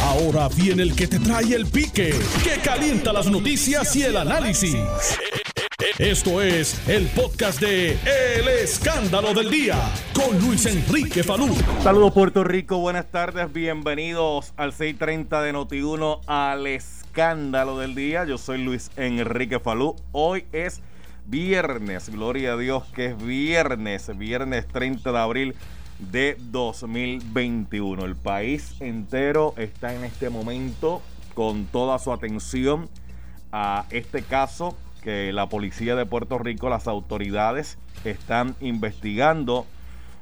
Ahora 0.00 0.48
viene 0.48 0.82
el 0.82 0.94
que 0.94 1.06
te 1.06 1.18
trae 1.18 1.54
el 1.54 1.66
pique, 1.66 2.14
que 2.42 2.60
calienta 2.62 3.12
las 3.12 3.26
noticias 3.26 3.94
y 3.96 4.02
el 4.02 4.16
análisis. 4.16 4.76
Esto 5.98 6.40
es 6.40 6.88
el 6.88 7.06
podcast 7.08 7.60
de 7.60 7.92
El 7.92 8.48
Escándalo 8.48 9.34
del 9.34 9.50
Día 9.50 9.76
con 10.14 10.38
Luis 10.40 10.64
Enrique 10.66 11.22
Falú. 11.22 11.54
Saludos 11.82 12.12
Puerto 12.12 12.44
Rico, 12.44 12.78
buenas 12.78 13.10
tardes, 13.10 13.52
bienvenidos 13.52 14.52
al 14.56 14.72
630 14.72 15.42
de 15.42 15.52
Noti1 15.52 16.20
al 16.26 16.66
Escándalo 16.66 17.78
del 17.78 17.94
Día. 17.94 18.24
Yo 18.24 18.38
soy 18.38 18.62
Luis 18.62 18.90
Enrique 18.96 19.60
Falú. 19.60 19.96
Hoy 20.12 20.46
es 20.52 20.80
viernes, 21.26 22.08
gloria 22.08 22.54
a 22.54 22.56
Dios 22.56 22.84
que 22.94 23.06
es 23.06 23.16
viernes, 23.22 24.16
viernes 24.16 24.66
30 24.68 25.12
de 25.12 25.18
abril 25.18 25.54
de 26.10 26.36
2021. 26.50 28.04
El 28.04 28.16
país 28.16 28.74
entero 28.80 29.54
está 29.56 29.94
en 29.94 30.04
este 30.04 30.30
momento 30.30 31.02
con 31.34 31.66
toda 31.66 31.98
su 31.98 32.12
atención 32.12 32.88
a 33.52 33.84
este 33.90 34.22
caso 34.22 34.76
que 35.02 35.32
la 35.32 35.48
policía 35.48 35.94
de 35.94 36.06
Puerto 36.06 36.38
Rico, 36.38 36.68
las 36.68 36.86
autoridades 36.86 37.78
están 38.04 38.56
investigando, 38.60 39.66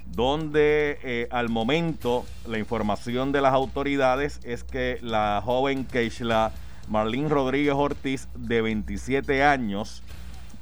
donde 0.07 0.99
eh, 1.03 1.29
al 1.31 1.49
momento 1.49 2.25
la 2.47 2.59
información 2.59 3.31
de 3.33 3.41
las 3.41 3.53
autoridades 3.53 4.41
es 4.43 4.65
que 4.65 4.99
la 5.03 5.41
joven 5.45 5.85
Keishla 5.85 6.53
Marlene 6.89 7.29
Rodríguez 7.29 7.75
Ortiz, 7.75 8.29
de 8.35 8.63
27 8.63 9.45
años, 9.45 10.03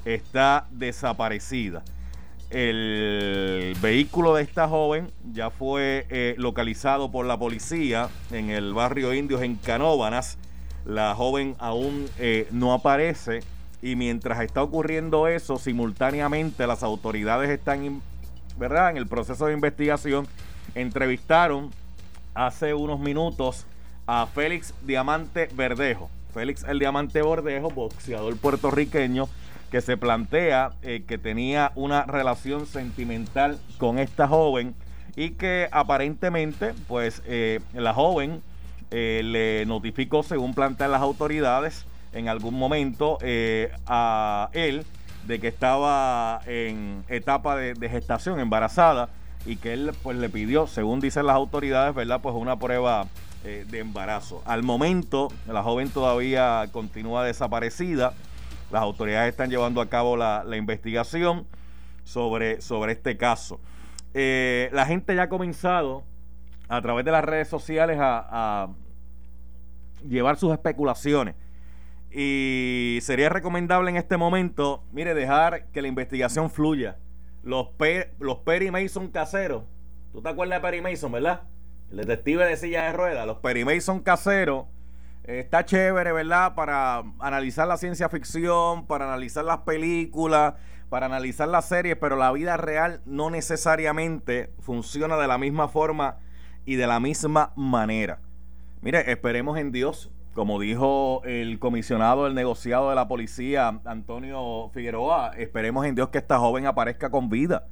está 0.04 0.66
desaparecida. 0.70 1.82
El 2.50 3.76
vehículo 3.82 4.34
de 4.34 4.42
esta 4.42 4.68
joven 4.68 5.10
ya 5.32 5.50
fue 5.50 6.06
eh, 6.08 6.34
localizado 6.38 7.10
por 7.10 7.26
la 7.26 7.38
policía 7.38 8.08
en 8.30 8.48
el 8.48 8.72
barrio 8.72 9.12
Indios 9.12 9.42
en 9.42 9.56
Canóbanas. 9.56 10.38
La 10.86 11.14
joven 11.14 11.56
aún 11.58 12.06
eh, 12.18 12.48
no 12.50 12.72
aparece 12.72 13.40
y 13.82 13.96
mientras 13.96 14.40
está 14.40 14.62
ocurriendo 14.62 15.28
eso, 15.28 15.58
simultáneamente 15.58 16.66
las 16.66 16.82
autoridades 16.82 17.50
están, 17.50 18.00
¿verdad? 18.56 18.90
En 18.90 18.96
el 18.96 19.06
proceso 19.06 19.46
de 19.46 19.52
investigación. 19.52 20.26
Entrevistaron 20.74 21.70
hace 22.32 22.72
unos 22.72 22.98
minutos 22.98 23.66
a 24.06 24.26
Félix 24.26 24.72
Diamante 24.86 25.50
Verdejo. 25.54 26.08
Félix 26.32 26.64
el 26.64 26.78
Diamante 26.78 27.22
Verdejo, 27.22 27.70
boxeador 27.70 28.36
puertorriqueño, 28.38 29.28
que 29.70 29.80
se 29.80 29.96
plantea 29.96 30.70
eh, 30.82 31.04
que 31.06 31.18
tenía 31.18 31.72
una 31.74 32.04
relación 32.04 32.66
sentimental 32.66 33.58
con 33.76 33.98
esta 33.98 34.26
joven 34.26 34.74
y 35.14 35.30
que 35.30 35.68
aparentemente, 35.72 36.74
pues, 36.86 37.22
eh, 37.26 37.60
la 37.74 37.92
joven 37.92 38.42
eh, 38.90 39.20
le 39.24 39.66
notificó, 39.66 40.22
según 40.22 40.54
plantean 40.54 40.92
las 40.92 41.02
autoridades, 41.02 41.84
en 42.12 42.28
algún 42.28 42.54
momento 42.54 43.18
a 43.86 44.48
él 44.54 44.86
de 45.26 45.40
que 45.40 45.48
estaba 45.48 46.40
en 46.46 47.04
etapa 47.08 47.56
de, 47.56 47.88
gestación, 47.90 48.40
embarazada, 48.40 49.10
y 49.44 49.56
que 49.56 49.74
él 49.74 49.92
pues 50.02 50.16
le 50.16 50.30
pidió, 50.30 50.66
según 50.66 51.00
dicen 51.00 51.26
las 51.26 51.36
autoridades, 51.36 51.94
¿verdad? 51.94 52.20
Pues 52.22 52.34
una 52.34 52.58
prueba 52.58 53.06
de 53.44 53.78
embarazo. 53.78 54.42
Al 54.46 54.62
momento, 54.62 55.28
la 55.46 55.62
joven 55.62 55.90
todavía 55.90 56.66
continúa 56.72 57.24
desaparecida. 57.24 58.14
Las 58.70 58.82
autoridades 58.82 59.30
están 59.30 59.50
llevando 59.50 59.80
a 59.80 59.88
cabo 59.88 60.16
la, 60.16 60.44
investigación 60.56 61.46
sobre, 62.04 62.60
sobre 62.60 62.92
este 62.92 63.16
caso. 63.16 63.60
Eh, 64.14 64.70
la 64.72 64.86
gente 64.86 65.14
ya 65.14 65.24
ha 65.24 65.28
comenzado 65.28 66.04
a 66.68 66.80
través 66.82 67.04
de 67.04 67.12
las 67.12 67.24
redes 67.24 67.48
sociales 67.48 67.98
a 68.00 68.68
llevar 70.06 70.36
sus 70.36 70.52
especulaciones 70.52 71.34
y 72.10 72.98
sería 73.02 73.28
recomendable 73.28 73.90
en 73.90 73.96
este 73.96 74.16
momento, 74.16 74.82
mire, 74.92 75.14
dejar 75.14 75.66
que 75.66 75.82
la 75.82 75.88
investigación 75.88 76.50
fluya. 76.50 76.96
Los, 77.42 77.68
los 78.18 78.38
Perry 78.38 78.70
Mason 78.70 79.08
caseros, 79.08 79.64
¿tú 80.12 80.22
te 80.22 80.28
acuerdas 80.28 80.58
de 80.58 80.62
Perry 80.62 80.80
Mason, 80.80 81.12
verdad? 81.12 81.42
El 81.90 81.98
detective 81.98 82.44
de 82.44 82.56
silla 82.56 82.84
de 82.84 82.92
ruedas, 82.92 83.26
los 83.26 83.38
Perry 83.38 83.64
Mason 83.64 84.00
caseros, 84.00 84.66
está 85.28 85.64
chévere, 85.64 86.12
¿verdad? 86.12 86.54
Para 86.54 87.04
analizar 87.18 87.68
la 87.68 87.76
ciencia 87.76 88.08
ficción, 88.08 88.86
para 88.86 89.06
analizar 89.06 89.44
las 89.44 89.58
películas, 89.58 90.54
para 90.88 91.06
analizar 91.06 91.48
las 91.48 91.66
series, 91.66 91.96
pero 91.96 92.16
la 92.16 92.32
vida 92.32 92.56
real 92.56 93.02
no 93.04 93.30
necesariamente 93.30 94.50
funciona 94.60 95.16
de 95.18 95.26
la 95.26 95.36
misma 95.36 95.68
forma 95.68 96.16
y 96.64 96.76
de 96.76 96.86
la 96.86 96.98
misma 96.98 97.52
manera. 97.56 98.20
Mire, 98.80 99.10
esperemos 99.10 99.58
en 99.58 99.70
Dios 99.70 100.10
como 100.38 100.60
dijo 100.60 101.20
el 101.24 101.58
comisionado 101.58 102.22
del 102.22 102.34
negociado 102.36 102.90
de 102.90 102.94
la 102.94 103.08
policía, 103.08 103.80
Antonio 103.84 104.70
Figueroa, 104.72 105.32
esperemos 105.36 105.84
en 105.84 105.96
Dios 105.96 106.10
que 106.10 106.18
esta 106.18 106.38
joven 106.38 106.66
aparezca 106.66 107.10
con 107.10 107.28
vida. 107.28 107.66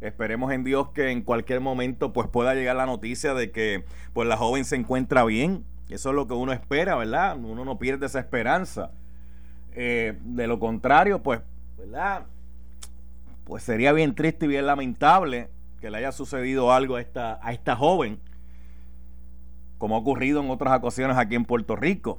Esperemos 0.00 0.50
en 0.50 0.64
Dios 0.64 0.88
que 0.94 1.10
en 1.10 1.20
cualquier 1.20 1.60
momento 1.60 2.14
pues 2.14 2.26
pueda 2.28 2.54
llegar 2.54 2.76
la 2.76 2.86
noticia 2.86 3.34
de 3.34 3.50
que 3.50 3.84
pues 4.14 4.26
la 4.26 4.38
joven 4.38 4.64
se 4.64 4.76
encuentra 4.76 5.24
bien. 5.24 5.66
Eso 5.88 6.10
es 6.10 6.14
lo 6.14 6.26
que 6.26 6.34
uno 6.34 6.52
espera, 6.52 6.96
¿verdad? 6.96 7.36
Uno 7.36 7.64
no 7.64 7.78
pierde 7.78 8.06
esa 8.06 8.18
esperanza. 8.18 8.90
Eh, 9.72 10.18
de 10.24 10.46
lo 10.46 10.58
contrario, 10.58 11.22
pues, 11.22 11.40
¿verdad? 11.78 12.26
Pues 13.44 13.62
sería 13.62 13.92
bien 13.92 14.14
triste 14.14 14.46
y 14.46 14.48
bien 14.48 14.66
lamentable 14.66 15.50
que 15.80 15.90
le 15.90 15.98
haya 15.98 16.12
sucedido 16.12 16.72
algo 16.72 16.96
a 16.96 17.00
esta, 17.00 17.38
a 17.42 17.52
esta 17.52 17.76
joven 17.76 18.20
como 19.78 19.96
ha 19.96 19.98
ocurrido 19.98 20.40
en 20.40 20.50
otras 20.50 20.76
ocasiones 20.78 21.16
aquí 21.16 21.34
en 21.34 21.44
Puerto 21.44 21.76
Rico. 21.76 22.18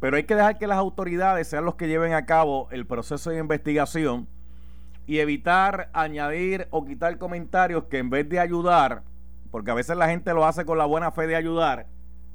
Pero 0.00 0.16
hay 0.16 0.24
que 0.24 0.34
dejar 0.34 0.58
que 0.58 0.66
las 0.66 0.78
autoridades 0.78 1.48
sean 1.48 1.64
los 1.64 1.76
que 1.76 1.88
lleven 1.88 2.12
a 2.12 2.26
cabo 2.26 2.68
el 2.70 2.86
proceso 2.86 3.30
de 3.30 3.38
investigación 3.38 4.26
y 5.06 5.18
evitar 5.18 5.90
añadir 5.92 6.66
o 6.70 6.84
quitar 6.84 7.18
comentarios 7.18 7.84
que 7.84 7.98
en 7.98 8.10
vez 8.10 8.28
de 8.28 8.40
ayudar, 8.40 9.02
porque 9.50 9.70
a 9.70 9.74
veces 9.74 9.96
la 9.96 10.08
gente 10.08 10.32
lo 10.34 10.44
hace 10.44 10.64
con 10.64 10.78
la 10.78 10.86
buena 10.86 11.12
fe 11.12 11.26
de 11.26 11.36
ayudar, 11.36 11.86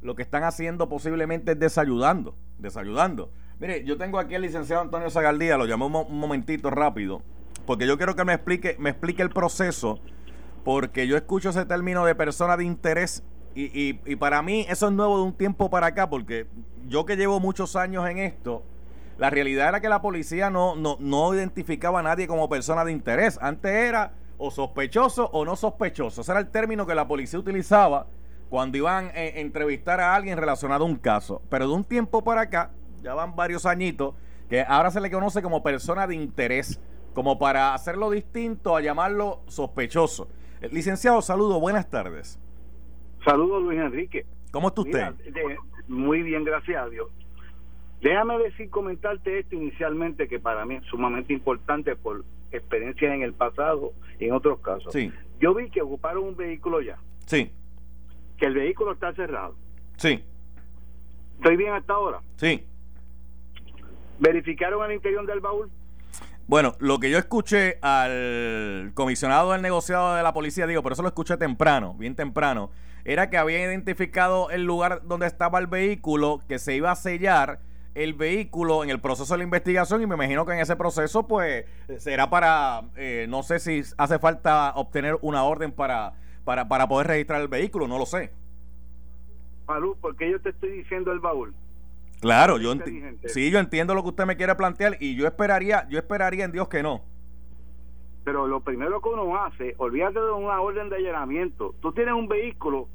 lo 0.01 0.15
que 0.15 0.21
están 0.21 0.43
haciendo 0.43 0.89
posiblemente 0.89 1.53
es 1.53 1.59
desayudando, 1.59 2.35
desayudando. 2.57 3.31
Mire, 3.59 3.83
yo 3.83 3.97
tengo 3.97 4.19
aquí 4.19 4.35
al 4.35 4.43
licenciado 4.43 4.81
Antonio 4.81 5.09
Zagaldía, 5.09 5.57
lo 5.57 5.65
llamo 5.65 5.87
un, 5.87 6.19
momentito 6.19 6.69
rápido, 6.69 7.21
porque 7.65 7.87
yo 7.87 7.97
quiero 7.97 8.15
que 8.15 8.23
me 8.23 8.33
explique, 8.33 8.75
me 8.79 8.91
explique 8.91 9.23
el 9.23 9.29
proceso, 9.29 9.99
porque 10.63 11.07
yo 11.07 11.17
escucho 11.17 11.49
ese 11.49 11.65
término 11.65 12.05
de 12.05 12.13
persona 12.13 12.55
de 12.55 12.65
interés 12.65 13.23
y, 13.55 13.99
y, 14.05 14.15
para 14.17 14.43
mí 14.43 14.67
eso 14.69 14.87
es 14.87 14.93
nuevo 14.93 15.17
de 15.17 15.23
un 15.23 15.33
tiempo 15.33 15.71
para 15.71 15.87
acá, 15.87 16.11
porque 16.11 16.45
yo 16.87 17.07
que 17.07 17.15
llevo 17.15 17.39
muchos 17.39 17.75
años 17.75 18.07
en 18.07 18.19
esto, 18.19 18.61
la 19.17 19.31
realidad 19.31 19.69
era 19.69 19.81
que 19.81 19.89
la 19.89 19.99
policía 19.99 20.51
no, 20.51 20.75
no, 20.75 20.97
no 20.99 21.33
identificaba 21.33 22.01
a 22.01 22.03
nadie 22.03 22.27
como 22.27 22.47
persona 22.49 22.85
de 22.85 22.91
interés. 22.91 23.39
Antes 23.41 23.71
era 23.71 24.13
o 24.37 24.51
sospechoso 24.51 25.27
o 25.33 25.43
no 25.43 25.55
sospechoso. 25.55 26.21
Ese 26.21 26.31
era 26.31 26.39
el 26.39 26.49
término 26.49 26.85
que 26.85 26.93
la 26.93 27.07
policía 27.07 27.39
utilizaba 27.39 28.05
cuando 28.49 28.77
iban 28.77 29.07
a 29.07 29.23
entrevistar 29.25 29.99
a 29.99 30.15
alguien 30.15 30.37
relacionado 30.37 30.85
a 30.85 30.87
un 30.87 30.95
caso. 30.95 31.41
Pero 31.49 31.67
de 31.67 31.73
un 31.73 31.83
tiempo 31.83 32.23
para 32.23 32.41
acá, 32.41 32.71
ya 33.01 33.13
van 33.13 33.35
varios 33.35 33.65
añitos, 33.65 34.15
que 34.49 34.61
ahora 34.61 34.91
se 34.91 35.01
le 35.01 35.11
conoce 35.11 35.41
como 35.41 35.63
persona 35.63 36.07
de 36.07 36.15
interés, 36.15 36.79
como 37.13 37.37
para 37.37 37.73
hacerlo 37.73 38.09
distinto 38.09 38.75
a 38.75 38.81
llamarlo 38.81 39.41
sospechoso. 39.47 40.29
Licenciado, 40.71 41.21
saludo, 41.21 41.59
buenas 41.59 41.89
tardes. 41.89 42.39
Saludos, 43.23 43.63
Luis 43.63 43.79
Enrique. 43.79 44.25
¿Cómo 44.51 44.69
está 44.69 44.81
usted? 44.81 45.15
muy 45.87 46.21
bien, 46.21 46.43
gracias 46.43 46.83
a 46.83 46.89
Dios. 46.89 47.07
Déjame 48.01 48.37
decir, 48.37 48.69
comentarte 48.69 49.39
esto 49.39 49.55
inicialmente, 49.55 50.27
que 50.27 50.39
para 50.39 50.65
mí 50.65 50.75
es 50.75 50.85
sumamente 50.85 51.33
importante 51.33 51.95
por 51.95 52.23
experiencias 52.51 53.13
en 53.13 53.23
el 53.23 53.33
pasado 53.33 53.93
y 54.19 54.25
en 54.25 54.33
otros 54.33 54.59
casos. 54.59 54.93
Sí. 54.93 55.11
Yo 55.39 55.53
vi 55.53 55.69
que 55.69 55.81
ocuparon 55.81 56.23
un 56.23 56.35
vehículo 56.35 56.81
ya. 56.81 56.97
Sí. 57.25 57.51
Que 58.37 58.45
el 58.45 58.53
vehículo 58.53 58.93
está 58.93 59.13
cerrado. 59.13 59.55
Sí. 59.97 60.23
¿Estoy 61.37 61.57
bien 61.57 61.73
hasta 61.73 61.93
ahora? 61.93 62.21
Sí. 62.37 62.65
¿Verificaron 64.19 64.89
el 64.89 64.95
interior 64.95 65.25
del 65.25 65.39
baúl? 65.39 65.69
Bueno, 66.47 66.75
lo 66.79 66.99
que 66.99 67.09
yo 67.09 67.17
escuché 67.17 67.77
al 67.81 68.91
comisionado 68.93 69.51
del 69.51 69.61
negociado 69.61 70.15
de 70.15 70.23
la 70.23 70.33
policía, 70.33 70.65
digo, 70.65 70.81
por 70.81 70.93
eso 70.93 71.01
lo 71.01 71.09
escuché 71.09 71.35
temprano, 71.35 71.93
bien 71.95 72.15
temprano, 72.15 72.71
era 73.03 73.29
que 73.29 73.37
había 73.37 73.59
identificado 73.59 74.49
el 74.49 74.63
lugar 74.63 75.01
donde 75.03 75.27
estaba 75.27 75.59
el 75.59 75.67
vehículo, 75.67 76.41
que 76.47 76.57
se 76.57 76.73
iba 76.73 76.91
a 76.91 76.95
sellar 76.95 77.59
el 77.95 78.13
vehículo 78.13 78.83
en 78.83 78.91
el 78.91 79.01
proceso 79.01 79.33
de 79.33 79.39
la 79.39 79.43
investigación 79.43 80.01
y 80.01 80.07
me 80.07 80.15
imagino 80.15 80.45
que 80.45 80.53
en 80.53 80.59
ese 80.59 80.75
proceso 80.75 81.27
pues 81.27 81.65
será 81.97 82.29
para, 82.29 82.83
eh, 82.95 83.25
no 83.27 83.43
sé 83.43 83.59
si 83.59 83.81
hace 83.97 84.19
falta 84.19 84.71
obtener 84.75 85.17
una 85.21 85.43
orden 85.43 85.71
para, 85.71 86.13
para, 86.47 86.65
para 86.65 86.87
poder 86.87 87.07
registrar 87.07 87.41
el 87.41 87.49
vehículo, 87.49 87.89
no 87.89 87.97
lo 87.97 88.05
sé. 88.05 88.31
Malú, 89.67 89.97
¿por 89.99 90.15
qué 90.15 90.31
yo 90.31 90.39
te 90.39 90.51
estoy 90.51 90.71
diciendo 90.71 91.11
el 91.11 91.19
baúl? 91.19 91.53
Claro, 92.21 92.57
yo 92.57 92.73
sí, 93.25 93.51
yo 93.51 93.59
entiendo 93.59 93.93
lo 93.93 94.01
que 94.01 94.09
usted 94.09 94.25
me 94.25 94.37
quiere 94.37 94.55
plantear 94.55 94.95
y 95.01 95.17
yo 95.17 95.27
esperaría, 95.27 95.85
yo 95.89 95.99
esperaría 95.99 96.45
en 96.45 96.53
Dios 96.53 96.69
que 96.69 96.81
no. 96.81 97.01
Pero 98.23 98.47
lo 98.47 98.61
primero 98.61 99.01
que 99.01 99.09
uno 99.09 99.37
hace, 99.43 99.75
olvídate 99.77 100.21
de 100.21 100.31
una 100.31 100.61
orden 100.61 100.87
de 100.87 100.95
allanamiento. 100.95 101.75
Tú 101.81 101.91
tienes 101.91 102.13
un 102.13 102.29
vehículo 102.29 102.87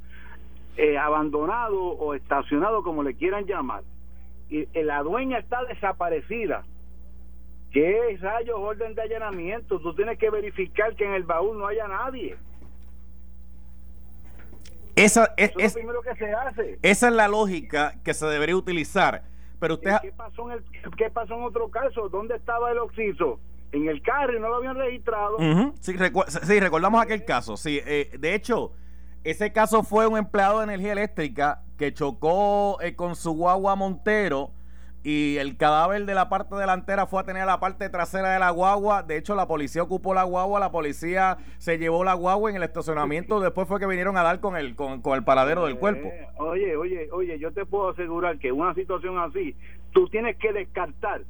eh, 0.78 0.96
abandonado 0.96 1.78
o 1.78 2.14
estacionado, 2.14 2.82
como 2.82 3.02
le 3.02 3.14
quieran 3.14 3.44
llamar. 3.44 3.82
Y 4.49 4.60
eh, 4.72 4.82
la 4.82 5.02
dueña 5.02 5.37
está 5.37 5.62
desaparecida. 5.64 6.64
¿Qué 7.70 8.16
rayos 8.19 8.56
orden 8.58 8.94
de 8.94 9.02
allanamiento? 9.02 9.78
Tú 9.78 9.94
tienes 9.94 10.19
que 10.19 10.31
verificar 10.31 10.96
que 10.96 11.04
en 11.04 11.12
el 11.12 11.25
baúl 11.25 11.58
no 11.58 11.66
haya 11.66 11.87
nadie. 11.87 12.34
Esa 14.96 15.32
es, 15.36 15.52
lo 15.56 15.72
primero 15.72 16.02
que 16.02 16.14
se 16.16 16.32
hace. 16.32 16.78
Esa 16.82 17.08
es 17.08 17.14
la 17.14 17.28
lógica 17.28 17.94
que 18.04 18.14
se 18.14 18.26
debería 18.26 18.56
utilizar. 18.56 19.24
Pero 19.58 19.74
usted... 19.74 19.92
¿Qué 20.02 20.12
pasó 20.12 20.50
en, 20.50 20.58
el, 20.58 20.90
¿Qué 20.96 21.10
pasó 21.10 21.34
en 21.34 21.44
otro 21.44 21.70
caso? 21.70 22.08
¿Dónde 22.08 22.36
estaba 22.36 22.70
el 22.72 22.78
oxiso? 22.78 23.40
En 23.70 23.88
el 23.88 24.02
carro 24.02 24.36
y 24.36 24.40
no 24.40 24.48
lo 24.48 24.56
habían 24.56 24.76
registrado. 24.76 25.38
sí, 25.80 26.60
recordamos 26.60 27.00
aquel 27.00 27.24
caso. 27.24 27.56
Sí, 27.56 27.80
eh, 27.86 28.10
de 28.18 28.34
hecho, 28.34 28.72
ese 29.24 29.52
caso 29.52 29.82
fue 29.82 30.06
un 30.06 30.18
empleado 30.18 30.58
de 30.58 30.64
energía 30.64 30.92
eléctrica 30.92 31.62
que 31.78 31.94
chocó 31.94 32.80
eh, 32.82 32.94
con 32.94 33.16
su 33.16 33.32
guagua 33.32 33.76
Montero 33.76 34.50
y 35.04 35.37
el 35.38 35.56
cadáver 35.56 36.04
de 36.06 36.14
la 36.14 36.28
parte 36.28 36.54
delantera 36.54 37.06
fue 37.06 37.20
a 37.20 37.25
tener 37.25 37.44
la 37.44 37.58
parte 37.58 37.88
trasera 37.88 38.32
de 38.32 38.38
la 38.38 38.50
guagua. 38.50 39.02
De 39.02 39.16
hecho, 39.16 39.34
la 39.34 39.49
policía 39.49 39.82
ocupó 39.82 40.14
la 40.14 40.22
guagua, 40.22 40.60
la 40.60 40.70
policía 40.70 41.38
se 41.58 41.78
llevó 41.78 42.04
la 42.04 42.14
guagua 42.14 42.50
en 42.50 42.56
el 42.56 42.62
estacionamiento. 42.62 43.40
Después 43.40 43.66
fue 43.66 43.81
que 43.81 43.87
vinieron 43.87 44.16
a 44.16 44.22
dar 44.22 44.38
con 44.38 44.56
el, 44.56 44.76
con, 44.76 45.02
el 45.04 45.25
paradero 45.25 45.66
del 45.66 45.76
cuerpo. 45.76 46.06
Eh, 46.06 46.28
oye, 46.37 46.76
oye, 46.76 47.08
oye, 47.10 47.38
yo 47.40 47.50
te 47.52 47.66
puedo 47.66 47.90
asegurar 47.90 48.38
que 48.38 48.52
una 48.52 48.75
situación 48.75 49.19
así, 49.19 49.56
tú 49.90 50.08
tienes 50.08 50.37
que 50.37 50.52
descartar 50.52 51.22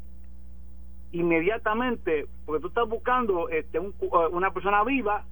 inmediatamente, 1.12 2.26
porque 2.44 2.60
tú 2.60 2.68
estás 2.68 2.88
buscando 2.88 3.48
este, 3.48 3.78
uh, 3.78 3.92
una 4.32 4.52
persona 4.52 4.84
viva 4.84 5.24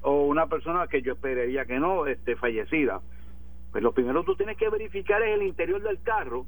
o 0.00 0.24
una 0.24 0.46
persona 0.46 0.86
que 0.86 1.02
yo 1.02 1.12
esperaría 1.12 1.66
que 1.66 1.78
no, 1.78 2.06
este, 2.06 2.36
fallecida. 2.36 3.02
Pues 3.72 3.82
lo 3.82 3.92
primero 3.92 4.20
que 4.20 4.26
tú 4.26 4.36
tienes 4.36 4.56
que 4.56 4.70
verificar 4.70 5.22
es 5.22 5.34
el 5.34 5.42
interior 5.42 5.82
del 5.82 6.00
carro 6.02 6.46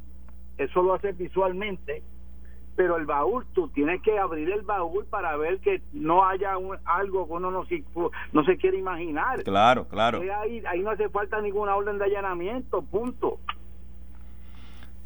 eso 0.58 0.82
lo 0.82 0.94
hace 0.94 1.12
visualmente, 1.12 2.02
pero 2.76 2.96
el 2.96 3.06
baúl, 3.06 3.46
tú 3.54 3.68
tienes 3.68 4.02
que 4.02 4.18
abrir 4.18 4.50
el 4.50 4.62
baúl 4.62 5.06
para 5.06 5.36
ver 5.36 5.60
que 5.60 5.82
no 5.92 6.26
haya 6.26 6.54
algo 6.84 7.26
que 7.26 7.32
uno 7.32 7.50
no 7.50 7.64
se, 7.64 7.82
no 8.32 8.44
se 8.44 8.56
quiere 8.58 8.78
imaginar. 8.78 9.42
Claro, 9.44 9.88
claro. 9.88 10.20
Ahí, 10.40 10.62
ahí 10.68 10.82
no 10.82 10.90
hace 10.90 11.08
falta 11.08 11.40
ninguna 11.40 11.74
orden 11.74 11.98
de 11.98 12.04
allanamiento, 12.04 12.82
punto. 12.82 13.38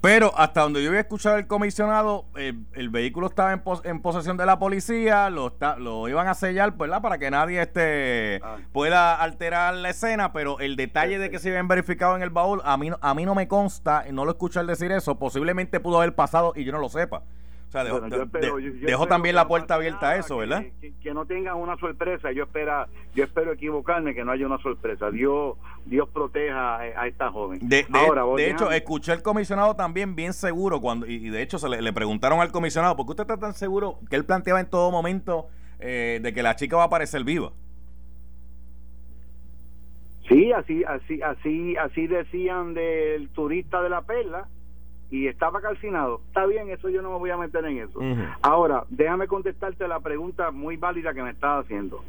Pero 0.00 0.32
hasta 0.38 0.62
donde 0.62 0.82
yo 0.82 0.88
había 0.88 1.00
escuchado 1.00 1.36
el 1.36 1.46
comisionado, 1.46 2.24
el, 2.34 2.88
vehículo 2.88 3.26
estaba 3.26 3.52
en, 3.52 3.62
en, 3.84 4.00
posesión 4.00 4.38
de 4.38 4.46
la 4.46 4.58
policía, 4.58 5.28
lo, 5.28 5.54
lo 5.78 6.08
iban 6.08 6.26
a 6.26 6.32
sellar, 6.32 6.72
¿verdad? 6.72 7.02
Para 7.02 7.18
que 7.18 7.30
nadie 7.30 7.60
este, 7.60 8.40
ah. 8.42 8.56
pueda 8.72 9.16
alterar 9.16 9.74
la 9.74 9.90
escena, 9.90 10.32
pero 10.32 10.58
el 10.58 10.76
detalle 10.76 11.18
de 11.18 11.30
que 11.30 11.38
se 11.38 11.50
habían 11.50 11.68
verificado 11.68 12.16
en 12.16 12.22
el 12.22 12.30
baúl, 12.30 12.62
a 12.64 12.78
mí, 12.78 12.90
a 12.98 13.14
mí 13.14 13.26
no 13.26 13.34
me 13.34 13.46
consta, 13.46 14.04
no 14.10 14.24
lo 14.24 14.30
escuché 14.30 14.60
al 14.60 14.66
decir 14.66 14.90
eso, 14.90 15.18
posiblemente 15.18 15.80
pudo 15.80 15.98
haber 15.98 16.14
pasado 16.14 16.54
y 16.56 16.64
yo 16.64 16.72
no 16.72 16.78
lo 16.78 16.88
sepa. 16.88 17.22
O 17.70 17.72
sea, 17.72 17.84
dejó, 17.84 19.06
también 19.06 19.36
la 19.36 19.46
puerta 19.46 19.76
abierta 19.76 20.10
a 20.10 20.16
eso, 20.16 20.38
¿verdad? 20.38 20.64
Que, 21.00 21.14
no 21.14 21.24
tengan 21.24 21.54
una 21.54 21.76
sorpresa. 21.76 22.32
Yo 22.32 22.42
espera, 22.42 22.88
yo 23.14 23.22
espero 23.22 23.52
equivocarme, 23.52 24.12
que 24.12 24.24
no 24.24 24.32
haya 24.32 24.44
una 24.44 24.58
sorpresa. 24.58 25.08
Dios, 25.12 25.56
Dios 25.86 26.08
proteja 26.08 26.78
a, 26.78 27.06
esta 27.06 27.30
joven. 27.30 27.60
De, 27.62 27.86
Ahora, 27.92 28.24
de 28.36 28.50
hecho, 28.50 28.72
escuché 28.72 29.12
al 29.12 29.22
comisionado 29.22 29.76
también 29.76 30.16
bien 30.16 30.32
seguro 30.32 30.80
cuando 30.80 31.06
y, 31.06 31.30
de 31.30 31.42
hecho 31.42 31.60
se 31.60 31.68
le, 31.68 31.92
preguntaron 31.92 32.40
al 32.40 32.50
comisionado, 32.50 32.96
¿por 32.96 33.06
qué 33.06 33.10
usted 33.10 33.22
está 33.22 33.36
tan 33.36 33.54
seguro 33.54 34.00
que 34.10 34.16
él 34.16 34.24
planteaba 34.24 34.58
en 34.58 34.68
todo 34.68 34.90
momento 34.90 35.46
eh, 35.78 36.18
de 36.20 36.32
que 36.32 36.42
la 36.42 36.56
chica 36.56 36.76
va 36.76 36.82
a 36.82 36.86
aparecer 36.86 37.22
viva? 37.22 37.52
Sí, 40.28 40.50
así, 40.50 40.82
así, 40.82 41.22
así, 41.22 41.76
así 41.76 42.08
decían 42.08 42.74
del 42.74 43.28
turista 43.28 43.80
de 43.80 43.90
la 43.90 44.02
perla 44.02 44.48
y 45.10 45.26
estaba 45.26 45.60
calcinado, 45.60 46.20
está 46.28 46.46
bien, 46.46 46.70
eso 46.70 46.88
yo 46.88 47.02
no 47.02 47.10
me 47.10 47.18
voy 47.18 47.30
a 47.30 47.36
meter 47.36 47.64
en 47.64 47.78
eso. 47.78 48.00
Ahora, 48.42 48.84
déjame 48.90 49.26
contestarte 49.26 49.88
la 49.88 49.98
pregunta 50.00 50.52
muy 50.52 50.76
válida 50.76 51.12
que 51.12 51.22
me 51.22 51.30
estás 51.30 51.64
haciendo. 51.64 52.04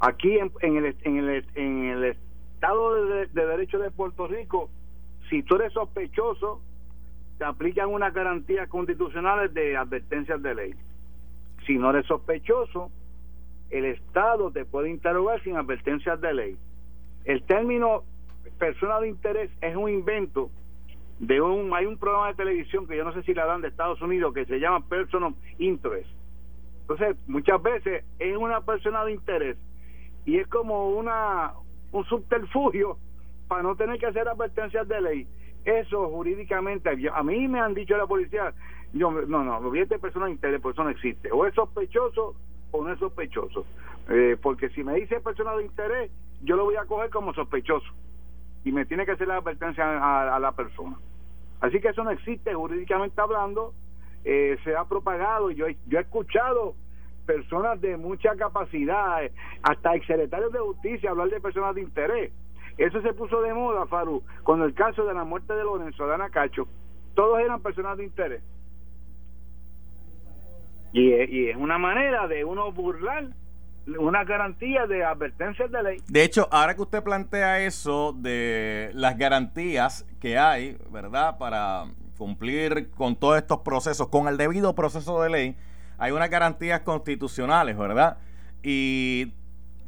Aquí 0.00 0.36
en, 0.38 0.50
el, 0.76 0.96
en, 1.02 1.16
el, 1.18 1.46
en 1.54 1.84
el 1.84 2.04
Estado 2.04 3.06
de, 3.06 3.26
Derecho 3.26 3.78
de 3.78 3.92
Puerto 3.92 4.26
Rico, 4.26 4.70
si 5.30 5.44
tú 5.44 5.54
eres 5.54 5.72
sospechoso, 5.72 6.60
te 7.38 7.44
aplican 7.44 7.88
unas 7.88 8.12
garantías 8.12 8.68
constitucionales 8.68 9.54
de 9.54 9.76
advertencias 9.76 10.42
de 10.42 10.54
ley. 10.54 10.74
Si 11.64 11.78
no 11.78 11.90
eres 11.90 12.06
sospechoso, 12.06 12.90
el 13.70 13.84
Estado 13.84 14.50
te 14.50 14.64
puede 14.64 14.90
interrogar 14.90 15.40
sin 15.44 15.56
advertencias 15.56 16.20
de 16.20 16.34
ley. 16.34 16.56
El 17.24 17.44
término 17.44 18.02
persona 18.58 18.98
de 18.98 19.08
interés 19.08 19.50
es 19.60 19.76
un 19.76 19.88
invento 19.88 20.50
de 21.22 21.40
un 21.40 21.72
hay 21.72 21.86
un 21.86 21.98
programa 21.98 22.28
de 22.28 22.34
televisión 22.34 22.84
que 22.88 22.96
yo 22.96 23.04
no 23.04 23.12
sé 23.12 23.22
si 23.22 23.32
la 23.32 23.46
dan 23.46 23.60
de 23.60 23.68
Estados 23.68 24.02
Unidos 24.02 24.34
que 24.34 24.44
se 24.44 24.58
llama 24.58 24.84
Person 24.88 25.22
of 25.22 25.34
Interest. 25.58 26.10
Entonces, 26.80 27.16
muchas 27.28 27.62
veces 27.62 28.04
es 28.18 28.36
una 28.36 28.60
persona 28.62 29.04
de 29.04 29.12
interés 29.12 29.56
y 30.26 30.38
es 30.38 30.48
como 30.48 30.90
una 30.90 31.52
un 31.92 32.04
subterfugio 32.06 32.98
para 33.46 33.62
no 33.62 33.76
tener 33.76 34.00
que 34.00 34.06
hacer 34.06 34.28
advertencias 34.28 34.88
de 34.88 35.00
ley. 35.00 35.28
Eso 35.64 36.08
jurídicamente, 36.08 36.90
a 36.90 37.22
mí 37.22 37.46
me 37.46 37.60
han 37.60 37.74
dicho 37.74 37.96
la 37.96 38.06
policía, 38.08 38.52
yo 38.92 39.12
no, 39.12 39.44
no, 39.44 39.60
lo 39.60 39.70
de 39.70 39.86
persona 39.86 40.26
de 40.26 40.32
interés, 40.32 40.60
por 40.60 40.72
eso 40.72 40.82
no 40.82 40.90
existe. 40.90 41.30
O 41.30 41.46
es 41.46 41.54
sospechoso 41.54 42.34
o 42.72 42.82
no 42.82 42.92
es 42.92 42.98
sospechoso. 42.98 43.64
Eh, 44.08 44.36
porque 44.42 44.70
si 44.70 44.82
me 44.82 44.94
dice 44.94 45.20
persona 45.20 45.54
de 45.54 45.66
interés, 45.66 46.10
yo 46.42 46.56
lo 46.56 46.64
voy 46.64 46.74
a 46.74 46.84
coger 46.86 47.10
como 47.10 47.32
sospechoso 47.32 47.86
y 48.64 48.72
me 48.72 48.86
tiene 48.86 49.06
que 49.06 49.12
hacer 49.12 49.28
la 49.28 49.36
advertencia 49.36 50.34
a 50.34 50.40
la 50.40 50.50
persona. 50.50 50.96
Así 51.62 51.80
que 51.80 51.88
eso 51.88 52.02
no 52.02 52.10
existe 52.10 52.52
jurídicamente 52.52 53.20
hablando, 53.20 53.72
eh, 54.24 54.58
se 54.64 54.74
ha 54.74 54.84
propagado, 54.84 55.50
yo, 55.52 55.66
yo 55.86 55.98
he 55.98 56.02
escuchado 56.02 56.74
personas 57.24 57.80
de 57.80 57.96
mucha 57.96 58.34
capacidad, 58.34 59.22
hasta 59.62 59.94
exsecretarios 59.94 60.52
de 60.52 60.58
justicia 60.58 61.10
hablar 61.10 61.30
de 61.30 61.40
personas 61.40 61.76
de 61.76 61.82
interés. 61.82 62.32
Eso 62.78 63.00
se 63.00 63.12
puso 63.12 63.40
de 63.42 63.54
moda, 63.54 63.86
Faru, 63.86 64.24
con 64.42 64.60
el 64.62 64.74
caso 64.74 65.04
de 65.06 65.14
la 65.14 65.22
muerte 65.22 65.54
de 65.54 65.62
Lorenzo 65.62 66.04
Dana 66.04 66.30
Cacho. 66.30 66.66
Todos 67.14 67.38
eran 67.38 67.62
personas 67.62 67.96
de 67.96 68.04
interés. 68.04 68.42
Y 70.92 71.48
es 71.48 71.56
una 71.56 71.78
manera 71.78 72.26
de 72.26 72.44
uno 72.44 72.72
burlar 72.72 73.28
una 73.98 74.24
garantía 74.24 74.86
de 74.86 75.04
advertencias 75.04 75.70
de 75.70 75.82
ley. 75.82 76.02
De 76.08 76.22
hecho, 76.22 76.48
ahora 76.50 76.74
que 76.74 76.82
usted 76.82 77.02
plantea 77.02 77.60
eso 77.60 78.12
de 78.12 78.90
las 78.94 79.18
garantías 79.18 80.06
que 80.20 80.38
hay, 80.38 80.78
¿verdad? 80.90 81.38
Para 81.38 81.84
cumplir 82.16 82.90
con 82.90 83.16
todos 83.16 83.38
estos 83.38 83.60
procesos, 83.60 84.08
con 84.08 84.28
el 84.28 84.36
debido 84.36 84.74
proceso 84.74 85.22
de 85.22 85.30
ley, 85.30 85.56
hay 85.98 86.12
unas 86.12 86.30
garantías 86.30 86.80
constitucionales, 86.80 87.76
¿verdad? 87.76 88.18
Y 88.62 89.32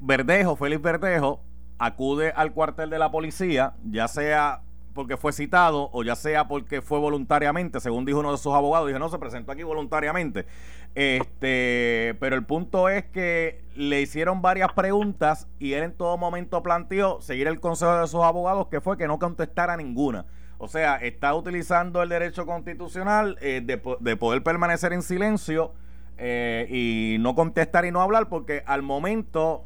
Verdejo, 0.00 0.56
Félix 0.56 0.82
Verdejo, 0.82 1.40
acude 1.78 2.32
al 2.34 2.52
cuartel 2.52 2.90
de 2.90 2.98
la 2.98 3.10
policía, 3.10 3.74
ya 3.84 4.08
sea 4.08 4.62
porque 4.94 5.16
fue 5.16 5.32
citado 5.32 5.90
o 5.92 6.02
ya 6.02 6.16
sea 6.16 6.46
porque 6.46 6.80
fue 6.80 6.98
voluntariamente, 6.98 7.80
según 7.80 8.04
dijo 8.04 8.20
uno 8.20 8.32
de 8.32 8.38
sus 8.38 8.54
abogados, 8.54 8.86
dijo, 8.86 8.98
no, 8.98 9.08
se 9.08 9.18
presentó 9.18 9.52
aquí 9.52 9.62
voluntariamente. 9.62 10.46
Este, 10.94 12.16
pero 12.20 12.36
el 12.36 12.44
punto 12.44 12.88
es 12.88 13.04
que 13.06 13.64
le 13.74 14.00
hicieron 14.00 14.40
varias 14.40 14.72
preguntas 14.72 15.48
y 15.58 15.72
él 15.72 15.82
en 15.82 15.92
todo 15.92 16.16
momento 16.16 16.62
planteó 16.62 17.20
seguir 17.20 17.48
el 17.48 17.60
consejo 17.60 18.00
de 18.00 18.06
sus 18.06 18.22
abogados, 18.22 18.68
que 18.68 18.80
fue 18.80 18.96
que 18.96 19.08
no 19.08 19.18
contestara 19.18 19.76
ninguna. 19.76 20.24
O 20.58 20.68
sea, 20.68 20.96
está 20.96 21.34
utilizando 21.34 22.02
el 22.02 22.08
derecho 22.08 22.46
constitucional 22.46 23.36
eh, 23.40 23.60
de, 23.62 24.16
poder 24.16 24.42
permanecer 24.42 24.92
en 24.92 25.02
silencio 25.02 25.72
eh, 26.16 26.66
y 26.70 27.18
no 27.18 27.34
contestar 27.34 27.84
y 27.84 27.90
no 27.90 28.00
hablar, 28.00 28.28
porque 28.28 28.62
al 28.66 28.82
momento 28.82 29.64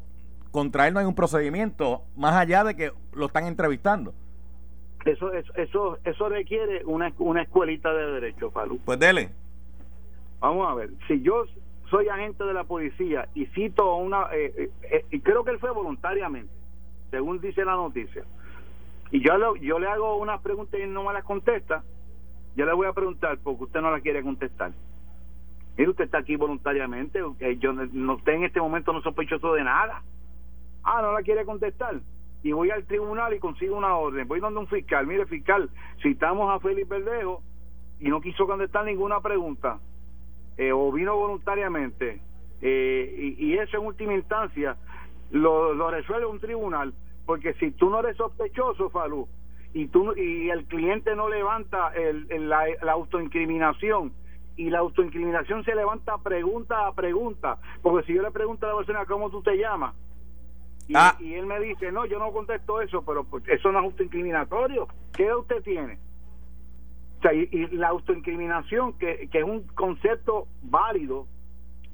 contra 0.51 0.87
él 0.87 0.95
no 0.95 0.99
hay 0.99 1.05
un 1.05 1.13
procedimiento, 1.13 2.03
más 2.15 2.35
allá 2.35 2.63
de 2.63 2.75
que 2.75 2.91
lo 3.13 3.27
están 3.27 3.45
entrevistando. 3.45 4.15
Eso, 5.09 5.33
eso, 5.33 5.53
eso, 5.55 5.97
eso 6.03 6.29
requiere 6.29 6.85
una, 6.85 7.11
una 7.17 7.41
escuelita 7.41 7.91
de 7.91 8.11
derecho, 8.11 8.51
Falú. 8.51 8.79
Pues 8.85 8.99
dele. 8.99 9.31
Vamos 10.39 10.69
a 10.69 10.75
ver, 10.75 10.89
si 11.07 11.21
yo 11.21 11.45
soy 11.89 12.07
agente 12.07 12.43
de 12.43 12.53
la 12.53 12.63
policía 12.63 13.27
y 13.33 13.47
cito 13.47 13.95
una, 13.95 14.27
eh, 14.31 14.53
eh, 14.55 14.69
eh, 14.83 15.05
y 15.09 15.19
creo 15.21 15.43
que 15.43 15.51
él 15.51 15.59
fue 15.59 15.71
voluntariamente, 15.71 16.53
según 17.09 17.41
dice 17.41 17.65
la 17.65 17.73
noticia, 17.73 18.23
y 19.11 19.21
yo, 19.21 19.55
yo 19.55 19.79
le 19.79 19.87
hago 19.87 20.17
unas 20.17 20.39
preguntas 20.41 20.79
y 20.79 20.85
no 20.85 21.03
me 21.03 21.13
las 21.13 21.23
contesta, 21.23 21.83
yo 22.55 22.65
le 22.65 22.73
voy 22.73 22.87
a 22.87 22.93
preguntar 22.93 23.39
porque 23.43 23.63
usted 23.63 23.81
no 23.81 23.89
la 23.89 24.01
quiere 24.01 24.21
contestar. 24.21 24.71
Mire, 25.75 25.89
usted 25.89 26.05
está 26.05 26.19
aquí 26.19 26.35
voluntariamente, 26.35 27.19
yo 27.59 27.73
no, 27.73 28.13
usted 28.13 28.33
en 28.33 28.43
este 28.43 28.61
momento 28.61 28.93
no 28.93 29.01
sospechoso 29.01 29.53
de 29.53 29.63
nada. 29.63 30.03
Ah, 30.83 31.01
no 31.01 31.13
la 31.13 31.23
quiere 31.23 31.45
contestar 31.45 31.99
y 32.43 32.51
voy 32.51 32.71
al 32.71 32.85
tribunal 32.85 33.33
y 33.33 33.39
consigo 33.39 33.77
una 33.77 33.95
orden. 33.95 34.27
Voy 34.27 34.39
donde 34.39 34.59
un 34.59 34.67
fiscal, 34.67 35.05
mire 35.05 35.25
fiscal, 35.25 35.69
citamos 36.01 36.49
a 36.53 36.59
Félix 36.59 36.87
Verdejo 36.87 37.41
y 37.99 38.09
no 38.09 38.21
quiso 38.21 38.47
contestar 38.47 38.85
ninguna 38.85 39.19
pregunta, 39.19 39.79
eh, 40.57 40.71
o 40.71 40.91
vino 40.91 41.15
voluntariamente, 41.15 42.21
eh, 42.61 43.35
y, 43.37 43.53
eso 43.57 43.77
en 43.77 43.85
última 43.85 44.13
instancia 44.13 44.77
lo, 45.31 45.89
resuelve 45.91 46.25
un 46.25 46.39
tribunal, 46.39 46.93
porque 47.25 47.53
si 47.55 47.71
tú 47.71 47.89
no 47.89 47.99
eres 47.99 48.17
sospechoso, 48.17 48.89
Falú, 48.89 49.27
y 49.73 49.87
tú 49.87 50.13
y 50.15 50.49
el 50.49 50.65
cliente 50.65 51.15
no 51.15 51.29
levanta 51.29 51.93
el, 51.93 52.49
la, 52.49 52.65
autoincriminación 52.91 54.13
y 54.57 54.69
la 54.69 54.79
autoincriminación 54.79 55.63
se 55.63 55.75
levanta 55.75 56.17
pregunta 56.17 56.87
a 56.87 56.93
pregunta 56.93 57.59
porque 57.81 58.07
si 58.07 58.15
yo 58.15 58.23
le 58.23 58.31
pregunto 58.31 58.65
a 58.65 58.69
la 58.69 58.75
persona 58.77 59.05
cómo 59.05 59.29
tú 59.29 59.43
te 59.43 59.55
llamas 59.57 59.93
y, 60.89 60.93
ah. 60.95 61.15
y 61.19 61.35
él 61.35 61.45
me 61.45 61.59
dice 61.61 61.91
no 61.91 62.05
yo 62.05 62.19
no 62.19 62.33
contesto 62.33 62.81
eso 62.81 63.01
pero 63.05 63.23
pues, 63.23 63.47
eso 63.47 63.71
no 63.71 63.79
es 63.79 63.85
autoincriminatorio 63.85 64.87
¿qué 65.13 65.33
usted 65.33 65.63
tiene? 65.63 65.97
O 67.19 67.21
sea, 67.21 67.33
y, 67.33 67.67
la 67.71 67.89
autoincriminación 67.89 68.93
que, 68.93 69.29
que 69.31 69.39
es 69.39 69.43
un 69.45 69.63
concepto 69.69 70.47
válido 70.61 71.27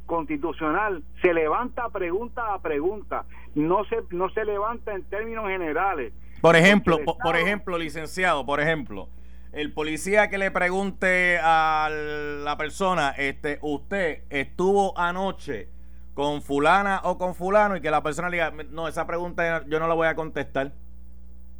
constitucional 0.07 1.03
se 1.21 1.33
levanta 1.33 1.89
pregunta 1.89 2.53
a 2.53 2.61
pregunta 2.61 3.25
no 3.53 3.85
se 3.85 3.97
no 4.09 4.29
se 4.31 4.45
levanta 4.45 4.93
en 4.95 5.03
términos 5.03 5.47
generales 5.47 6.13
por 6.45 6.55
ejemplo, 6.55 6.99
por, 7.03 7.35
ejemplo, 7.37 7.75
licenciado, 7.77 8.45
por 8.45 8.59
ejemplo, 8.59 9.09
el 9.51 9.73
policía 9.73 10.29
que 10.29 10.37
le 10.37 10.51
pregunte 10.51 11.39
a 11.41 11.89
la 11.89 12.55
persona, 12.55 13.15
este, 13.17 13.57
usted 13.61 14.25
estuvo 14.29 14.95
anoche 14.95 15.69
con 16.15 16.41
fulana 16.41 17.01
o 17.03 17.17
con 17.19 17.35
fulano 17.35 17.75
y 17.75 17.81
que 17.81 17.91
la 17.91 18.01
persona 18.01 18.29
le 18.29 18.37
diga, 18.37 18.51
no, 18.71 18.87
esa 18.87 19.05
pregunta 19.05 19.63
yo 19.67 19.79
no 19.79 19.87
la 19.87 19.93
voy 19.93 20.07
a 20.07 20.15
contestar. 20.15 20.71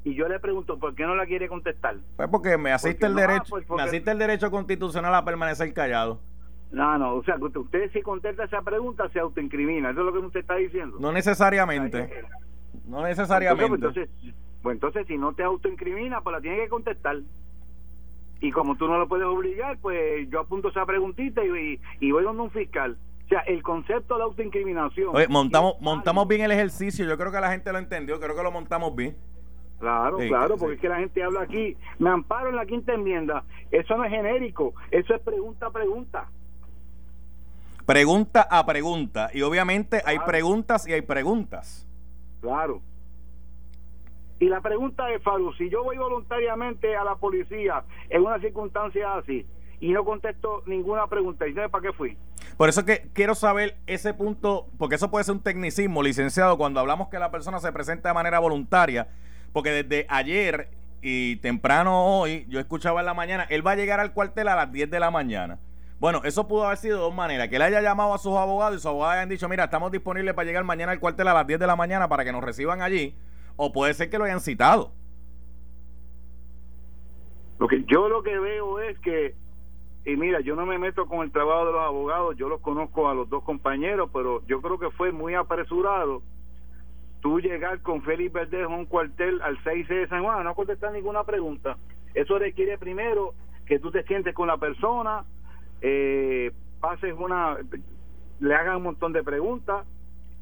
Y 0.04 0.16
yo 0.16 0.28
le 0.28 0.40
pregunto, 0.40 0.80
¿por 0.80 0.96
qué 0.96 1.04
no 1.04 1.16
la 1.16 1.26
quiere 1.26 1.48
contestar? 1.48 1.98
Pues 2.16 2.30
porque 2.30 2.58
me 2.58 2.72
asiste 2.72 3.06
el 3.06 3.16
derecho, 3.16 3.44
pues 3.50 3.70
me 3.70 3.84
asiste 3.84 4.12
el 4.12 4.18
derecho 4.18 4.50
constitucional 4.50 5.14
a 5.14 5.26
permanecer 5.26 5.72
callado. 5.74 6.20
No, 6.72 6.98
no, 6.98 7.16
o 7.16 7.24
sea, 7.24 7.36
usted 7.38 7.92
si 7.92 8.02
contesta 8.02 8.46
esa 8.46 8.62
pregunta 8.62 9.10
se 9.10 9.20
autoincrimina, 9.20 9.92
eso 9.92 10.00
es 10.00 10.06
lo 10.06 10.14
que 10.14 10.20
usted 10.20 10.40
está 10.40 10.56
diciendo. 10.56 10.98
No 11.00 11.12
necesariamente. 11.12 12.24
No 12.86 13.04
necesariamente. 13.04 13.76
entonces 13.76 14.10
pues 14.66 14.78
entonces, 14.78 15.06
si 15.06 15.16
no 15.16 15.34
te 15.34 15.44
autoincrimina, 15.44 16.22
pues 16.22 16.38
la 16.38 16.42
tienes 16.42 16.62
que 16.62 16.70
contestar. 16.70 17.18
Y 18.42 18.52
como 18.52 18.76
tú 18.78 18.88
no 18.88 18.98
lo 18.98 19.08
puedes 19.08 19.28
obligar, 19.28 19.78
pues 19.80 20.28
yo 20.32 20.40
apunto 20.40 20.70
esa 20.70 20.86
preguntita 20.88 21.46
y, 21.46 21.80
y 22.00 22.12
voy 22.12 22.24
donde 22.24 22.42
un 22.42 22.50
fiscal. 22.50 22.98
O 23.26 23.28
sea, 23.28 23.40
el 23.42 23.64
concepto 23.64 24.18
de 24.18 24.24
autoincriminación. 24.24 25.16
Oye, 25.16 25.28
montamos, 25.28 25.76
montamos 25.82 26.28
bien 26.28 26.42
el 26.42 26.52
ejercicio. 26.52 27.06
Yo 27.06 27.18
creo 27.18 27.32
que 27.32 27.40
la 27.40 27.52
gente 27.52 27.72
lo 27.72 27.80
entendió. 27.80 28.20
Creo 28.20 28.36
que 28.36 28.44
lo 28.44 28.52
montamos 28.52 28.96
bien. 28.96 29.18
Claro, 29.80 30.18
claro, 30.18 30.56
porque 30.58 30.76
es 30.76 30.82
que 30.82 30.90
la 30.90 31.00
gente 31.00 31.24
habla 31.24 31.42
aquí. 31.42 31.76
Me 32.00 32.10
amparo 32.10 32.50
en 32.50 32.56
la 32.56 32.66
quinta 32.66 32.94
enmienda. 32.94 33.44
Eso 33.72 33.98
no 33.98 34.06
es 34.06 34.12
genérico. 34.12 34.74
Eso 34.92 35.16
es 35.16 35.22
pregunta 35.22 35.68
a 35.68 35.72
pregunta. 35.72 36.30
Pregunta 37.86 38.48
a 38.50 38.66
pregunta. 38.66 39.30
Y 39.34 39.42
obviamente 39.42 40.02
hay 40.06 40.20
preguntas 40.20 40.88
y 40.88 40.94
hay 40.94 41.02
preguntas. 41.02 41.88
Claro. 42.42 42.82
Y 44.40 44.46
la 44.50 44.62
pregunta 44.62 45.10
es, 45.12 45.22
Faru, 45.24 45.54
si 45.54 45.70
yo 45.70 45.84
voy 45.84 45.98
voluntariamente 45.98 46.96
a 46.96 47.04
la 47.04 47.16
policía 47.16 47.84
en 48.10 48.22
una 48.22 48.40
circunstancia 48.40 49.16
así 49.16 49.46
y 49.80 49.92
no 49.92 50.04
contesto 50.04 50.64
ninguna 50.66 51.08
pregunta, 51.08 51.48
¿y 51.48 51.54
sabes 51.54 51.70
para 51.70 51.84
qué 51.84 51.94
fui? 51.94 52.18
Por 52.58 52.70
eso 52.70 52.86
que 52.86 53.10
quiero 53.14 53.36
saber 53.36 53.76
ese 53.86 54.14
punto, 54.14 54.68
porque 54.78 54.96
eso 54.96 55.12
puede 55.12 55.26
ser 55.26 55.36
un 55.36 55.42
tecnicismo, 55.42 56.02
licenciado, 56.02 56.58
cuando 56.58 56.80
hablamos 56.80 57.10
que 57.10 57.20
la 57.20 57.32
persona 57.32 57.60
se 57.60 57.72
presenta 57.72 58.10
de 58.10 58.16
manera 58.16 58.40
voluntaria, 58.40 59.08
porque 59.52 59.72
desde 59.72 60.06
ayer 60.10 60.70
y 61.02 61.36
temprano 61.38 62.06
hoy, 62.06 62.46
yo 62.50 62.60
escuchaba 62.60 63.02
en 63.02 63.06
la 63.06 63.14
mañana, 63.14 63.46
él 63.50 63.66
va 63.66 63.72
a 63.72 63.76
llegar 63.76 64.00
al 64.00 64.14
cuartel 64.14 64.48
a 64.48 64.56
las 64.56 64.72
10 64.72 64.90
de 64.90 65.00
la 65.00 65.12
mañana. 65.12 65.60
Bueno, 66.00 66.22
eso 66.24 66.48
pudo 66.48 66.66
haber 66.66 66.78
sido 66.78 66.98
de 66.98 67.04
dos 67.04 67.14
maneras. 67.14 67.48
Que 67.48 67.58
él 67.58 67.62
haya 67.62 67.82
llamado 67.82 68.14
a 68.14 68.18
sus 68.18 68.36
abogados 68.36 68.76
y 68.76 68.80
sus 68.80 68.88
abogados 68.88 69.16
hayan 69.16 69.30
dicho, 69.30 69.48
mira, 69.48 69.66
estamos 69.66 69.92
disponibles 69.92 70.34
para 70.34 70.46
llegar 70.46 70.64
mañana 70.64 70.92
al 70.92 71.00
cuartel 71.00 71.28
a 71.28 71.34
las 71.34 71.48
10 71.48 71.60
de 71.60 71.68
la 71.68 71.76
mañana 71.76 72.08
para 72.10 72.26
que 72.26 72.32
nos 72.32 72.44
reciban 72.44 72.82
allí 72.82 73.16
o 73.56 73.72
puede 73.72 73.94
ser 73.94 74.10
que 74.10 74.18
lo 74.18 74.26
hayan 74.26 74.40
citado. 74.40 74.92
Lo 77.60 77.68
que 77.68 77.84
yo 77.88 78.10
lo 78.10 78.22
que 78.22 78.38
veo 78.38 78.80
es 78.82 79.00
que 79.00 79.36
y 80.06 80.16
mira, 80.16 80.40
yo 80.42 80.56
no 80.56 80.66
me 80.66 80.78
meto 80.78 81.08
con 81.08 81.22
el 81.22 81.32
trabajo 81.32 81.66
de 81.66 81.72
los 81.72 81.82
abogados, 81.82 82.38
yo 82.38 82.48
los 82.48 82.62
conozco 82.62 83.10
a 83.10 83.16
los 83.16 83.28
dos 83.30 83.44
compañeros, 83.44 84.10
pero 84.14 84.46
yo 84.46 84.62
creo 84.62 84.78
que 84.78 84.92
fue 84.92 85.12
muy 85.12 85.34
apresurado 85.34 86.22
tú 87.22 87.40
llegar 87.40 87.82
con 87.82 88.04
Félix 88.04 88.32
Verdejo 88.32 88.72
a 88.72 88.78
un 88.78 88.86
cuartel 88.86 89.42
al 89.42 89.58
6 89.64 89.88
de 89.88 90.08
San 90.08 90.24
Juan, 90.24 90.44
no 90.44 90.54
contestar 90.54 90.92
ninguna 90.94 91.24
pregunta. 91.24 91.76
Eso 92.14 92.38
requiere 92.38 92.78
primero 92.78 93.34
que 93.66 93.80
tú 93.80 93.90
te 93.90 94.04
sientes 94.04 94.36
con 94.36 94.48
la 94.48 94.58
persona, 94.58 95.26
eh, 95.82 96.52
pases 96.80 97.16
una, 97.18 97.58
le 98.40 98.54
hagan 98.54 98.78
un 98.78 98.84
montón 98.84 99.12
de 99.12 99.24
preguntas. 99.24 99.88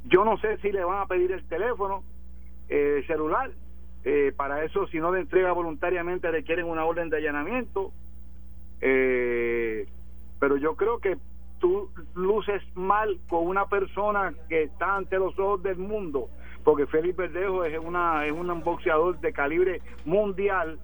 Yo 0.04 0.26
no 0.26 0.38
sé 0.40 0.58
si 0.58 0.74
le 0.74 0.84
van 0.84 1.00
a 1.00 1.06
pedir 1.06 1.32
el 1.32 1.48
teléfono, 1.48 2.04
eh, 2.68 3.02
celular. 3.08 3.52
Eh, 4.04 4.34
para 4.36 4.66
eso, 4.66 4.86
si 4.88 5.00
no 5.00 5.14
le 5.14 5.22
entrega 5.22 5.54
voluntariamente, 5.54 6.30
requieren 6.30 6.66
una 6.66 6.84
orden 6.84 7.10
de 7.10 7.16
allanamiento. 7.16 7.94
Eh, 8.86 9.88
pero 10.40 10.58
yo 10.58 10.76
creo 10.76 11.00
que 11.00 11.18
tú 11.60 11.90
luces 12.16 12.62
mal 12.76 13.18
con 13.30 13.48
una 13.48 13.66
persona 13.68 14.34
que 14.50 14.64
está 14.64 14.98
ante 14.98 15.18
los 15.18 15.40
ojos 15.40 15.64
del 15.64 15.78
mundo, 15.78 16.28
porque 16.66 16.86
Félix 16.86 17.16
Verdejo 17.16 17.64
es, 17.64 17.80
una, 17.80 18.26
es 18.26 18.34
un 18.34 18.62
boxeador 18.62 19.22
de 19.22 19.32
calibre 19.32 19.82
mundial 20.04 20.80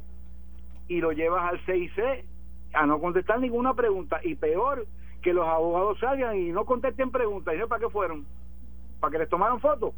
y 0.87 1.01
lo 1.01 1.11
llevas 1.11 1.51
al 1.51 1.59
CIC 1.65 2.25
a 2.73 2.85
no 2.85 3.01
contestar 3.01 3.41
ninguna 3.41 3.73
pregunta 3.73 4.21
y 4.23 4.35
peor 4.35 4.85
que 5.21 5.33
los 5.33 5.45
abogados 5.45 5.99
salgan 5.99 6.37
y 6.37 6.51
no 6.53 6.63
contesten 6.65 7.11
preguntas. 7.11 7.53
¿Y 7.53 7.67
para 7.67 7.81
qué 7.81 7.89
fueron? 7.89 8.25
¿Para 9.01 9.11
que 9.11 9.17
les 9.17 9.29
tomaran 9.29 9.59
fotos? 9.59 9.93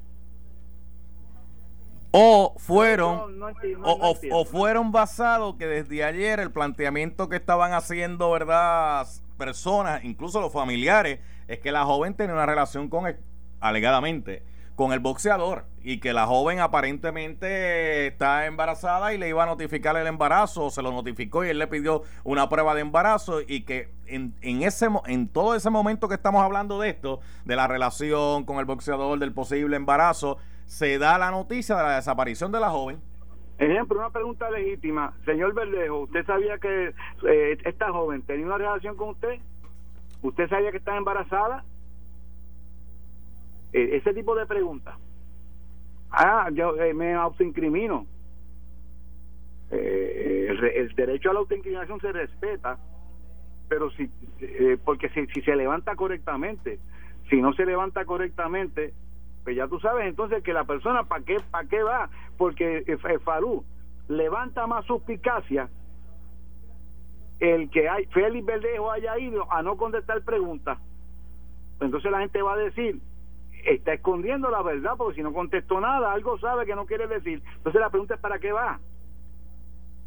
O 2.12 2.56
fueron, 2.58 3.42
o, 3.84 4.46
fueron 4.46 4.92
basados 4.92 5.56
que 5.56 5.66
desde 5.66 6.04
ayer 6.04 6.42
el 6.42 6.52
planteamiento 6.52 7.30
que 7.30 7.38
estaban 7.38 7.72
haciendo, 7.74 8.30
¿verdad? 8.32 9.08
Personas, 9.38 10.04
incluso 10.04 10.42
los 10.42 10.52
familiares, 10.52 11.20
es 11.48 11.60
que 11.60 11.72
la 11.72 11.86
joven 11.86 12.14
tenía 12.14 12.34
una 12.34 12.46
relación 12.46 12.90
con, 12.90 13.08
el, 13.08 13.18
alegadamente, 13.62 14.44
con 14.76 14.92
el 14.92 15.00
boxeador 15.00 15.66
y 15.84 16.00
que 16.00 16.12
la 16.12 16.28
joven 16.28 16.60
aparentemente 16.60 18.08
está 18.08 18.46
embarazada 18.46 19.14
y 19.14 19.18
le 19.18 19.30
iba 19.30 19.44
a 19.44 19.46
notificar 19.46 19.96
el 19.96 20.06
embarazo, 20.06 20.70
se 20.70 20.82
lo 20.82 20.92
notificó 20.92 21.46
y 21.46 21.50
él 21.50 21.60
le 21.60 21.68
pidió 21.68 22.04
una 22.24 22.50
prueba 22.50 22.76
de 22.76 22.82
embarazo 22.82 23.42
y 23.42 23.62
que 23.62 23.90
en, 24.06 24.36
en, 24.42 24.64
ese, 24.64 24.90
en 25.06 25.28
todo 25.30 25.56
ese 25.56 25.70
momento 25.70 26.10
que 26.10 26.16
estamos 26.16 26.44
hablando 26.44 26.80
de 26.80 26.90
esto, 26.90 27.22
de 27.46 27.56
la 27.56 27.68
relación 27.68 28.44
con 28.44 28.60
el 28.60 28.66
boxeador, 28.66 29.18
del 29.18 29.34
posible 29.34 29.78
embarazo, 29.78 30.38
se 30.72 30.98
da 30.98 31.18
la 31.18 31.32
noticia 31.32 31.76
de 31.76 31.84
la 31.84 31.96
desaparición 31.98 32.50
de 32.50 32.62
la 32.62 32.70
joven. 32.70 32.98
Ejemplo, 33.58 34.00
una 34.00 34.10
pregunta 34.10 34.50
legítima. 34.50 35.14
Señor 35.26 35.54
Verdejo, 35.54 36.04
¿usted 36.04 36.26
sabía 36.26 36.58
que 36.60 36.94
eh, 37.28 37.58
esta 37.66 37.92
joven 37.92 38.22
tenía 38.22 38.46
una 38.46 38.58
relación 38.58 38.96
con 38.96 39.10
usted? 39.10 39.40
¿Usted 40.22 40.48
sabía 40.48 40.72
que 40.72 40.78
estaba 40.78 40.98
embarazada? 40.98 41.66
Eh, 43.74 43.98
ese 43.98 44.14
tipo 44.14 44.34
de 44.34 44.46
preguntas. 44.46 44.96
Ah, 46.10 46.50
yo 46.54 46.78
eh, 46.78 46.94
me 46.94 47.16
autoincrimino. 47.16 48.08
El, 49.70 50.64
el, 50.64 50.96
derecho 50.96 51.32
a 51.32 51.34
la 51.34 51.40
autoincriminación 51.40 52.00
se 52.00 52.14
respeta, 52.14 52.78
pero 53.68 53.92
si, 53.92 54.10
porque 54.86 55.10
si, 55.10 55.28
si 55.28 55.42
se 55.42 55.56
levanta 55.56 55.96
correctamente, 55.96 56.80
si 57.30 57.42
no 57.42 57.54
se 57.54 57.66
levanta 57.66 58.06
correctamente, 58.06 58.94
pues 59.44 59.56
ya 59.56 59.68
tú 59.68 59.80
sabes 59.80 60.06
entonces 60.06 60.44
que 60.44 60.54
la 60.54 60.66
persona 60.66 61.04
para 61.04 61.24
qué 61.24 61.38
para 61.50 61.68
qué 61.68 61.82
va 61.84 62.10
porque 62.38 62.84
eh, 62.88 63.20
Farú 63.24 63.64
levanta 64.08 64.68
más 64.68 64.86
suspicacia 64.86 65.70
el 67.40 67.70
que 67.72 67.90
hay 67.90 68.06
Félix 68.08 68.46
Verdejo 68.46 68.92
haya 68.92 69.18
ido 69.18 69.52
a 69.52 69.64
no 69.64 69.76
contestar 69.76 70.22
preguntas. 70.22 70.78
Entonces 71.80 72.12
la 72.12 72.20
gente 72.20 72.42
va 72.42 72.54
a 72.54 72.58
decir 72.58 73.02
está 73.66 73.94
escondiendo 73.94 74.50
la 74.50 74.62
verdad 74.62 74.94
porque 74.98 75.18
si 75.18 75.24
no 75.24 75.34
contestó 75.34 75.80
nada 75.80 76.12
algo 76.12 76.40
sabe 76.40 76.66
que 76.66 76.76
no 76.76 76.86
quiere 76.86 77.08
decir. 77.08 77.42
Entonces 77.58 77.82
la 77.82 77.90
pregunta 77.90 78.16
es 78.16 78.20
para 78.20 78.40
qué 78.40 78.52
va 78.52 78.80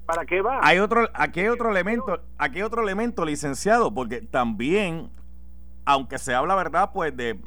para 0.07 0.26
qué 0.26 0.43
va 0.43 0.61
hay 0.62 0.79
otro 0.79 1.09
aquí 1.14 1.41
hay 1.41 1.49
otro 1.49 1.71
elemento 1.71 2.21
aquí 2.37 2.59
hay 2.59 2.62
otro 2.62 2.83
elemento 2.83 3.25
licenciado 3.25 3.93
porque 3.93 4.21
también 4.21 5.11
aunque 5.87 6.19
se 6.19 6.35
habla 6.35 6.55
verdad 6.55 6.91
pues 6.93 7.17
de 7.17 7.41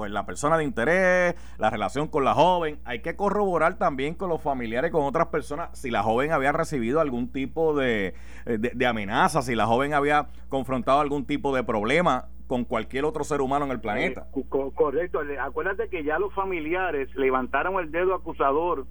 pues 0.00 0.12
la 0.12 0.24
persona 0.24 0.56
de 0.56 0.64
interés, 0.64 1.34
la 1.58 1.68
relación 1.68 2.08
con 2.08 2.24
la 2.24 2.32
joven. 2.32 2.78
Hay 2.86 3.00
que 3.00 3.16
corroborar 3.16 3.76
también 3.76 4.14
con 4.14 4.30
los 4.30 4.40
familiares, 4.40 4.90
con 4.92 5.02
otras 5.02 5.26
personas, 5.26 5.78
si 5.78 5.90
la 5.90 6.02
joven 6.02 6.32
había 6.32 6.52
recibido 6.52 7.00
algún 7.00 7.30
tipo 7.30 7.76
de, 7.76 8.14
eh, 8.46 8.56
de, 8.56 8.86
amenaza, 8.86 9.42
si 9.42 9.54
la 9.54 9.66
joven 9.66 9.92
había 9.92 10.28
confrontado 10.48 11.00
algún 11.00 11.26
tipo 11.26 11.54
de 11.54 11.64
problema 11.64 12.28
con 12.46 12.64
cualquier 12.64 13.04
otro 13.04 13.24
ser 13.24 13.42
humano 13.42 13.66
en 13.66 13.72
el 13.72 13.80
planeta. 13.80 14.26
Eh, 14.34 14.44
correcto. 14.74 15.20
Acuérdate 15.38 15.90
que 15.90 16.02
ya 16.02 16.18
los 16.18 16.32
familiares 16.32 17.14
levantaron 17.14 17.78
el 17.78 17.90
dedo 17.90 18.14
acusador 18.14 18.86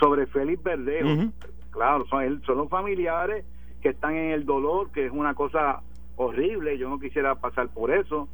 sobre 0.00 0.26
Félix 0.26 0.62
Verdejo. 0.62 1.32
Claro, 1.70 2.04
son, 2.08 2.42
son 2.44 2.58
los 2.58 2.68
familiares 2.68 3.46
que 3.80 3.88
están 3.88 4.16
en 4.16 4.32
el 4.32 4.44
dolor, 4.44 4.92
que 4.92 5.06
es 5.06 5.12
una 5.12 5.32
cosa 5.32 5.80
horrible. 6.16 6.76
Yo 6.76 6.90
no 6.90 6.98
quisiera 6.98 7.36
pasar 7.36 7.68
por 7.68 7.90
eso 7.90 8.28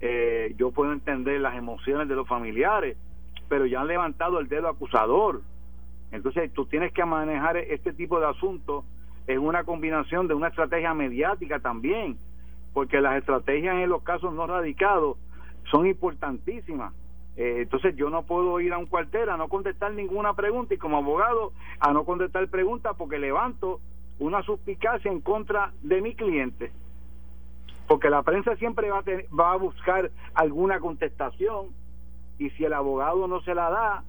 eh, 0.00 0.54
yo 0.56 0.70
puedo 0.70 0.92
entender 0.92 1.40
las 1.40 1.56
emociones 1.56 2.08
de 2.08 2.14
los 2.14 2.26
familiares, 2.26 2.96
pero 3.48 3.66
ya 3.66 3.80
han 3.80 3.88
levantado 3.88 4.40
el 4.40 4.48
dedo 4.48 4.68
acusador. 4.68 5.42
Entonces 6.12 6.52
tú 6.52 6.66
tienes 6.66 6.92
que 6.92 7.04
manejar 7.04 7.56
este 7.56 7.92
tipo 7.92 8.18
de 8.18 8.26
asuntos 8.26 8.84
en 9.26 9.40
una 9.40 9.64
combinación 9.64 10.26
de 10.26 10.34
una 10.34 10.48
estrategia 10.48 10.94
mediática 10.94 11.60
también, 11.60 12.18
porque 12.72 13.00
las 13.00 13.16
estrategias 13.16 13.76
en 13.76 13.88
los 13.88 14.02
casos 14.02 14.32
no 14.32 14.46
radicados 14.46 15.18
son 15.70 15.86
importantísimas. 15.86 16.94
Eh, 17.36 17.62
entonces 17.62 17.94
yo 17.96 18.10
no 18.10 18.24
puedo 18.24 18.58
ir 18.60 18.72
a 18.72 18.78
un 18.78 18.86
cuartel 18.86 19.28
a 19.28 19.36
no 19.36 19.48
contestar 19.48 19.92
ninguna 19.92 20.34
pregunta 20.34 20.74
y 20.74 20.78
como 20.78 20.98
abogado 20.98 21.52
a 21.78 21.92
no 21.92 22.04
contestar 22.04 22.48
preguntas 22.48 22.94
porque 22.98 23.18
levanto 23.18 23.80
una 24.18 24.42
suspicacia 24.42 25.10
en 25.10 25.20
contra 25.20 25.72
de 25.82 26.02
mi 26.02 26.14
cliente. 26.14 26.72
Porque 27.90 28.08
la 28.08 28.22
prensa 28.22 28.54
siempre 28.54 28.88
va 28.88 28.98
a, 28.98 29.36
va 29.36 29.52
a 29.52 29.56
buscar 29.56 30.12
alguna 30.34 30.78
contestación 30.78 31.70
y 32.38 32.50
si 32.50 32.64
el 32.64 32.72
abogado 32.72 33.26
no 33.26 33.40
se 33.40 33.52
la 33.52 33.68
da, 33.68 34.04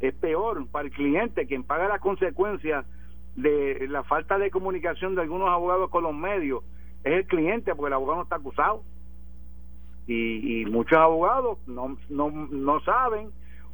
es 0.00 0.14
peor 0.14 0.66
para 0.68 0.86
el 0.86 0.90
cliente, 0.90 1.46
quien 1.46 1.62
paga 1.62 1.86
las 1.86 2.00
consecuencias 2.00 2.86
de 3.34 3.88
la 3.90 4.04
falta 4.04 4.38
de 4.38 4.50
comunicación 4.50 5.14
de 5.14 5.20
algunos 5.20 5.50
abogados 5.50 5.90
con 5.90 6.04
los 6.04 6.14
medios, 6.14 6.64
es 7.04 7.12
el 7.12 7.26
cliente, 7.26 7.74
porque 7.74 7.88
el 7.88 7.92
abogado 7.92 8.16
no 8.16 8.22
está 8.22 8.36
acusado. 8.36 8.82
Y, 10.06 10.64
muchos 10.70 10.96
abogados 10.96 11.58
no, 11.66 11.98
no, 12.08 12.30
no 12.30 12.80
saben 12.80 13.32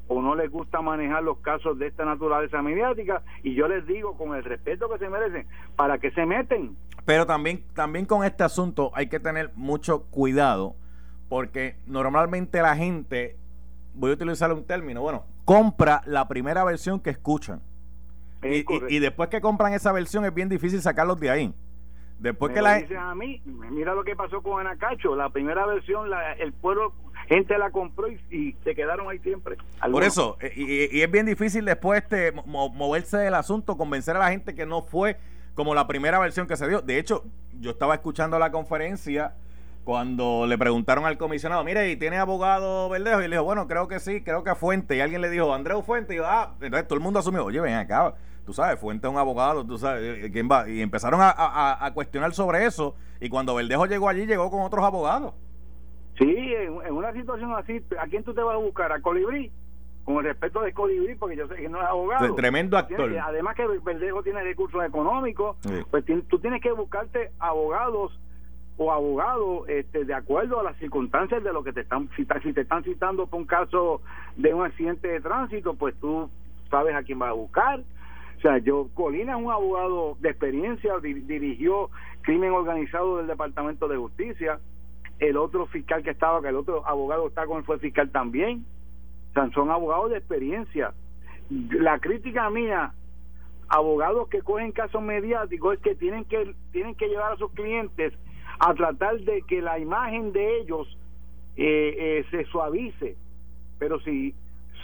o 0.09 0.21
no 0.21 0.35
les 0.35 0.50
gusta 0.50 0.80
manejar 0.82 1.23
los 1.23 1.38
casos 1.38 1.78
de 1.78 1.87
esta 1.87 2.04
naturaleza 2.04 2.61
mediática 2.62 3.23
y 3.42 3.54
yo 3.54 3.68
les 3.68 3.87
digo 3.87 4.16
con 4.16 4.35
el 4.35 4.44
respeto 4.44 4.88
que 4.88 4.99
se 4.99 5.09
merecen 5.09 5.47
para 5.76 5.99
que 5.99 6.11
se 6.11 6.26
meten 6.26 6.76
pero 7.04 7.26
también 7.26 7.64
también 7.75 8.06
con 8.06 8.25
este 8.25 8.44
asunto 8.44 8.90
hay 8.94 9.09
que 9.09 9.21
tener 9.21 9.50
mucho 9.54 10.04
cuidado 10.11 10.75
porque 11.28 11.76
normalmente 11.87 12.61
la 12.62 12.76
gente 12.76 13.37
voy 13.94 14.11
a 14.11 14.14
utilizar 14.14 14.52
un 14.52 14.64
término 14.66 15.02
bueno 15.02 15.25
compra 15.44 16.02
la 16.06 16.28
primera 16.28 16.64
versión 16.64 17.00
que 17.00 17.11
escuchan. 17.11 17.61
Y, 18.42 18.99
después 18.99 19.28
que 19.28 19.40
compran 19.40 19.73
esa 19.73 19.92
versión 19.92 20.25
es 20.25 20.35
bien 20.35 20.49
difícil 20.49 20.80
sacarlos 20.80 21.21
de 21.21 21.30
ahí. 21.30 21.54
Después 22.18 22.52
que 22.52 22.62
la 22.62 22.82
a 22.99 23.14
mí, 23.14 23.40
mira 23.44 23.94
lo 23.94 24.04
que 24.04 24.16
pasó 24.16 24.42
con 24.42 24.61
Anacacho, 24.61 25.16
la 25.16 25.30
primera 25.30 25.66
versión 25.66 26.09
la, 26.11 26.32
el 26.35 26.52
pueblo 26.52 26.92
gente 27.29 27.59
la 27.59 27.71
compró 27.71 28.09
y, 28.09 28.57
se 28.64 28.75
quedaron 28.75 29.09
ahí 29.09 29.19
siempre. 29.19 29.57
Por 29.91 30.05
eso, 30.05 30.37
eh, 30.41 30.88
y, 30.93 31.00
es 31.00 31.11
bien 31.11 31.26
difícil 31.26 31.64
después 31.64 32.02
este, 32.02 32.33
moverse 32.47 33.19
del 33.19 33.35
asunto, 33.35 33.76
convencer 33.76 34.17
a 34.17 34.21
la 34.21 34.31
gente 34.31 34.55
que 34.55 34.67
no 34.67 34.83
fue 34.83 35.17
como 35.55 35.75
la 35.75 35.87
primera 35.87 36.19
versión 36.19 36.47
que 36.47 36.57
se 36.57 36.69
dio. 36.69 36.81
De 36.81 36.99
hecho, 36.99 37.25
yo 37.61 37.71
estaba 37.71 37.95
escuchando 37.95 38.38
la 38.38 38.50
conferencia 38.50 39.35
cuando 39.85 40.47
le 40.47 40.57
preguntaron 40.57 41.07
al 41.07 41.19
comisionado, 41.19 41.64
mire, 41.64 41.91
¿y 41.91 41.97
tiene 41.97 42.19
abogado 42.19 42.88
Verdejo? 42.88 43.21
Y 43.21 43.25
le 43.25 43.37
dijo, 43.37 43.45
bueno, 43.45 43.67
creo 43.67 43.88
que 43.88 43.99
sí, 43.99 44.23
creo 44.23 44.45
que 44.45 44.55
Fuente. 44.55 44.97
Y 44.97 45.00
alguien 45.00 45.21
le 45.21 45.31
dijo, 45.31 45.52
Andreu 45.52 45.83
Fuente. 45.83 46.14
Y 46.14 46.19
yo, 46.19 46.26
ah, 46.26 46.55
entonces 46.61 46.87
todo 46.87 46.97
el 46.97 47.02
mundo 47.02 47.19
asumió, 47.19 47.45
oye, 47.45 47.61
ven 47.61 47.75
acá, 47.75 48.14
tú 48.47 48.52
sabes, 48.52 48.79
Fuente 48.79 49.07
es 49.07 49.12
un 49.12 49.19
abogado, 49.19 49.67
tú 49.67 49.79
sabes, 49.79 50.25
eh, 50.25 50.31
¿quién 50.31 50.49
va? 50.50 50.69
Y 50.69 50.81
empezaron 50.81 51.21
a, 51.23 51.91
cuestionar 51.95 52.33
sobre 52.33 52.64
eso. 52.64 52.95
Y 53.21 53.29
cuando 53.29 53.55
Verdejo 53.55 53.87
llegó 53.87 54.09
allí, 54.09 54.26
llegó 54.26 54.50
con 54.50 54.62
otros 54.62 54.85
abogados. 54.85 55.35
Sí, 56.25 56.55
en, 56.55 56.95
una 56.95 57.12
situación 57.12 57.52
así, 57.55 57.83
¿a 57.99 58.07
quién 58.07 58.25
tú 58.25 58.35
te 58.35 58.43
vas 58.43 58.55
a 58.55 58.59
buscar? 58.59 58.93
¿A 58.93 59.00
Colibrí? 59.00 59.50
Con 60.05 60.17
el 60.17 60.25
respeto 60.25 60.62
de 60.62 60.73
Colibrí, 60.73 61.14
porque 61.14 61.37
yo 61.37 61.47
sé 61.49 61.57
que 61.57 61.69
no 61.69 61.81
es 61.81 61.87
abogado. 61.87 62.35
Tremendo 62.35 62.76
actor. 62.76 63.12
además 63.19 63.57
que 63.57 63.67
Verdejo 63.67 64.23
tiene 64.23 64.43
recursos 64.43 64.85
económicos, 64.85 65.57
pues 65.91 66.05
tú 66.29 66.38
tienes 66.38 66.61
que 66.61 66.73
buscarte 66.73 67.31
abogados 67.38 68.19
o 68.76 68.91
abogado 68.91 69.67
este, 69.67 70.05
de 70.05 70.14
acuerdo 70.14 70.61
a 70.61 70.64
las 70.64 70.76
circunstancias 70.79 71.43
de 71.43 71.52
lo 71.52 71.62
que 71.62 71.73
te 71.73 71.83
están 71.83 72.09
citando. 72.17 72.43
Si 72.43 72.52
te 72.52 72.62
están 72.62 72.83
citando 72.85 73.26
por 73.26 73.41
un 73.41 73.47
caso 73.47 74.00
de 74.37 74.55
un 74.55 74.64
accidente 74.64 75.09
de 75.09 75.21
tránsito, 75.21 75.75
pues 75.75 75.95
tú 76.00 76.31
sabes 76.71 76.95
a 76.95 77.02
quién 77.02 77.19
vas 77.19 77.31
a 77.31 77.35
buscar. 77.35 77.81
O 78.38 78.41
sea, 78.41 78.59
yo, 78.59 78.88
Colina 78.95 79.37
es 79.37 79.45
un 79.45 79.52
abogado 79.52 80.17
de 80.21 80.31
experiencia, 80.31 80.95
dirigió 81.00 81.91
crimen 82.23 82.50
organizado 82.50 83.19
del 83.19 83.29
Departamento 83.29 83.87
de 83.87 83.97
Justicia. 83.97 84.59
El 85.23 85.37
otro 85.37 85.66
fiscal 85.66 86.03
que 86.03 86.11
estaba, 86.11 86.42
que 86.42 86.49
el 86.49 86.57
otro 86.57 86.85
abogado 86.85 87.29
está 87.29 87.46
con 87.46 87.59
él 87.59 87.64
fue 87.64 87.79
fiscal 87.79 88.11
también. 88.11 88.66
Son 89.55 89.70
abogados 89.70 90.11
de 90.11 90.18
experiencia. 90.18 90.92
La 91.49 92.01
crítica 92.01 92.51
mía 92.51 92.92
abogados 93.68 94.29
que 94.29 94.42
cogen 94.42 94.73
casos 94.73 95.01
mediáticos 95.01 95.75
es 95.75 95.81
que 95.81 95.94
tienen 95.94 96.25
que 96.25 96.57
tienen 96.73 96.96
que 96.96 97.07
llevar 97.07 97.35
a 97.35 97.37
sus 97.37 97.53
clientes 97.53 98.12
a 98.59 98.75
tratar 98.75 99.20
de 99.20 99.42
que 99.42 99.62
la 99.62 99.79
imagen 99.79 100.33
de 100.33 100.59
ellos 100.59 100.99
eh, 101.57 101.94
eh, 101.99 102.27
se 102.33 102.44
suavice. 102.46 103.16
Pero 103.79 104.01
si 104.01 104.35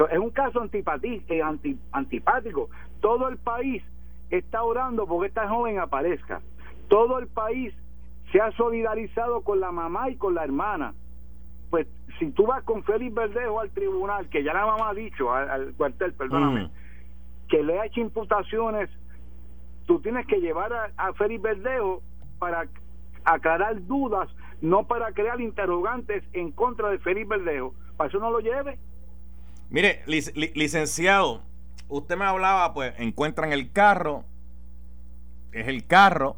es 0.08 0.18
un 0.18 0.30
caso 0.30 0.60
antipatí, 0.60 1.20
eh, 1.28 1.42
antipático, 1.90 2.70
todo 3.00 3.28
el 3.28 3.38
país 3.38 3.82
está 4.30 4.62
orando 4.62 5.04
porque 5.04 5.26
esta 5.26 5.48
joven 5.48 5.80
aparezca. 5.80 6.40
Todo 6.86 7.18
el 7.18 7.26
país 7.26 7.74
se 8.32 8.40
ha 8.40 8.52
solidarizado 8.52 9.42
con 9.42 9.60
la 9.60 9.72
mamá 9.72 10.10
y 10.10 10.16
con 10.16 10.34
la 10.34 10.44
hermana. 10.44 10.94
Pues 11.70 11.86
si 12.18 12.30
tú 12.30 12.46
vas 12.46 12.62
con 12.64 12.82
Félix 12.84 13.14
Verdejo 13.14 13.60
al 13.60 13.70
tribunal, 13.70 14.28
que 14.28 14.42
ya 14.42 14.54
la 14.54 14.66
mamá 14.66 14.90
ha 14.90 14.94
dicho, 14.94 15.32
al, 15.32 15.74
cuartel, 15.74 16.14
perdóname, 16.14 16.64
mm. 16.64 16.70
que 17.48 17.62
le 17.62 17.78
ha 17.78 17.86
hecho 17.86 18.00
imputaciones, 18.00 18.88
tú 19.86 20.00
tienes 20.00 20.26
que 20.26 20.40
llevar 20.40 20.72
a, 20.72 20.90
a 20.96 21.12
Félix 21.14 21.42
Verdejo 21.42 22.02
para 22.38 22.68
aclarar 23.24 23.84
dudas, 23.86 24.28
no 24.60 24.86
para 24.86 25.12
crear 25.12 25.40
interrogantes 25.40 26.24
en 26.32 26.52
contra 26.52 26.90
de 26.90 26.98
Felipe 26.98 27.36
Verdejo. 27.36 27.74
Para 27.96 28.08
eso 28.08 28.18
no 28.18 28.30
lo 28.30 28.40
lleve. 28.40 28.78
Mire, 29.70 30.02
licenciado, 30.06 31.42
usted 31.88 32.16
me 32.16 32.24
hablaba, 32.24 32.72
pues 32.72 32.94
encuentran 32.98 33.52
el 33.52 33.70
carro, 33.70 34.24
es 35.52 35.68
el 35.68 35.86
carro, 35.86 36.36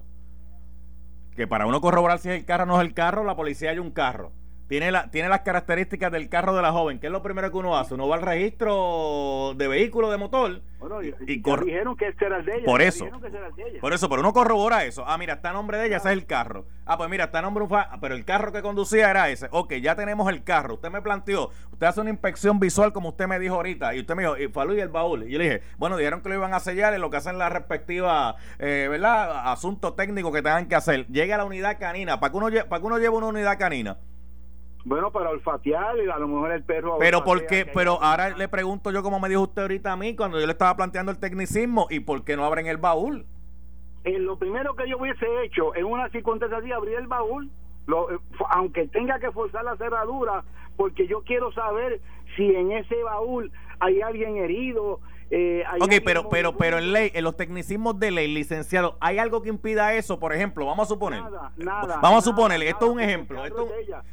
que 1.40 1.46
para 1.46 1.64
uno 1.64 1.80
corroborar 1.80 2.18
si 2.18 2.28
es 2.28 2.38
el 2.38 2.44
carro 2.44 2.64
o 2.64 2.66
no 2.66 2.78
es 2.78 2.86
el 2.86 2.92
carro, 2.92 3.24
la 3.24 3.34
policía 3.34 3.70
hay 3.70 3.78
un 3.78 3.92
carro 3.92 4.30
tiene, 4.70 4.92
la, 4.92 5.10
tiene 5.10 5.28
las 5.28 5.40
características 5.40 6.12
del 6.12 6.28
carro 6.28 6.54
de 6.54 6.62
la 6.62 6.70
joven. 6.70 7.00
¿Qué 7.00 7.08
es 7.08 7.12
lo 7.12 7.24
primero 7.24 7.50
que 7.50 7.56
uno 7.56 7.76
hace? 7.76 7.94
Uno 7.94 8.06
va 8.06 8.14
al 8.14 8.22
registro 8.22 9.52
de 9.56 9.66
vehículo 9.66 10.12
de 10.12 10.16
motor. 10.16 10.62
Bueno, 10.78 11.02
y, 11.02 11.12
dijeron 11.26 11.96
que 11.96 12.06
este 12.06 12.26
era 12.26 12.36
el 12.36 12.44
de 12.44 12.54
ella. 12.54 12.66
Por 12.66 12.80
eso. 12.80 13.08
Por 13.80 13.92
eso, 13.92 14.08
pero 14.08 14.20
uno 14.20 14.32
corrobora 14.32 14.84
eso. 14.84 15.02
Ah, 15.08 15.18
mira, 15.18 15.34
está 15.34 15.50
a 15.50 15.54
nombre 15.54 15.76
de 15.76 15.88
ella, 15.88 15.96
ese 15.96 16.06
es 16.10 16.12
el 16.12 16.24
carro. 16.24 16.66
Ah, 16.86 16.96
pues 16.96 17.10
mira, 17.10 17.24
está 17.24 17.40
a 17.40 17.42
nombre 17.42 17.66
de 17.66 17.74
un... 17.74 18.00
Pero 18.00 18.14
el 18.14 18.24
carro 18.24 18.52
que 18.52 18.62
conducía 18.62 19.10
era 19.10 19.28
ese. 19.28 19.48
Ok, 19.50 19.74
ya 19.74 19.96
tenemos 19.96 20.28
el 20.28 20.44
carro. 20.44 20.74
Usted 20.74 20.90
me 20.92 21.02
planteó, 21.02 21.50
usted 21.72 21.88
hace 21.88 22.00
una 22.00 22.10
inspección 22.10 22.60
visual 22.60 22.92
como 22.92 23.08
usted 23.08 23.26
me 23.26 23.40
dijo 23.40 23.56
ahorita. 23.56 23.92
Y 23.96 23.98
usted 23.98 24.14
me 24.14 24.22
dijo, 24.22 24.38
y 24.38 24.46
Falú 24.46 24.74
y 24.74 24.80
el 24.80 24.88
baúl. 24.88 25.24
Y 25.24 25.32
yo 25.32 25.38
le 25.38 25.44
dije, 25.46 25.62
bueno, 25.78 25.96
dijeron 25.96 26.20
que 26.22 26.28
lo 26.28 26.36
iban 26.36 26.54
a 26.54 26.60
sellar 26.60 26.94
en 26.94 27.00
lo 27.00 27.10
que 27.10 27.16
hacen 27.16 27.38
la 27.38 27.48
respectiva, 27.48 28.36
eh, 28.60 28.86
¿verdad? 28.88 29.50
Asunto 29.50 29.94
técnico 29.94 30.30
que 30.30 30.42
tengan 30.42 30.68
que 30.68 30.76
hacer. 30.76 31.08
Llega 31.08 31.34
a 31.34 31.38
la 31.38 31.44
unidad 31.44 31.76
canina. 31.80 32.20
¿Para 32.20 32.30
que 32.30 32.36
uno, 32.36 32.48
para 32.68 32.80
que 32.80 32.86
uno 32.86 32.98
lleve 32.98 33.16
una 33.16 33.26
unidad 33.26 33.58
canina? 33.58 33.98
Bueno, 34.84 35.10
para 35.12 35.30
olfatear 35.30 35.98
y 35.98 36.08
a 36.08 36.18
lo 36.18 36.28
mejor 36.28 36.52
el 36.52 36.64
perro. 36.64 36.96
Pero 36.98 37.22
porque, 37.22 37.66
pero 37.66 38.02
ahora 38.02 38.30
le 38.30 38.48
pregunto 38.48 38.90
yo 38.90 39.02
como 39.02 39.20
me 39.20 39.28
dijo 39.28 39.42
usted 39.42 39.62
ahorita 39.62 39.92
a 39.92 39.96
mí 39.96 40.16
cuando 40.16 40.40
yo 40.40 40.46
le 40.46 40.52
estaba 40.52 40.74
planteando 40.76 41.12
el 41.12 41.18
tecnicismo 41.18 41.86
y 41.90 42.00
por 42.00 42.24
qué 42.24 42.36
no 42.36 42.44
abren 42.44 42.66
el 42.66 42.78
baúl. 42.78 43.26
Eh, 44.04 44.18
lo 44.18 44.38
primero 44.38 44.74
que 44.74 44.88
yo 44.88 44.96
hubiese 44.96 45.26
hecho 45.44 45.74
en 45.74 45.84
una 45.84 46.08
circunstancia 46.08 46.58
así 46.58 46.72
abrir 46.72 46.96
el 46.96 47.06
baúl, 47.06 47.50
lo, 47.86 48.10
eh, 48.10 48.18
aunque 48.48 48.88
tenga 48.88 49.18
que 49.18 49.30
forzar 49.30 49.64
la 49.64 49.76
cerradura, 49.76 50.44
porque 50.76 51.06
yo 51.06 51.22
quiero 51.22 51.52
saber 51.52 52.00
si 52.34 52.54
en 52.54 52.72
ese 52.72 53.02
baúl 53.02 53.52
hay 53.80 54.00
alguien 54.00 54.38
herido, 54.38 55.00
eh, 55.32 55.62
ok, 55.80 55.94
pero, 56.04 56.28
pero, 56.28 56.56
pero 56.56 56.78
en 56.78 56.92
ley, 56.92 57.12
en 57.14 57.22
los 57.22 57.36
tecnicismos 57.36 58.00
de 58.00 58.10
ley, 58.10 58.26
licenciado, 58.26 58.96
¿hay 59.00 59.18
algo 59.18 59.42
que 59.42 59.48
impida 59.48 59.94
eso? 59.94 60.18
Por 60.18 60.32
ejemplo, 60.32 60.66
vamos 60.66 60.86
a 60.86 60.88
suponer. 60.88 61.22
vamos 62.02 62.18
a 62.18 62.20
suponer, 62.22 62.60
esto 62.62 62.86
es 62.86 62.90
un 62.90 63.00
ejemplo. 63.00 63.44
Esto, 63.44 63.68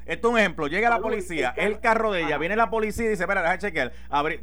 es 0.05 0.23
un 0.23 0.37
ejemplo. 0.37 0.67
Llega 0.67 0.91
la 0.91 0.99
policía, 0.99 1.53
es 1.57 1.65
el 1.65 1.79
carro 1.79 2.11
de 2.11 2.23
ella, 2.23 2.37
viene 2.37 2.55
la 2.55 2.69
policía 2.69 3.05
y 3.05 3.09
dice, 3.09 3.23
espera, 3.23 3.41
deja 3.41 3.57
chequear. 3.57 3.91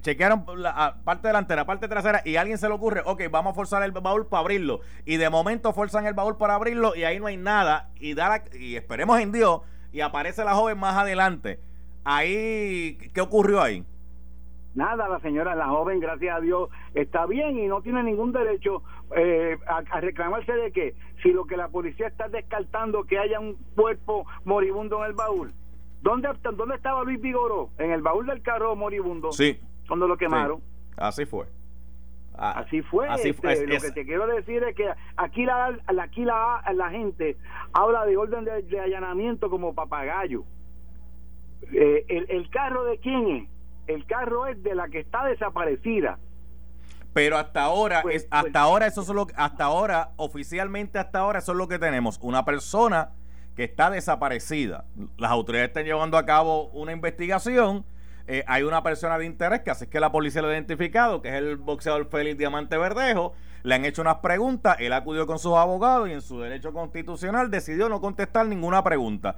chequearon 0.00 0.44
la 0.56 0.96
parte 1.04 1.28
delantera, 1.28 1.64
parte 1.64 1.86
trasera, 1.86 2.22
y 2.24 2.36
a 2.36 2.40
alguien 2.40 2.58
se 2.58 2.68
le 2.68 2.74
ocurre, 2.74 3.02
ok, 3.04 3.22
vamos 3.30 3.52
a 3.52 3.54
forzar 3.54 3.84
el 3.84 3.92
baúl 3.92 4.26
para 4.26 4.40
abrirlo. 4.40 4.80
Y 5.04 5.16
de 5.16 5.30
momento 5.30 5.72
forzan 5.72 6.06
el 6.06 6.14
baúl 6.14 6.36
para 6.36 6.56
abrirlo 6.56 6.96
y 6.96 7.04
ahí 7.04 7.20
no 7.20 7.26
hay 7.26 7.36
nada. 7.36 7.90
Y, 8.00 8.14
da 8.14 8.42
y 8.52 8.74
esperemos 8.74 9.20
en 9.20 9.30
Dios, 9.30 9.60
y 9.92 10.00
aparece 10.00 10.42
la 10.42 10.54
joven 10.54 10.78
más 10.78 10.96
adelante. 10.96 11.60
Ahí, 12.02 12.98
¿qué 13.14 13.20
ocurrió 13.20 13.62
ahí? 13.62 13.84
Nada, 14.74 15.08
la 15.08 15.20
señora, 15.20 15.54
la 15.54 15.68
joven, 15.68 16.00
gracias 16.00 16.36
a 16.36 16.40
Dios, 16.40 16.68
está 16.94 17.26
bien 17.26 17.58
y 17.58 17.68
no 17.68 17.80
tiene 17.80 18.02
ningún 18.02 18.32
derecho 18.32 18.82
eh, 19.16 19.56
a, 19.66 20.00
reclamarse 20.00 20.52
de 20.52 20.72
que 20.72 20.94
si 21.22 21.32
lo 21.32 21.44
que 21.46 21.56
la 21.56 21.68
policía 21.68 22.08
está 22.08 22.28
descartando 22.28 23.04
que 23.04 23.18
haya 23.18 23.38
un 23.38 23.54
cuerpo 23.76 24.26
moribundo 24.44 24.98
en 24.98 25.10
el 25.10 25.12
baúl. 25.12 25.52
¿Dónde, 26.02 26.28
dónde 26.42 26.74
estaba 26.74 27.04
Luis 27.04 27.20
Vigoró? 27.20 27.70
En 27.78 27.92
el 27.92 28.02
baúl 28.02 28.26
del 28.26 28.42
carro 28.42 28.74
moribundo. 28.74 29.32
Sí. 29.32 29.58
Cuando 29.86 30.08
lo 30.08 30.16
quemaron. 30.16 30.60
Así 30.96 31.24
fue. 31.24 31.46
Ah, 32.36 32.54
así 32.58 32.82
fue. 32.82 33.08
Así 33.08 33.28
este, 33.28 33.66
lo 33.66 33.80
que 33.80 33.90
te 33.92 34.04
quiero 34.04 34.26
decir 34.26 34.62
es 34.64 34.74
que 34.74 34.90
aquí 35.16 35.44
la, 35.44 35.78
aquí 35.98 36.24
la, 36.24 36.62
la 36.74 36.90
gente 36.90 37.36
habla 37.72 38.04
de 38.04 38.16
orden 38.16 38.44
de, 38.44 38.80
allanamiento 38.80 39.48
como 39.48 39.72
papagayo. 39.72 40.44
Eh, 41.72 42.04
el, 42.08 42.26
¿El 42.28 42.50
carro 42.50 42.84
de 42.84 42.98
quién 42.98 43.28
es? 43.28 43.53
El 43.86 44.06
carro 44.06 44.46
es 44.46 44.62
de 44.62 44.74
la 44.74 44.88
que 44.88 45.00
está 45.00 45.24
desaparecida. 45.26 46.18
Pero 47.12 47.38
hasta 47.38 47.62
ahora, 47.62 48.02
pues, 48.02 48.16
es, 48.16 48.28
hasta 48.30 48.50
pues, 48.50 48.56
ahora 48.56 48.86
eso 48.86 49.02
es 49.02 49.08
lo 49.08 49.26
hasta 49.36 49.64
ahora, 49.64 50.10
oficialmente 50.16 50.98
hasta 50.98 51.20
ahora, 51.20 51.38
eso 51.38 51.52
es 51.52 51.58
lo 51.58 51.68
que 51.68 51.78
tenemos. 51.78 52.18
Una 52.20 52.44
persona 52.44 53.10
que 53.54 53.64
está 53.64 53.88
desaparecida. 53.90 54.84
Las 55.16 55.30
autoridades 55.30 55.68
están 55.68 55.84
llevando 55.84 56.18
a 56.18 56.26
cabo 56.26 56.68
una 56.70 56.92
investigación. 56.92 57.84
Eh, 58.26 58.42
hay 58.48 58.64
una 58.64 58.82
persona 58.82 59.16
de 59.16 59.26
interés 59.26 59.60
que 59.60 59.70
así 59.70 59.84
es 59.84 59.90
que 59.90 60.00
la 60.00 60.10
policía 60.10 60.42
lo 60.42 60.48
ha 60.48 60.52
identificado, 60.52 61.22
que 61.22 61.28
es 61.28 61.34
el 61.34 61.56
boxeador 61.56 62.08
Félix 62.08 62.36
Diamante 62.36 62.76
Verdejo. 62.76 63.34
Le 63.62 63.76
han 63.76 63.84
hecho 63.84 64.02
unas 64.02 64.16
preguntas, 64.16 64.76
él 64.80 64.92
acudió 64.92 65.26
con 65.26 65.38
sus 65.38 65.54
abogados 65.54 66.08
y 66.08 66.12
en 66.12 66.20
su 66.20 66.40
derecho 66.40 66.72
constitucional 66.72 67.50
decidió 67.50 67.88
no 67.88 68.00
contestar 68.00 68.46
ninguna 68.46 68.82
pregunta. 68.82 69.36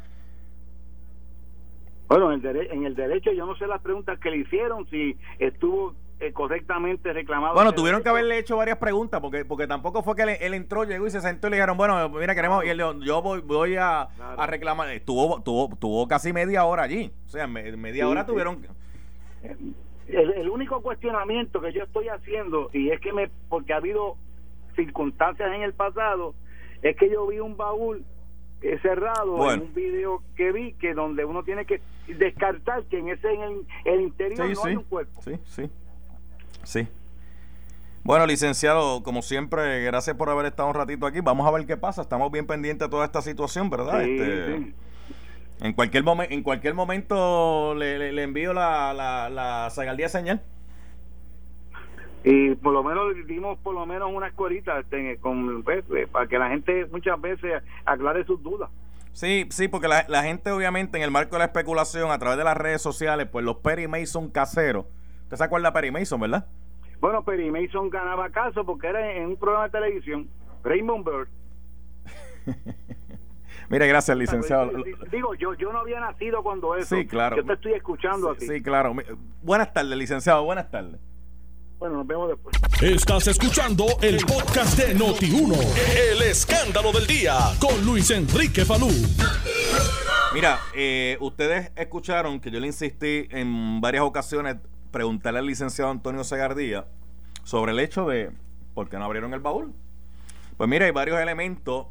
Bueno, 2.09 2.33
en 2.33 2.45
el, 2.45 2.57
en 2.71 2.85
el 2.85 2.95
derecho 2.95 3.33
yo 3.33 3.47
no 3.47 3.57
sé 3.57 3.67
las 3.67 3.81
preguntas 3.81 4.19
que 4.21 4.31
le 4.31 4.39
hicieron, 4.39 4.89
si 4.89 5.17
estuvo 5.39 5.95
eh, 6.21 6.33
correctamente 6.33 7.13
reclamado. 7.13 7.55
Bueno, 7.55 7.75
tuvieron 7.75 8.03
que 8.03 8.09
haberle 8.09 8.39
hecho 8.39 8.57
varias 8.57 8.79
preguntas 8.79 9.21
porque 9.21 9.45
porque 9.45 9.67
tampoco 9.67 10.03
fue 10.03 10.15
que 10.17 10.23
él, 10.23 10.55
entró, 10.55 10.85
llegó 10.85 11.07
y 11.07 11.11
se 11.11 11.21
sentó 11.21 11.49
y 11.49 11.51
le 11.51 11.57
dijeron, 11.57 11.77
bueno, 11.77 12.09
mira, 12.09 12.35
queremos, 12.35 12.65
y 12.65 12.69
él 12.69 12.79
dijo, 12.79 12.95
yo 13.01 13.21
voy, 13.23 13.41
voy 13.41 13.77
a, 13.77 14.09
reclamar. 14.47 14.91
Estuvo, 14.91 15.43
tuvo, 15.43 15.77
tuvo 15.77 16.07
casi 16.09 16.33
media 16.33 16.65
hora 16.65 16.85
allí. 16.85 17.11
O 17.27 17.29
sea, 17.29 17.47
media 17.47 18.09
hora 18.09 18.25
tuvieron... 18.25 18.67
El, 20.09 20.33
el, 20.33 20.49
único 20.49 20.81
cuestionamiento 20.83 21.61
que 21.61 21.73
yo 21.73 21.83
estoy 21.83 22.09
haciendo, 22.09 22.71
y 22.73 22.91
es 22.91 23.01
que 23.01 23.13
me, 23.13 23.29
porque 23.49 23.73
ha 23.73 23.79
habido 23.79 24.17
circunstancias 24.77 25.53
en 25.53 25.63
el 25.63 25.75
pasado, 25.75 26.35
es 26.83 26.97
que 26.97 27.11
yo 27.11 27.27
vi 27.27 27.41
un 27.41 27.57
baúl 27.57 28.05
cerrado 28.83 29.53
en 29.53 29.63
un 29.63 29.75
video 29.75 30.23
que 30.37 30.53
vi 30.53 30.73
que 30.75 30.95
donde 30.95 31.25
uno 31.25 31.45
tiene 31.45 31.67
que 31.67 31.81
descartar 32.09 32.85
que 32.85 32.99
en 32.99 33.09
ese 33.09 33.33
en 33.33 33.67
el, 33.85 34.01
interior 34.01 34.49
no 34.49 34.65
hay 34.65 34.77
un 34.77 34.85
cuerpo. 34.85 35.21
Sí, 35.23 35.39
sí. 35.45 35.71
Sí. 36.63 36.89
Bueno, 38.03 38.27
licenciado, 38.27 39.03
como 39.03 39.23
siempre, 39.23 39.83
gracias 39.83 40.17
por 40.17 40.31
haber 40.31 40.47
estado 40.47 40.69
un 40.69 40.75
ratito 40.75 41.07
aquí. 41.07 41.21
Vamos 41.21 41.47
a 41.47 41.51
ver 41.51 41.67
qué 41.67 41.77
pasa. 41.77 42.03
Estamos 42.03 42.31
bien 42.31 42.47
pendientes 42.47 42.87
de 42.87 42.91
toda 42.91 43.05
esta 43.05 43.21
situación, 43.21 43.69
¿verdad? 43.69 44.03
este, 44.03 44.75
En 45.61 45.73
cualquier, 45.73 46.05
momento 46.05 46.33
en 46.33 46.43
cualquier 46.43 46.75
momento 46.75 47.75
le, 47.75 48.23
envío 48.23 48.53
la, 48.53 48.93
la, 48.95 49.29
la 49.29 49.71
señal. 49.71 50.41
Y 52.29 52.57
por 52.57 52.73
lo 52.73 52.83
menos 52.83 53.15
dimos 53.29 53.57
por 53.61 53.73
lo 53.73 53.87
menos 53.87 54.11
una 54.13 54.27
escuelita 54.27 54.81
este, 54.81 55.17
con, 55.19 55.63
pues, 55.63 55.85
eh, 55.95 56.09
para 56.11 56.27
que 56.27 56.37
la 56.41 56.49
gente 56.49 56.85
muchas 56.87 57.21
veces 57.21 57.63
aclare 57.85 58.25
sus 58.25 58.43
dudas. 58.43 58.69
Sí, 59.13 59.47
sí, 59.51 59.69
porque 59.69 59.87
la, 59.87 60.05
la, 60.09 60.25
gente 60.25 60.51
obviamente 60.51 60.99
en 60.99 61.05
el 61.05 61.13
marco 61.13 61.37
de 61.37 61.39
la 61.39 61.45
especulación 61.45 62.11
a 62.11 62.19
través 62.19 62.37
de 62.37 62.43
las 62.43 62.57
redes 62.57 62.83
sociales, 62.83 63.29
pues 63.31 63.45
los 63.45 63.59
Perry 63.59 63.87
Mason 63.87 64.29
caseros 64.29 64.87
¿Usted 65.23 65.37
se 65.37 65.45
acuerda 65.45 65.69
de 65.69 65.73
Perry 65.73 65.93
Mason, 65.93 66.21
verdad? 66.21 66.47
Bueno, 66.99 67.25
Perry 67.25 67.49
Mason 67.49 67.91
ganaba 67.91 68.29
caso 68.31 68.67
porque 68.67 68.89
era 68.89 69.13
en 69.13 69.27
un 69.27 69.37
programa 69.37 69.69
de 69.69 69.71
televisión, 69.71 70.29
Raymond 70.65 71.05
Bird. 71.05 71.29
Mire, 73.69 73.87
gracias, 73.87 74.17
licenciado. 74.17 74.73
Digo, 75.13 75.35
yo, 75.35 75.55
yo 75.55 75.73
no 75.73 75.79
había 75.79 76.01
nacido 76.01 76.43
cuando 76.43 76.75
eso. 76.75 76.97
Sí, 76.97 77.07
claro. 77.07 77.37
Yo 77.37 77.45
te 77.45 77.53
estoy 77.53 77.75
escuchando 77.75 78.35
sí, 78.35 78.47
Sí, 78.47 78.63
claro. 78.63 78.95
Buenas 79.43 79.73
tardes, 79.73 79.97
licenciado. 79.97 80.45
Buenas 80.45 80.71
tardes. 80.73 81.01
Bueno, 81.79 81.97
nos 81.97 82.07
vemos 82.07 82.29
después. 82.29 82.57
Estás 82.81 83.27
escuchando 83.27 83.85
el 84.01 84.17
podcast 84.25 84.79
de 84.79 84.97
Noti1. 84.97 85.57
El 86.11 86.23
escándalo 86.23 86.91
del 86.91 87.07
día 87.07 87.37
con 87.61 87.85
Luis 87.85 88.11
Enrique 88.11 88.65
Falú. 88.65 88.89
Mira, 90.33 90.59
eh, 90.75 91.19
ustedes 91.21 91.73
escucharon 91.77 92.41
que 92.41 92.51
yo 92.51 92.61
le 92.61 92.69
insistí 92.69 93.29
en 93.31 93.83
varias 93.83 94.05
ocasiones 94.05 94.57
preguntarle 94.91 95.41
al 95.41 95.47
licenciado 95.47 95.91
Antonio 95.91 96.25
Segardía 96.25 96.87
sobre 97.45 97.73
el 97.73 97.79
hecho 97.81 98.07
de 98.07 98.31
por 98.73 98.89
qué 98.89 98.97
no 98.97 99.05
abrieron 99.05 99.35
el 99.35 99.41
baúl. 99.41 99.75
Pues 100.57 100.71
mira, 100.71 100.87
hay 100.87 100.93
varios 100.93 101.21
elementos 101.21 101.89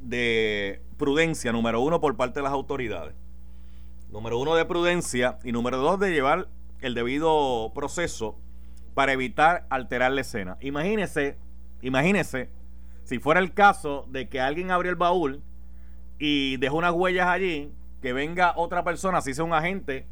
de 0.00 0.82
prudencia, 0.96 1.52
número 1.52 1.82
uno, 1.82 2.00
por 2.00 2.16
parte 2.16 2.40
de 2.40 2.44
las 2.44 2.52
autoridades. 2.52 3.14
Número 4.10 4.38
uno 4.38 4.54
de 4.54 4.64
prudencia 4.64 5.38
y 5.44 5.52
número 5.52 5.76
dos 5.76 6.00
de 6.00 6.12
llevar 6.12 6.48
el 6.80 6.94
debido 6.94 7.72
proceso 7.74 8.38
para 8.94 9.12
evitar 9.12 9.66
alterar 9.70 10.12
la 10.12 10.20
escena. 10.20 10.56
Imagínese, 10.60 11.36
imagínese 11.80 12.50
si 13.04 13.18
fuera 13.18 13.40
el 13.40 13.52
caso 13.52 14.06
de 14.08 14.28
que 14.28 14.40
alguien 14.40 14.70
abrió 14.70 14.90
el 14.90 14.96
baúl 14.96 15.42
y 16.18 16.56
dejó 16.58 16.76
unas 16.76 16.92
huellas 16.92 17.28
allí, 17.28 17.72
que 18.00 18.12
venga 18.12 18.54
otra 18.56 18.84
persona, 18.84 19.20
si 19.20 19.34
sea 19.34 19.44
un 19.44 19.54
agente, 19.54 20.06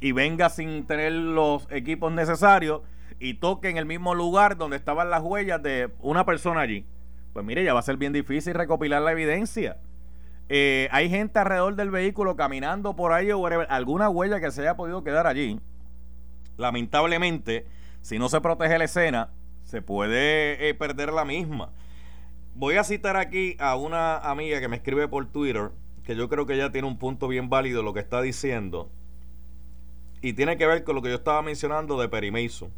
y 0.00 0.12
venga 0.12 0.50
sin 0.50 0.86
tener 0.86 1.12
los 1.12 1.66
equipos 1.70 2.12
necesarios 2.12 2.82
y 3.20 3.34
toque 3.34 3.68
en 3.68 3.76
el 3.76 3.86
mismo 3.86 4.14
lugar 4.14 4.56
donde 4.56 4.76
estaban 4.76 5.10
las 5.10 5.22
huellas 5.22 5.62
de 5.62 5.90
una 6.00 6.26
persona 6.26 6.60
allí. 6.60 6.84
Pues 7.32 7.44
mire, 7.44 7.64
ya 7.64 7.72
va 7.72 7.80
a 7.80 7.82
ser 7.82 7.96
bien 7.96 8.12
difícil 8.12 8.54
recopilar 8.54 9.02
la 9.02 9.12
evidencia. 9.12 9.78
Eh, 10.48 10.88
hay 10.90 11.08
gente 11.08 11.38
alrededor 11.38 11.74
del 11.74 11.90
vehículo 11.90 12.36
caminando 12.36 12.94
por 12.96 13.12
ahí 13.12 13.30
o 13.32 13.46
alguna 13.46 14.08
huella 14.08 14.40
que 14.40 14.50
se 14.50 14.62
haya 14.62 14.76
podido 14.76 15.02
quedar 15.02 15.26
allí. 15.26 15.58
Lamentablemente, 16.58 17.66
si 18.04 18.18
no 18.18 18.28
se 18.28 18.42
protege 18.42 18.76
la 18.76 18.84
escena, 18.84 19.30
se 19.62 19.80
puede 19.80 20.68
eh, 20.68 20.74
perder 20.74 21.10
la 21.10 21.24
misma. 21.24 21.70
Voy 22.54 22.76
a 22.76 22.84
citar 22.84 23.16
aquí 23.16 23.56
a 23.58 23.76
una 23.76 24.18
amiga 24.18 24.60
que 24.60 24.68
me 24.68 24.76
escribe 24.76 25.08
por 25.08 25.24
Twitter, 25.24 25.70
que 26.02 26.14
yo 26.14 26.28
creo 26.28 26.44
que 26.44 26.52
ella 26.52 26.70
tiene 26.70 26.86
un 26.86 26.98
punto 26.98 27.28
bien 27.28 27.48
válido 27.48 27.82
lo 27.82 27.94
que 27.94 28.00
está 28.00 28.20
diciendo. 28.20 28.90
Y 30.20 30.34
tiene 30.34 30.58
que 30.58 30.66
ver 30.66 30.84
con 30.84 30.96
lo 30.96 31.00
que 31.00 31.08
yo 31.08 31.14
estaba 31.14 31.40
mencionando 31.40 31.98
de 31.98 32.10
Perry 32.10 32.30
Mason. 32.30 32.70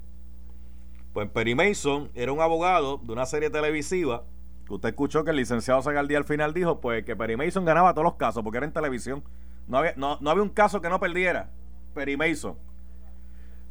Pues 1.13 1.29
Perry 1.31 1.57
Mason 1.57 2.09
era 2.15 2.31
un 2.31 2.41
abogado 2.41 2.99
de 2.99 3.13
una 3.13 3.27
serie 3.27 3.51
televisiva. 3.51 4.23
Que 4.65 4.75
usted 4.75 4.91
escuchó 4.91 5.25
que 5.25 5.33
el 5.33 5.39
licenciado 5.39 5.83
Sagaldía 5.83 6.19
al 6.19 6.25
final 6.25 6.55
dijo 6.55 6.81
pues 6.81 7.05
que 7.05 7.17
Perry 7.17 7.37
Mason 7.37 7.65
ganaba 7.65 7.95
todos 7.95 8.05
los 8.05 8.15
casos 8.15 8.45
porque 8.45 8.59
era 8.59 8.67
en 8.67 8.73
televisión. 8.73 9.25
No 9.67 9.79
había, 9.79 9.95
no, 9.97 10.21
había 10.25 10.43
un 10.45 10.51
caso 10.51 10.81
que 10.81 10.89
no 10.89 11.01
perdiera. 11.01 11.51
Perry 11.95 12.17
Mason. 12.17 12.57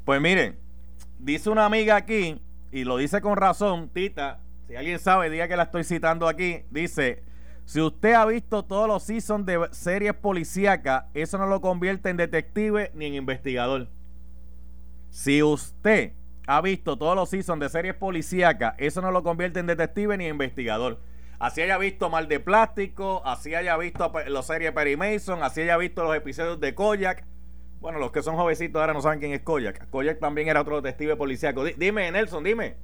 Pues 0.03 0.19
miren, 0.19 0.64
dice 1.19 1.49
una 1.49 1.65
amiga 1.65 1.95
aquí, 1.95 2.41
y 2.71 2.83
lo 2.83 2.97
dice 2.97 3.21
con 3.21 3.37
razón, 3.37 3.89
Tita, 3.89 4.39
si 4.67 4.75
alguien 4.75 4.99
sabe, 4.99 5.29
diga 5.29 5.47
que 5.47 5.55
la 5.55 5.63
estoy 5.63 5.83
citando 5.83 6.27
aquí, 6.27 6.63
dice, 6.71 7.23
si 7.65 7.81
usted 7.81 8.13
ha 8.13 8.25
visto 8.25 8.63
todos 8.63 8.87
los 8.87 9.03
seasons 9.03 9.45
de 9.45 9.67
series 9.71 10.13
policíacas, 10.13 11.05
eso 11.13 11.37
no 11.37 11.47
lo 11.47 11.61
convierte 11.61 12.09
en 12.09 12.17
detective 12.17 12.91
ni 12.93 13.05
en 13.05 13.15
investigador. 13.15 13.87
Si 15.09 15.41
usted 15.41 16.13
ha 16.47 16.61
visto 16.61 16.97
todos 16.97 17.15
los 17.15 17.29
seasons 17.29 17.59
de 17.59 17.69
series 17.69 17.95
policíacas, 17.95 18.75
eso 18.77 19.01
no 19.01 19.11
lo 19.11 19.23
convierte 19.23 19.59
en 19.59 19.67
detective 19.67 20.17
ni 20.17 20.25
en 20.25 20.31
investigador. 20.31 20.99
Así 21.39 21.61
haya 21.61 21.77
visto 21.77 22.09
Mal 22.09 22.27
de 22.27 22.39
Plástico, 22.39 23.21
así 23.25 23.55
haya 23.55 23.75
visto 23.77 24.11
los 24.27 24.45
series 24.45 24.71
Perry 24.71 24.95
Mason, 24.95 25.43
así 25.43 25.61
haya 25.61 25.77
visto 25.77 26.03
los 26.03 26.15
episodios 26.15 26.59
de 26.59 26.75
Koyak. 26.75 27.25
Bueno, 27.79 27.99
los 27.99 28.11
que 28.11 28.23
son 28.23 28.35
jovencitos 28.35 28.79
ahora 28.79 28.93
no 28.93 29.01
saben 29.01 29.19
quién 29.19 29.33
es 29.33 29.41
Koyak. 29.41 29.89
Koyak 29.89 30.19
también 30.19 30.47
era 30.47 30.61
otro 30.61 30.81
detective 30.81 31.15
policíaco. 31.15 31.63
dime, 31.63 32.11
Nelson, 32.11 32.43
dime. 32.43 32.75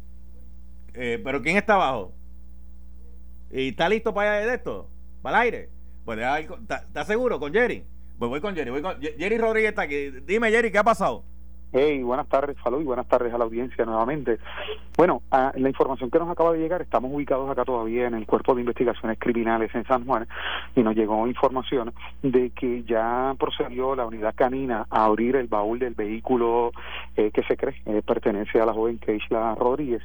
Eh, 0.93 1.19
¿Pero 1.23 1.41
quién 1.41 1.58
está 1.58 1.75
abajo? 1.75 2.13
¿Y 3.51 3.69
está 3.69 3.89
listo 3.89 4.13
para 4.13 4.38
allá 4.38 4.47
de 4.47 4.56
esto? 4.56 4.89
¿Para 5.21 5.38
el 5.38 5.43
aire? 5.43 5.69
Pues 6.06 6.19
¿está 6.19 7.06
seguro 7.06 7.39
con 7.39 7.54
Jerry? 7.54 7.84
Pues 8.17 8.30
voy 8.30 8.41
con 8.41 8.56
Jerry. 8.56 8.71
Jerry 9.17 9.38
Rodríguez 9.38 9.69
está 9.69 9.84
aquí. 9.84 10.12
Dime, 10.25 10.51
Jerry, 10.51 10.71
¿qué 10.71 10.77
ha 10.77 10.84
pasado? 10.84 11.23
Hey, 11.74 12.04
buenas 12.04 12.28
tardes, 12.28 12.58
Falú, 12.60 12.82
y 12.82 12.84
buenas 12.84 13.08
tardes 13.08 13.34
a 13.34 13.38
la 13.38 13.46
audiencia 13.46 13.86
nuevamente. 13.86 14.40
Bueno, 14.98 15.22
ah, 15.32 15.54
la 15.56 15.70
información 15.70 16.12
que 16.12 16.20
nos 16.20 16.30
acaba 16.30 16.52
de 16.52 16.60
llegar, 16.60 16.82
estamos 16.82 17.14
ubicados 17.14 17.50
acá 17.50 17.64
todavía 17.64 18.08
en 18.08 18.14
el 18.14 18.26
Cuerpo 18.26 18.54
de 18.54 18.60
Investigaciones 18.60 19.18
Criminales 19.18 19.74
en 19.74 19.86
San 19.86 20.06
Juan, 20.06 20.28
y 20.76 20.84
nos 20.84 20.98
llegó 20.98 21.26
información 21.28 21.94
de 22.24 22.50
que 22.50 22.84
ya 22.84 23.34
procedió 23.40 23.96
la 23.96 24.06
unidad 24.06 24.36
canina 24.36 24.86
a 24.90 25.06
abrir 25.06 25.38
el 25.38 25.48
baúl 25.48 25.80
del 25.80 25.94
vehículo 25.94 26.74
eh, 27.16 27.32
que 27.32 27.44
se 27.44 27.56
cree 27.56 27.82
eh, 27.86 28.02
pertenece 28.06 28.60
a 28.60 28.66
la 28.66 28.74
joven 28.74 28.98
Keishla 28.98 29.56
Rodríguez 29.56 30.02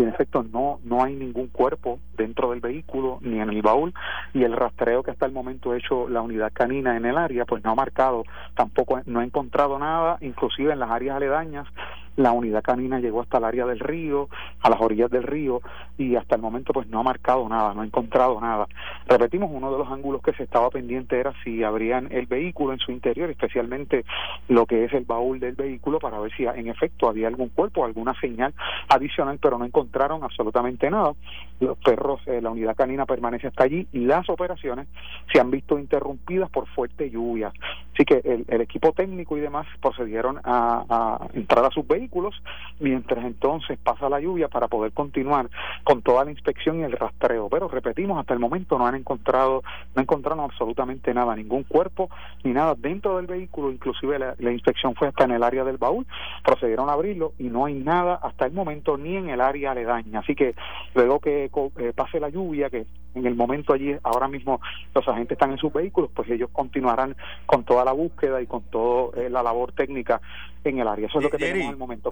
y 0.00 0.02
en 0.02 0.08
efecto 0.08 0.42
no 0.42 0.80
no 0.82 1.04
hay 1.04 1.14
ningún 1.14 1.48
cuerpo 1.48 2.00
dentro 2.16 2.50
del 2.50 2.60
vehículo 2.60 3.18
ni 3.20 3.38
en 3.38 3.50
el 3.50 3.60
baúl 3.60 3.92
y 4.32 4.44
el 4.44 4.56
rastreo 4.56 5.02
que 5.02 5.10
hasta 5.10 5.26
el 5.26 5.32
momento 5.32 5.72
ha 5.72 5.76
hecho 5.76 6.08
la 6.08 6.22
unidad 6.22 6.50
canina 6.52 6.96
en 6.96 7.04
el 7.04 7.18
área 7.18 7.44
pues 7.44 7.62
no 7.62 7.72
ha 7.72 7.74
marcado 7.74 8.24
tampoco 8.54 9.02
no 9.04 9.20
ha 9.20 9.24
encontrado 9.24 9.78
nada 9.78 10.16
inclusive 10.22 10.72
en 10.72 10.78
las 10.78 10.90
áreas 10.90 11.16
aledañas 11.16 11.66
la 12.16 12.32
unidad 12.32 12.62
canina 12.62 13.00
llegó 13.00 13.20
hasta 13.20 13.38
el 13.38 13.44
área 13.44 13.66
del 13.66 13.80
río, 13.80 14.28
a 14.60 14.70
las 14.70 14.80
orillas 14.80 15.10
del 15.10 15.22
río, 15.22 15.60
y 15.96 16.16
hasta 16.16 16.36
el 16.36 16.42
momento 16.42 16.72
pues 16.72 16.86
no 16.88 17.00
ha 17.00 17.02
marcado 17.02 17.48
nada, 17.48 17.74
no 17.74 17.82
ha 17.82 17.84
encontrado 17.84 18.40
nada. 18.40 18.66
Repetimos, 19.06 19.50
uno 19.52 19.72
de 19.72 19.78
los 19.78 19.88
ángulos 19.88 20.22
que 20.22 20.32
se 20.32 20.44
estaba 20.44 20.70
pendiente 20.70 21.18
era 21.18 21.32
si 21.44 21.62
abrían 21.62 22.08
el 22.10 22.26
vehículo 22.26 22.72
en 22.72 22.78
su 22.78 22.92
interior, 22.92 23.30
especialmente 23.30 24.04
lo 24.48 24.66
que 24.66 24.84
es 24.84 24.92
el 24.92 25.04
baúl 25.04 25.40
del 25.40 25.54
vehículo, 25.54 25.98
para 25.98 26.18
ver 26.20 26.32
si 26.36 26.44
en 26.44 26.68
efecto 26.68 27.08
había 27.08 27.28
algún 27.28 27.48
cuerpo, 27.48 27.84
alguna 27.84 28.18
señal 28.20 28.54
adicional, 28.88 29.38
pero 29.40 29.58
no 29.58 29.64
encontraron 29.64 30.22
absolutamente 30.22 30.90
nada. 30.90 31.14
Los 31.60 31.78
perros, 31.78 32.20
eh, 32.26 32.40
la 32.40 32.50
unidad 32.50 32.76
canina 32.76 33.06
permanece 33.06 33.46
hasta 33.46 33.64
allí 33.64 33.86
y 33.92 34.00
las 34.00 34.28
operaciones 34.28 34.88
se 35.32 35.40
han 35.40 35.50
visto 35.50 35.78
interrumpidas 35.78 36.50
por 36.50 36.66
fuerte 36.68 37.10
lluvia. 37.10 37.52
Así 37.94 38.04
que 38.04 38.22
el, 38.24 38.60
equipo 38.60 38.92
técnico 38.92 39.36
y 39.36 39.40
demás 39.40 39.66
procedieron 39.80 40.38
a 40.44 41.26
entrar 41.34 41.64
a 41.64 41.70
sus 41.70 41.86
vehículos 41.86 42.09
vehículos, 42.10 42.34
mientras 42.80 43.24
entonces 43.24 43.78
pasa 43.78 44.08
la 44.08 44.20
lluvia 44.20 44.48
para 44.48 44.68
poder 44.68 44.92
continuar 44.92 45.48
con 45.84 46.02
toda 46.02 46.24
la 46.24 46.30
inspección 46.30 46.80
y 46.80 46.82
el 46.82 46.92
rastreo. 46.92 47.48
Pero 47.48 47.68
repetimos, 47.68 48.18
hasta 48.18 48.34
el 48.34 48.40
momento 48.40 48.78
no 48.78 48.86
han 48.86 48.96
encontrado, 48.96 49.62
no 49.94 50.02
encontraron 50.02 50.40
absolutamente 50.40 51.14
nada, 51.14 51.36
ningún 51.36 51.64
cuerpo 51.64 52.10
ni 52.42 52.52
nada 52.52 52.74
dentro 52.76 53.16
del 53.16 53.26
vehículo, 53.26 53.70
inclusive 53.70 54.18
la, 54.18 54.50
inspección 54.50 54.94
fue 54.94 55.08
hasta 55.08 55.24
en 55.24 55.30
el 55.30 55.42
área 55.42 55.64
del 55.64 55.78
baúl, 55.78 56.06
procedieron 56.44 56.88
a 56.90 56.94
abrirlo 56.94 57.32
y 57.38 57.44
no 57.44 57.66
hay 57.66 57.74
nada 57.74 58.18
hasta 58.22 58.46
el 58.46 58.52
momento 58.52 58.98
ni 58.98 59.16
en 59.16 59.30
el 59.30 59.40
área 59.40 59.70
aledaña. 59.70 60.20
Así 60.20 60.34
que 60.34 60.54
luego 60.94 61.20
que 61.20 61.44
eh, 61.44 61.92
pase 61.94 62.18
la 62.18 62.28
lluvia, 62.28 62.68
que 62.68 62.86
en 63.14 63.26
el 63.26 63.34
momento 63.34 63.72
allí 63.72 63.94
ahora 64.02 64.28
mismo 64.28 64.60
los 64.94 65.06
agentes 65.08 65.32
están 65.32 65.52
en 65.52 65.58
sus 65.58 65.72
vehículos, 65.72 66.10
pues 66.14 66.28
ellos 66.30 66.50
continuarán 66.52 67.16
con 67.46 67.64
toda 67.64 67.84
la 67.84 67.92
búsqueda 67.92 68.40
y 68.40 68.46
con 68.46 68.62
toda 68.62 69.20
eh, 69.20 69.30
la 69.30 69.42
labor 69.42 69.72
técnica 69.72 70.20
en 70.64 70.78
el 70.78 70.88
área. 70.88 71.06
Eso 71.06 71.18
es 71.18 71.24
lo 71.24 71.30
que 71.30 71.38
tenemos 71.38 71.66
en 71.66 71.70
el 71.70 71.78
momento. 71.90 72.10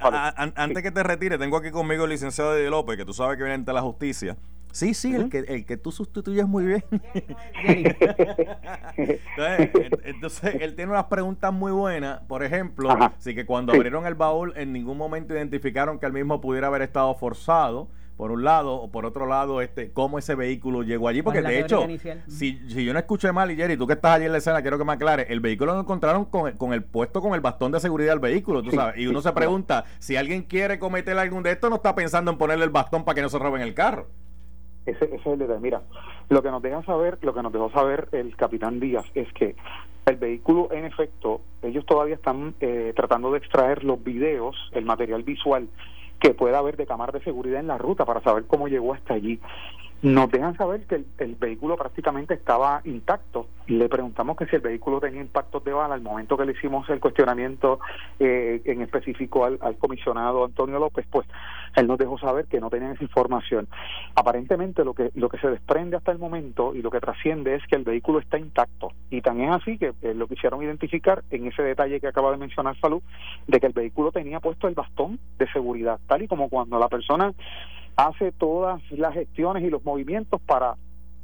antes 0.56 0.82
que 0.82 0.90
te 0.90 1.02
retire, 1.02 1.38
tengo 1.38 1.56
aquí 1.56 1.70
conmigo 1.70 2.04
el 2.04 2.10
licenciado 2.10 2.54
de 2.54 2.68
López, 2.70 2.96
que 2.96 3.04
tú 3.04 3.12
sabes 3.12 3.36
que 3.36 3.44
viene 3.44 3.54
ante 3.54 3.72
la 3.72 3.82
justicia. 3.82 4.36
Sí, 4.72 4.92
sí, 4.92 5.14
el, 5.14 5.30
que, 5.30 5.38
el 5.38 5.64
que 5.64 5.76
tú 5.76 5.90
sustituyes 5.90 6.46
muy 6.46 6.66
bien. 6.66 6.84
entonces, 10.04 10.56
él 10.60 10.76
tiene 10.76 10.92
unas 10.92 11.06
preguntas 11.06 11.52
muy 11.52 11.72
buenas. 11.72 12.20
Por 12.28 12.44
ejemplo, 12.44 12.90
sí 13.18 13.34
que 13.34 13.46
cuando 13.46 13.72
abrieron 13.72 14.06
el 14.06 14.14
baúl, 14.14 14.52
en 14.56 14.72
ningún 14.72 14.98
momento 14.98 15.34
identificaron 15.34 15.98
que 15.98 16.06
el 16.06 16.12
mismo 16.12 16.40
pudiera 16.40 16.66
haber 16.66 16.82
estado 16.82 17.14
forzado 17.14 17.88
por 18.18 18.32
un 18.32 18.42
lado, 18.42 18.74
o 18.74 18.90
por 18.90 19.06
otro 19.06 19.26
lado, 19.26 19.62
este, 19.62 19.92
cómo 19.92 20.18
ese 20.18 20.34
vehículo 20.34 20.82
llegó 20.82 21.06
allí, 21.06 21.22
porque 21.22 21.40
de 21.40 21.60
hecho, 21.60 21.86
si, 22.26 22.58
si 22.68 22.84
yo 22.84 22.92
no 22.92 22.98
escuché 22.98 23.30
mal, 23.30 23.48
y 23.52 23.54
Jerry, 23.54 23.76
tú 23.76 23.86
que 23.86 23.92
estás 23.92 24.16
allí 24.16 24.24
en 24.24 24.32
la 24.32 24.38
escena, 24.38 24.60
quiero 24.60 24.76
que 24.76 24.84
me 24.84 24.94
aclares, 24.94 25.26
el 25.30 25.38
vehículo 25.38 25.72
lo 25.72 25.80
encontraron 25.82 26.24
con, 26.24 26.50
con 26.56 26.72
el 26.72 26.82
puesto 26.82 27.20
con 27.20 27.34
el 27.34 27.40
bastón 27.40 27.70
de 27.70 27.78
seguridad 27.78 28.10
del 28.10 28.18
vehículo, 28.18 28.60
tú 28.60 28.72
sabes, 28.72 28.98
y 28.98 29.06
uno 29.06 29.20
se 29.20 29.32
pregunta, 29.32 29.84
si 30.00 30.16
alguien 30.16 30.42
quiere 30.42 30.80
cometer 30.80 31.16
algún 31.16 31.44
de 31.44 31.52
estos, 31.52 31.70
no 31.70 31.76
está 31.76 31.94
pensando 31.94 32.32
en 32.32 32.38
ponerle 32.38 32.64
el 32.64 32.70
bastón 32.70 33.04
para 33.04 33.14
que 33.14 33.22
no 33.22 33.28
se 33.28 33.38
roben 33.38 33.62
el 33.62 33.72
carro. 33.72 34.08
Ese, 34.84 35.04
ese 35.04 35.14
es 35.14 35.26
el 35.26 35.38
detalle. 35.38 35.60
Mira, 35.60 35.82
lo 36.28 36.42
que 36.42 36.50
nos 36.50 36.60
deja 36.60 36.82
saber, 36.82 37.18
lo 37.22 37.32
que 37.32 37.42
nos 37.44 37.52
dejó 37.52 37.70
saber 37.70 38.08
el 38.10 38.34
capitán 38.34 38.80
Díaz 38.80 39.04
es 39.14 39.32
que 39.32 39.54
el 40.06 40.16
vehículo, 40.16 40.72
en 40.72 40.86
efecto, 40.86 41.40
ellos 41.62 41.86
todavía 41.86 42.16
están 42.16 42.56
eh, 42.58 42.92
tratando 42.96 43.30
de 43.30 43.38
extraer 43.38 43.84
los 43.84 44.02
videos, 44.02 44.56
el 44.72 44.84
material 44.84 45.22
visual 45.22 45.68
que 46.20 46.34
pueda 46.34 46.58
haber 46.58 46.76
de 46.76 46.86
cámara 46.86 47.12
de 47.12 47.24
seguridad 47.24 47.60
en 47.60 47.68
la 47.68 47.78
ruta 47.78 48.04
para 48.04 48.20
saber 48.20 48.44
cómo 48.46 48.68
llegó 48.68 48.94
hasta 48.94 49.14
allí. 49.14 49.40
Nos 50.00 50.30
dejan 50.30 50.56
saber 50.56 50.86
que 50.86 51.02
el, 51.18 51.34
vehículo 51.34 51.76
prácticamente 51.76 52.34
estaba 52.34 52.80
intacto. 52.84 53.48
Le 53.66 53.88
preguntamos 53.88 54.36
que 54.36 54.46
si 54.46 54.54
el 54.54 54.62
vehículo 54.62 55.00
tenía 55.00 55.20
impactos 55.20 55.64
de 55.64 55.72
bala 55.72 55.94
al 55.94 56.02
momento 56.02 56.36
que 56.36 56.44
le 56.44 56.52
hicimos 56.52 56.88
el 56.88 57.00
cuestionamiento 57.00 57.80
eh, 58.20 58.62
en 58.64 58.80
específico 58.82 59.44
al, 59.44 59.58
comisionado 59.78 60.44
Antonio 60.44 60.78
López, 60.78 61.04
pues 61.10 61.26
él 61.74 61.88
nos 61.88 61.98
dejó 61.98 62.16
saber 62.16 62.46
que 62.46 62.60
no 62.60 62.70
tenían 62.70 62.92
esa 62.92 63.02
información. 63.02 63.66
Aparentemente 64.14 64.84
lo 64.84 64.94
que 64.94 65.10
lo 65.14 65.28
que 65.28 65.38
se 65.38 65.50
desprende 65.50 65.96
hasta 65.96 66.12
el 66.12 66.18
momento 66.18 66.76
y 66.76 66.82
lo 66.82 66.92
que 66.92 67.00
trasciende 67.00 67.56
es 67.56 67.66
que 67.66 67.74
el 67.74 67.82
vehículo 67.82 68.20
está 68.20 68.38
intacto 68.38 68.92
y 69.10 69.20
tan 69.20 69.40
es 69.40 69.50
así 69.50 69.78
que 69.78 69.94
eh, 70.02 70.14
lo 70.14 70.28
quisieron 70.28 70.62
identificar 70.62 71.24
en 71.30 71.48
ese 71.48 71.62
detalle 71.62 72.00
que 72.00 72.06
acaba 72.06 72.30
de 72.30 72.36
mencionar 72.36 72.78
Salud 72.78 73.02
de 73.48 73.58
que 73.58 73.66
el 73.66 73.72
vehículo 73.72 74.12
tenía 74.12 74.38
puesto 74.38 74.68
el 74.68 74.74
bastón 74.74 75.18
de 75.38 75.50
seguridad, 75.50 75.98
tal 76.06 76.22
y 76.22 76.28
como 76.28 76.48
cuando 76.48 76.78
la 76.78 76.88
persona 76.88 77.32
hace 77.98 78.30
todas 78.30 78.80
las 78.92 79.12
gestiones 79.12 79.64
y 79.64 79.70
los 79.70 79.84
movimientos 79.84 80.40
para 80.42 80.76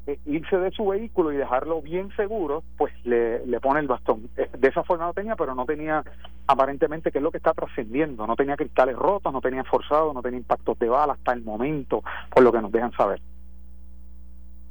eh, 0.09 0.19
irse 0.27 0.59
de 0.59 0.73
su 0.73 0.87
vehículo 0.87 1.33
y 1.33 1.37
dejarlo 1.37 1.81
bien 1.81 2.11
seguro, 2.17 2.65
pues 2.77 2.93
le, 3.05 3.47
le 3.47 3.61
pone 3.61 3.79
el 3.79 3.87
bastón. 3.87 4.29
Eh, 4.37 4.51
de 4.59 4.69
esa 4.69 4.83
forma 4.83 5.07
lo 5.07 5.15
tenía, 5.15 5.37
pero 5.37 5.55
no 5.55 5.67
tenía 5.67 6.03
aparentemente 6.49 7.13
que 7.13 7.19
es 7.19 7.23
lo 7.23 7.31
que 7.31 7.37
está 7.37 7.53
trascendiendo. 7.53 8.27
No 8.27 8.35
tenía 8.35 8.57
cristales 8.57 8.97
rotos, 8.97 9.33
no 9.33 9.41
tenía 9.41 9.63
forzado, 9.63 10.13
no 10.13 10.21
tenía 10.21 10.39
impactos 10.39 10.77
de 10.81 10.89
bala 10.89 11.13
hasta 11.13 11.33
el 11.33 11.45
momento, 11.45 12.03
por 12.35 12.43
lo 12.43 12.51
que 12.51 12.61
nos 12.61 12.73
dejan 12.73 12.91
saber. 12.93 13.23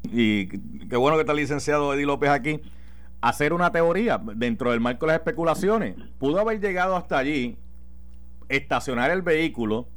Y 0.03 0.49
qué 0.89 0.97
bueno 0.97 1.15
que 1.15 1.21
está 1.21 1.31
el 1.31 1.39
licenciado 1.39 1.93
Eddie 1.93 2.05
López 2.05 2.29
aquí. 2.29 2.59
Hacer 3.21 3.53
una 3.53 3.71
teoría 3.71 4.19
dentro 4.35 4.71
del 4.71 4.81
marco 4.81 5.05
de 5.05 5.13
las 5.13 5.21
especulaciones. 5.21 5.95
Pudo 6.19 6.41
haber 6.41 6.59
llegado 6.59 6.97
hasta 6.97 7.17
allí, 7.17 7.57
estacionar 8.49 9.09
el 9.09 9.21
vehículo, 9.21 9.87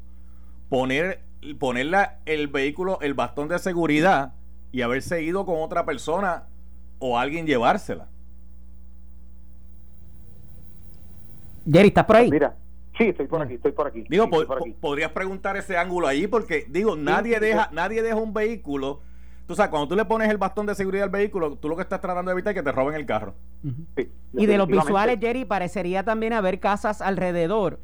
poner 0.68 1.25
ponerle 1.58 2.08
el 2.24 2.48
vehículo, 2.48 2.98
el 3.00 3.14
bastón 3.14 3.48
de 3.48 3.58
seguridad 3.58 4.32
y 4.72 4.82
haberse 4.82 5.22
ido 5.22 5.46
con 5.46 5.62
otra 5.62 5.84
persona 5.84 6.44
o 6.98 7.18
alguien 7.18 7.46
llevársela. 7.46 8.08
Jerry, 11.70 11.88
¿estás 11.88 12.04
por 12.04 12.16
ahí? 12.16 12.30
Mira, 12.30 12.56
sí, 12.96 13.04
estoy 13.04 13.26
por 13.26 13.42
aquí, 13.42 13.54
estoy 13.54 13.72
por 13.72 13.88
aquí. 13.88 14.04
Digo, 14.08 14.28
podrías 14.80 15.10
preguntar 15.10 15.56
ese 15.56 15.76
ángulo 15.76 16.06
ahí 16.06 16.26
porque, 16.26 16.66
digo, 16.68 16.96
nadie 16.96 17.40
deja, 17.40 17.68
nadie 17.72 18.02
deja 18.02 18.16
un 18.16 18.32
vehículo. 18.32 19.00
Tú 19.46 19.54
sabes, 19.54 19.70
cuando 19.70 19.88
tú 19.88 19.96
le 19.96 20.04
pones 20.04 20.28
el 20.28 20.38
bastón 20.38 20.66
de 20.66 20.74
seguridad 20.74 21.04
al 21.04 21.10
vehículo, 21.10 21.56
tú 21.56 21.68
lo 21.68 21.76
que 21.76 21.82
estás 21.82 22.00
tratando 22.00 22.30
de 22.30 22.34
evitar 22.34 22.52
es 22.52 22.56
que 22.56 22.62
te 22.64 22.72
roben 22.72 22.94
el 22.94 23.06
carro. 23.06 23.34
y 24.32 24.46
de 24.46 24.58
los 24.58 24.66
visuales, 24.66 25.18
Jerry, 25.20 25.44
parecería 25.44 26.04
también 26.04 26.32
haber 26.32 26.58
casas 26.60 27.00
alrededor 27.00 27.78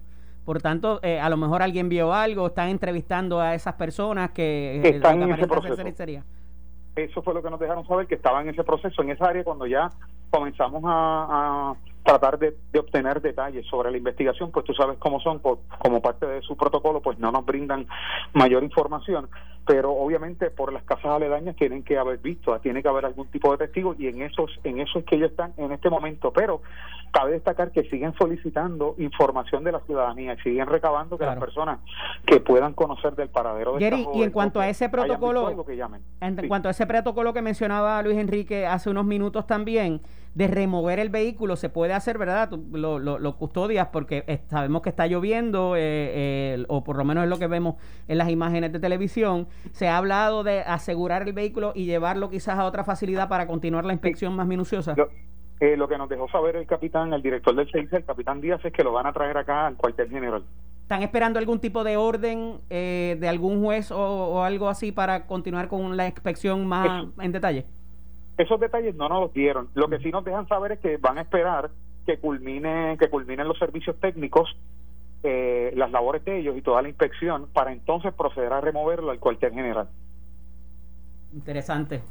por 0.45 0.61
tanto, 0.61 0.99
eh, 1.03 1.21
a 1.21 1.29
lo 1.29 1.37
mejor 1.37 1.63
alguien 1.63 1.89
vio 1.89 2.13
algo, 2.13 2.49
están 2.49 2.69
entrevistando 2.69 3.41
a 3.41 3.55
esas 3.55 3.75
personas 3.75 4.31
que 4.31 4.81
eh, 4.83 4.89
están 4.97 5.23
en 5.23 5.33
ese 5.33 5.47
proceso. 5.47 5.83
Eso 6.97 7.23
fue 7.23 7.33
lo 7.33 7.43
que 7.43 7.49
nos 7.49 7.61
dejaron 7.61 7.87
saber, 7.87 8.07
que 8.07 8.17
estaban 8.17 8.43
en 8.45 8.55
ese 8.55 8.65
proceso, 8.65 9.03
en 9.03 9.11
esa 9.11 9.27
área, 9.27 9.45
cuando 9.45 9.67
ya 9.67 9.89
comenzamos 10.31 10.83
a, 10.85 11.75
tratar 12.03 12.39
de, 12.39 12.55
obtener 12.79 13.21
detalles 13.21 13.67
sobre 13.67 13.91
la 13.91 13.97
investigación, 13.97 14.51
pues 14.51 14.65
tú 14.65 14.75
sabes 14.75 14.99
cómo 14.99 15.21
son, 15.21 15.39
como 15.39 16.03
parte 16.03 16.27
de 16.27 16.43
su 16.43 16.57
protocolo, 16.57 17.01
pues 17.01 17.19
no 17.19 17.31
nos 17.31 17.47
brindan 17.47 17.87
mayor 18.33 18.65
información, 18.65 19.29
pero 19.67 19.93
obviamente 19.93 20.51
por 20.51 20.73
las 20.73 20.83
casas 20.83 21.07
aledañas 21.07 21.55
tienen 21.57 21.85
que 21.85 21.97
haber 21.97 22.19
visto, 22.19 22.59
tiene 22.61 22.83
que 22.83 22.89
haber 22.89 23.07
algún 23.07 23.29
tipo 23.29 23.53
de 23.53 23.59
testigo 23.59 23.95
y 23.99 24.09
en 24.09 24.23
esos, 24.23 24.51
en 24.65 24.81
eso 24.81 24.99
es 24.99 25.05
que 25.05 25.17
ellos 25.17 25.31
están 25.31 25.53
en 25.57 25.71
este 25.73 25.89
momento, 25.89 26.33
pero 26.33 26.63
cabe 27.13 27.33
destacar 27.33 27.71
que 27.71 27.85
siguen 27.85 28.15
solicitando 28.19 28.95
información 28.99 29.63
de 29.63 29.73
la 29.73 29.81
ciudadanía 29.81 30.35
y 30.35 30.39
siguen 30.39 30.67
recabando 30.67 31.19
que 31.19 31.27
las 31.27 31.39
personas 31.39 31.79
que 32.27 32.41
puedan 32.41 32.73
conocer 32.73 33.15
del 33.15 33.29
paradero 33.29 33.75
de 33.75 33.81
Jerry, 33.81 34.09
y 34.15 34.23
en 34.23 34.31
cuanto 34.31 34.61
a 34.61 34.69
ese 34.69 34.89
protocolo, 34.89 35.51
en 36.21 36.49
cuanto 36.49 36.69
a 36.69 36.71
ese 36.71 36.87
protocolo 36.87 37.33
que 37.33 37.43
mencionaba 37.43 38.03
Luis 38.03 38.17
Enrique 38.17 38.67
hace 38.67 38.91
unos 38.91 39.05
minutos 39.05 39.47
también, 39.47 40.01
de 40.35 40.47
remover 40.47 40.99
el 40.99 41.11
vehículo 41.11 41.57
se 41.57 41.69
puede 41.69 41.93
hacer, 41.93 42.19
¿verdad? 42.19 42.51
Lo, 42.73 42.99
lo, 42.99 43.37
custodias 43.37 43.89
porque 43.89 44.41
sabemos 44.49 44.83
que 44.83 44.89
está 44.89 45.07
lloviendo, 45.07 45.77
eh, 45.77 45.81
eh, 45.81 46.65
o 46.69 46.85
por 46.85 46.97
lo 46.97 47.05
menos 47.05 47.25
es 47.25 47.31
lo 47.31 47.39
que 47.39 47.47
vemos 47.47 47.77
en 48.09 48.19
las 48.19 48.31
imágenes 48.31 48.73
de 48.73 48.81
televisión. 48.81 49.47
Se 49.73 49.89
ha 49.89 49.99
hablado 49.99 50.43
de 50.43 50.61
asegurar 50.61 51.27
el 51.27 51.33
vehículo 51.33 51.73
y 51.75 51.85
llevarlo 51.85 52.31
quizás 52.31 52.59
a 52.59 52.65
otra 52.65 52.85
facilidad 52.85 53.29
para 53.29 53.47
continuar 53.47 53.85
la 53.85 53.93
inspección 53.93 54.35
más 54.35 54.47
minuciosa. 54.47 54.95
Eh, 55.61 55.77
lo 55.77 55.87
que 55.87 55.97
nos 55.97 56.09
dejó 56.09 56.29
saber 56.29 56.57
el 56.57 56.67
capitán, 56.67 57.13
el 57.13 57.23
director 57.23 57.55
del 57.55 57.71
CIC, 57.71 57.93
el 57.93 58.05
capitán 58.05 58.41
Díaz, 58.41 58.65
es 58.65 58.73
que 58.73 58.83
lo 58.83 58.93
van 58.93 59.07
a 59.07 59.13
traer 59.13 59.37
acá 59.37 59.69
al 59.69 59.77
cuartel 59.77 60.09
general. 60.09 60.43
¿Están 60.83 61.03
esperando 61.03 61.39
algún 61.39 61.61
tipo 61.61 61.85
de 61.85 61.97
orden 61.97 62.59
eh, 62.69 63.17
de 63.21 63.29
algún 63.29 63.63
juez 63.63 63.93
o, 63.93 64.43
algo 64.43 64.69
así 64.69 64.91
para 64.91 65.27
continuar 65.27 65.69
con 65.69 65.97
la 65.97 66.07
inspección 66.07 66.67
más 66.67 67.07
en 67.21 67.31
detalle? 67.31 67.65
Esos 68.39 68.59
detalles 68.61 68.95
no 68.95 69.09
nos 69.09 69.21
los 69.21 69.33
dieron. 69.33 69.69
Lo 69.75 69.89
que 69.89 69.99
sí 69.99 70.11
nos 70.11 70.25
dejan 70.25 70.49
saber 70.49 70.73
es 70.73 70.79
que 70.81 70.97
van 70.97 71.19
a 71.19 71.23
esperar 71.23 71.71
que 72.07 72.19
culmine 72.19 72.97
que 72.99 73.09
culminen 73.09 73.47
los 73.47 73.59
servicios 73.59 73.97
técnicos, 74.01 74.57
eh, 75.23 75.73
las 75.77 75.91
labores 75.91 76.25
de 76.25 76.41
ellos 76.41 76.57
y 76.57 76.63
toda 76.63 76.83
la 76.83 76.89
inspección 76.89 77.49
para 77.53 77.73
entonces 77.73 78.13
proceder 78.13 78.53
a 78.53 78.61
removerlo 78.61 79.11
al 79.11 79.19
cuartel 79.19 79.53
general. 79.53 79.89
Interesante. 81.33 82.03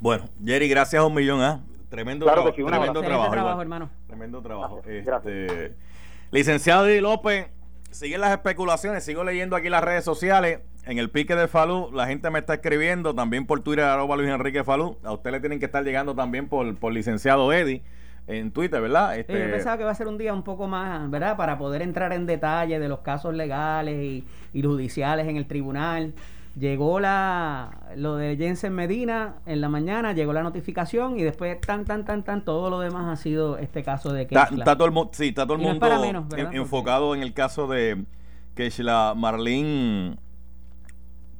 Bueno, 0.00 0.24
Jerry, 0.44 0.68
gracias 0.68 1.02
a 1.02 1.06
un 1.06 1.14
millón. 1.14 1.40
¿ah? 1.40 1.60
Tremendo, 1.90 2.26
tremendo 2.26 3.02
trabajo, 3.02 3.62
hermano. 3.62 3.90
Tremendo 4.06 4.42
trabajo. 4.42 4.82
Este, 4.86 5.74
licenciado 6.30 6.86
Di 6.86 7.00
López, 7.00 7.48
siguen 7.94 8.20
las 8.20 8.32
especulaciones, 8.32 9.04
sigo 9.04 9.24
leyendo 9.24 9.56
aquí 9.56 9.68
las 9.68 9.82
redes 9.82 10.04
sociales. 10.04 10.60
En 10.84 10.98
el 10.98 11.10
pique 11.10 11.34
de 11.36 11.48
Falú, 11.48 11.90
la 11.94 12.06
gente 12.06 12.28
me 12.28 12.40
está 12.40 12.54
escribiendo 12.54 13.14
también 13.14 13.46
por 13.46 13.60
Twitter, 13.60 13.84
arroba 13.84 14.16
Luis 14.16 14.28
Enrique 14.28 14.64
Falú. 14.64 14.98
A 15.04 15.12
usted 15.12 15.30
le 15.30 15.40
tienen 15.40 15.58
que 15.58 15.66
estar 15.66 15.82
llegando 15.82 16.14
también 16.14 16.48
por, 16.48 16.76
por 16.76 16.92
licenciado 16.92 17.52
Eddie 17.52 17.82
en 18.26 18.50
Twitter, 18.50 18.80
¿verdad? 18.80 19.16
Este... 19.16 19.38
yo 19.38 19.50
pensaba 19.50 19.78
que 19.78 19.84
va 19.84 19.92
a 19.92 19.94
ser 19.94 20.08
un 20.08 20.18
día 20.18 20.34
un 20.34 20.42
poco 20.42 20.66
más, 20.66 21.08
¿verdad? 21.08 21.36
Para 21.36 21.56
poder 21.56 21.82
entrar 21.82 22.12
en 22.12 22.26
detalle 22.26 22.78
de 22.78 22.88
los 22.88 23.00
casos 23.00 23.34
legales 23.34 23.94
y, 23.94 24.24
y 24.52 24.62
judiciales 24.62 25.28
en 25.28 25.36
el 25.36 25.46
tribunal. 25.46 26.14
Llegó 26.56 27.00
la 27.00 27.80
lo 27.96 28.16
de 28.16 28.36
Jensen 28.36 28.74
Medina 28.74 29.36
en 29.44 29.60
la 29.60 29.68
mañana, 29.68 30.12
llegó 30.12 30.32
la 30.32 30.42
notificación 30.42 31.18
y 31.18 31.22
después 31.22 31.60
tan 31.60 31.84
tan 31.84 32.04
tan 32.04 32.22
tan 32.22 32.44
todo 32.44 32.70
lo 32.70 32.78
demás 32.78 33.06
ha 33.06 33.20
sido 33.20 33.58
este 33.58 33.82
caso 33.82 34.12
de 34.12 34.26
que 34.26 34.36
está, 34.36 34.76
todo 34.76 34.86
el 34.86 34.94
sí, 35.12 35.28
está 35.28 35.44
todo 35.46 35.56
el 35.56 35.62
mundo 35.62 35.86
enfocado 36.52 37.14
en 37.14 37.22
el 37.22 37.32
caso 37.32 37.66
de 37.66 38.04
Keishla 38.54 39.14
Marlene 39.16 40.16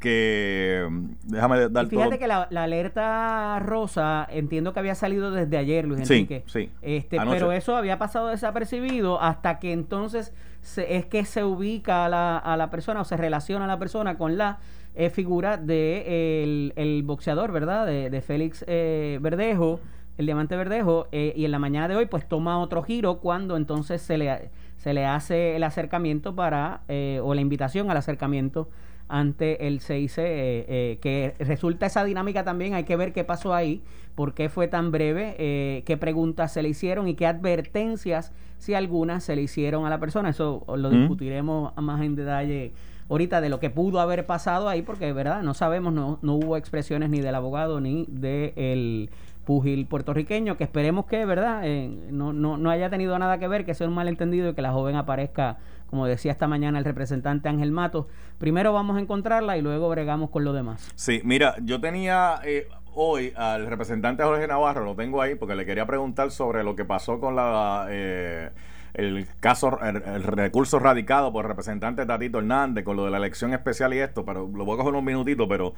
que 0.00 0.87
déjame 1.22 1.68
dar 1.70 1.87
fíjate 1.87 2.18
que 2.18 2.27
la, 2.27 2.42
alerta 2.42 3.59
rosa 3.61 4.27
entiendo 4.31 4.72
que 4.72 4.81
había 4.81 4.94
salido 4.94 5.31
desde 5.31 5.57
ayer 5.57 5.87
Luis 5.87 6.03
Enrique. 6.03 6.42
sí, 6.46 6.70
este 6.83 7.18
pero 7.18 7.53
eso 7.53 7.77
había 7.77 7.98
pasado 7.98 8.29
desapercibido 8.29 9.20
hasta 9.22 9.61
que 9.61 9.72
entonces 9.72 10.35
es 10.77 11.07
que 11.07 11.24
se 11.24 11.44
ubica 11.44 12.05
a 12.05 12.09
la, 12.09 12.37
a 12.37 12.57
la 12.57 12.68
persona 12.70 13.00
o 13.00 13.05
se 13.05 13.16
relaciona 13.16 13.64
a 13.64 13.68
la 13.68 13.79
persona 13.79 14.18
con 14.18 14.37
la 14.37 14.59
eh, 14.94 15.11
figura 15.11 15.57
de 15.57 16.72
el, 16.76 17.02
boxeador 17.02 17.52
verdad 17.52 17.87
de, 17.87 18.11
de 18.11 18.20
Félix 18.22 18.64
eh, 18.66 19.18
Verdejo 19.20 19.80
el 20.16 20.26
diamante 20.26 20.57
Verdejo 20.57 21.09
eh, 21.11 21.33
y 21.37 21.44
en 21.44 21.50
la 21.50 21.59
mañana 21.59 21.88
de 21.88 21.96
hoy 21.96 22.07
pues 22.07 22.28
toma 22.28 22.59
otro 22.59 22.83
giro 22.83 23.18
cuando 23.18 23.57
entonces 23.57 24.00
se 24.02 24.16
le 24.18 24.50
se 24.76 24.94
le 24.94 25.07
hace 25.07 25.57
el 25.57 25.64
acercamiento 25.64 26.35
para 26.35 26.83
o 27.22 27.35
la 27.35 27.40
invitación 27.40 27.90
al 27.90 27.96
acercamiento 27.96 28.68
ante 29.09 29.66
el 29.66 29.80
CIC, 29.80 30.18
eh, 30.18 30.24
eh, 30.68 30.98
que 31.00 31.35
resulta 31.38 31.87
esa 31.87 32.04
dinámica 32.04 32.44
también, 32.44 32.74
hay 32.74 32.85
que 32.85 32.96
ver 32.96 33.12
qué 33.12 33.24
pasó 33.24 33.54
ahí, 33.54 33.83
por 34.14 34.35
qué 34.35 34.48
fue 34.48 34.68
tan 34.68 34.90
breve, 34.90 35.37
eh, 35.38 35.83
qué 35.85 35.96
preguntas 35.96 36.52
se 36.52 36.62
le 36.62 36.70
hicieron 36.70 37.09
y 37.09 37.14
qué 37.14 37.26
advertencias, 37.26 38.33
si 38.59 38.74
algunas, 38.74 39.24
se 39.24 39.37
le 39.37 39.42
hicieron 39.42 39.85
a 39.85 39.90
la 39.90 39.98
persona. 39.98 40.30
Eso 40.30 40.64
lo 40.76 40.88
discutiremos 40.88 41.76
más 41.76 42.00
en 42.02 42.14
detalle 42.14 42.72
ahorita 43.09 43.40
de 43.40 43.49
lo 43.49 43.61
que 43.61 43.71
pudo 43.71 44.01
haber 44.01 44.27
pasado 44.27 44.69
ahí, 44.69 44.83
porque 44.83 45.12
verdad, 45.12 45.43
no 45.43 45.55
sabemos, 45.55 45.93
no, 45.93 46.19
no 46.23 46.35
hubo 46.35 46.57
expresiones 46.57 47.11
ni 47.11 47.21
del 47.21 47.35
abogado 47.35 47.81
ni 47.81 48.07
del 48.09 49.11
pugil 49.45 49.87
puertorriqueño, 49.87 50.57
que 50.57 50.64
esperemos 50.64 51.05
que, 51.07 51.25
¿verdad?, 51.27 51.64
no, 52.11 52.33
no, 52.33 52.57
no 52.57 52.71
haya 52.71 52.88
tenido 52.88 53.19
nada 53.19 53.38
que 53.38 53.47
ver, 53.47 53.67
que 53.67 53.75
sea 53.75 53.87
un 53.87 53.95
malentendido 53.95 54.49
y 54.49 54.55
que 54.55 54.62
la 54.62 54.73
joven 54.73 54.97
aparezca 54.97 55.59
como 55.95 56.07
decía 56.07 56.33
esta 56.33 56.49
mañana 56.49 56.81
el 56.81 56.85
representante 56.85 57.49
Ángel 57.49 57.71
Matos, 57.71 58.07
primero 58.38 58.73
vamos 58.73 58.97
a 58.97 59.01
encontrarla 59.01 59.57
y 59.57 59.62
luego 59.62 59.88
bregamos 59.88 60.31
con 60.31 60.43
lo 60.43 60.53
demás. 60.53 60.90
Sí, 60.97 61.21
mira, 61.23 61.55
yo 61.62 61.81
tenía 61.81 62.40
eh, 62.45 62.67
hoy 62.95 63.33
al 63.37 63.67
representante 63.67 64.25
Jorge 64.25 64.49
Navarro, 64.49 64.85
lo 64.85 64.97
tengo 64.97 65.23
ahí 65.23 65.37
porque 65.37 65.55
le 65.55 65.64
quería 65.64 65.87
preguntar 65.87 66.33
sobre 66.33 66.64
lo 66.64 66.75
que 66.75 66.85
pasó 66.85 67.21
con 67.21 67.37
la... 67.37 67.87
Eh, 67.90 68.51
el 68.94 69.26
caso, 69.40 69.78
el, 69.83 70.22
recurso 70.22 70.78
radicado 70.78 71.33
por 71.33 71.44
el 71.44 71.48
representante 71.48 72.07
Tatito 72.07 72.38
Hernández 72.38 72.85
con 72.85 72.96
lo 72.96 73.04
de 73.04 73.11
la 73.11 73.18
elección 73.18 73.52
especial 73.52 73.92
y 73.92 73.98
esto, 73.98 74.24
pero 74.24 74.48
lo 74.54 74.64
voy 74.64 74.74
a 74.74 74.78
coger 74.78 74.94
un 74.94 75.04
minutito, 75.04 75.48
pero 75.48 75.74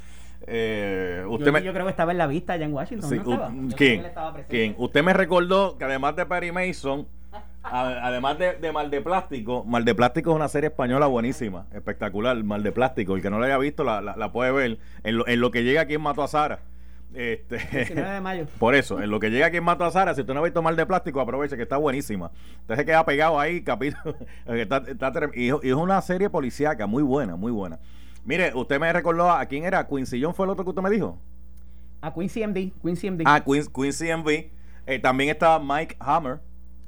eh, 0.47 1.25
usted 1.27 1.53
yo, 1.53 1.59
yo, 1.59 1.73
creo 1.73 1.87
que 1.87 1.91
estaba 1.91 2.13
en 2.13 2.19
la 2.19 2.27
vista 2.27 2.53
allá 2.53 2.67
en 2.67 2.75
Washington. 2.75 3.11
Sí, 3.11 3.75
¿quién? 4.49 4.75
Usted 4.79 5.03
me 5.03 5.15
recordó 5.15 5.79
que 5.79 5.85
además 5.85 6.15
de 6.15 6.27
Perry 6.27 6.53
Mason, 6.53 7.07
además 7.63 8.39
de, 8.39 8.53
de, 8.55 8.71
Mal 8.71 8.91
de 8.91 9.01
Plástico, 9.01 9.65
Mal 9.65 9.85
de 9.87 9.95
Plástico 9.95 10.31
es 10.31 10.37
una 10.37 10.49
serie 10.49 10.69
española 10.69 11.07
buenísima, 11.07 11.67
espectacular. 11.73 12.37
Mal 12.45 12.63
de 12.63 12.73
Plástico, 12.73 13.17
el 13.17 13.23
que 13.23 13.31
no 13.31 13.41
la 13.41 13.47
haya 13.47 13.59
visto 13.59 13.83
la, 13.83 14.01
la, 14.03 14.33
puede 14.33 14.53
ver. 14.53 14.79
En 15.05 15.17
lo, 15.17 15.27
en 15.27 15.41
lo, 15.41 15.51
que 15.51 15.65
llega 15.65 15.81
aquí 15.81 15.95
en 15.95 16.03
Mato 16.03 16.23
a 16.23 16.29
Sara. 16.29 16.61
Este, 17.17 17.57
19 17.57 18.11
de 18.11 18.21
mayo. 18.21 18.47
Por 18.59 18.75
eso, 18.75 19.01
en 19.01 19.11
lo 19.11 19.19
que 19.19 19.31
llega 19.31 19.47
aquí 19.47 19.57
en 19.57 19.65
Mato 19.65 19.87
a 19.87 19.91
Sara, 19.91 20.15
si 20.15 20.21
usted 20.21 20.35
no 20.35 20.41
ha 20.41 20.45
visto 20.45 20.61
Mal 20.61 20.77
de 20.77 20.85
Plástico, 20.85 21.19
aproveche 21.19 21.57
que 21.57 21.63
está 21.63 21.79
buenísima. 21.79 22.31
Usted 22.61 22.77
se 22.77 22.85
queda 22.85 23.07
pegado 23.07 23.41
ahí, 23.41 23.63
capítulo. 23.63 24.15
está, 24.47 24.83
y, 25.35 25.49
es 25.49 25.75
una 25.75 26.03
serie 26.03 26.29
policíaca 26.29 26.87
muy 26.87 27.03
buena, 27.03 27.35
muy 27.35 27.51
buena. 27.51 27.79
Mire, 28.27 28.53
usted 28.55 28.79
me 28.79 28.93
recordó 28.93 29.31
a 29.31 29.47
quién 29.47 29.65
era, 29.65 29.87
Quincy 29.89 30.23
John 30.23 30.35
fue 30.35 30.45
el 30.45 30.51
otro 30.51 30.65
que 30.65 30.71
usted 30.71 30.83
me 30.83 30.91
dijo. 30.91 31.19
A 32.03 32.13
Quincy 32.13 32.47
MD, 32.47 32.73
Quincy 32.83 33.11
MD. 33.11 33.23
Ah, 33.25 33.43
Quincy 33.43 34.13
MD. 34.15 34.51
Eh, 34.87 34.99
también 34.99 35.31
estaba 35.31 35.59
Mike 35.59 35.97
Hammer. 35.99 36.41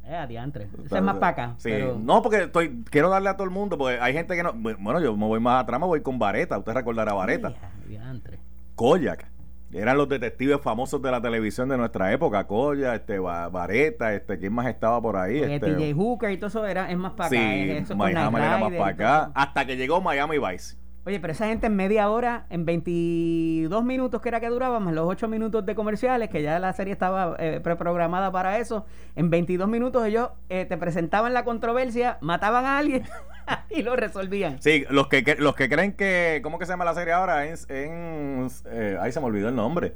Eh, 0.05 0.15
adiantre. 0.15 0.69
Ese 0.85 0.97
es 0.97 1.03
más 1.03 1.23
acá. 1.23 1.55
Sí. 1.57 1.73
No, 2.01 2.21
porque 2.21 2.45
estoy, 2.45 2.83
quiero 2.91 3.09
darle 3.09 3.31
a 3.31 3.35
todo 3.35 3.45
el 3.45 3.51
mundo, 3.51 3.79
porque 3.79 3.99
hay 3.99 4.13
gente 4.13 4.37
que 4.37 4.43
no. 4.43 4.53
Bueno, 4.53 5.01
yo 5.01 5.17
me 5.17 5.27
voy 5.27 5.41
más 5.41 5.63
atrás, 5.63 5.81
me 5.81 5.87
voy 5.87 6.03
con 6.03 6.19
Vareta. 6.19 6.59
Usted 6.59 6.73
recordará 6.73 7.15
Vareta. 7.15 7.55
Adiantre. 7.87 8.39
Koyak. 8.75 9.38
Eran 9.73 9.99
los 9.99 10.09
detectives 10.09 10.61
famosos 10.63 11.03
de 11.03 11.11
la 11.11 11.21
televisión 11.21 11.69
de 11.69 11.77
nuestra 11.77 12.11
época. 12.13 12.47
Koyak, 12.47 12.95
este, 12.95 13.19
Vareta, 13.19 14.15
este, 14.15 14.39
¿quién 14.39 14.53
más 14.53 14.67
estaba 14.67 15.01
por 15.01 15.17
ahí? 15.17 15.41
Este, 15.41 15.61
TJ 15.61 15.95
Hooker 15.95 16.31
y 16.31 16.37
todo 16.39 16.47
eso 16.47 16.67
era, 16.67 16.91
es 16.91 16.97
más 16.97 17.13
para 17.13 17.27
acá. 17.27 17.37
Sí, 17.37 17.71
eso 17.71 17.97
Miami 17.97 18.37
era 18.39 18.59
más 18.59 18.73
para 18.73 18.87
acá. 18.87 19.31
Hasta 19.35 19.67
que 19.67 19.77
llegó 19.77 20.01
Miami 20.01 20.39
Vice. 20.39 20.77
Oye, 21.09 21.21
pero 21.21 21.33
esa 21.33 21.47
gente 21.47 21.69
en 21.69 21.77
media 21.77 22.11
hora, 22.11 22.45
en 22.51 22.67
22 22.67 23.83
minutos 23.83 24.21
que 24.21 24.29
era 24.29 24.41
que 24.41 24.49
duraba, 24.49 24.79
más 24.79 24.93
los 24.93 25.07
8 25.07 25.27
minutos 25.27 25.65
de 25.65 25.75
comerciales, 25.75 26.29
que 26.29 26.43
ya 26.43 26.59
la 26.59 26.73
serie 26.75 26.93
estaba 26.93 27.35
eh, 27.39 27.61
preprogramada 27.63 28.31
para 28.31 28.59
eso, 28.59 28.85
en 29.17 29.31
22 29.31 29.69
minutos 29.69 30.05
ellos 30.05 30.31
eh, 30.51 30.67
te 30.67 30.77
presentaban 30.77 31.33
la 31.33 31.45
controversia, 31.45 32.19
mataban 32.21 32.67
a 32.67 32.77
alguien 32.77 33.05
y 33.71 33.83
lo 33.83 33.97
resolvían. 33.97 34.61
Sí, 34.63 34.85
los 34.91 35.09
que, 35.09 35.37
los 35.39 35.55
que 35.55 35.69
creen 35.69 35.93
que, 35.93 36.41
¿cómo 36.43 36.59
que 36.59 36.67
se 36.67 36.73
llama 36.73 36.85
la 36.85 36.95
serie 36.95 37.13
ahora? 37.13 37.47
En, 37.47 37.55
en 37.69 38.49
eh, 38.67 38.97
ahí 39.01 39.13
se 39.13 39.21
me 39.21 39.27
olvidó 39.27 39.49
el 39.49 39.57
nombre. 39.57 39.95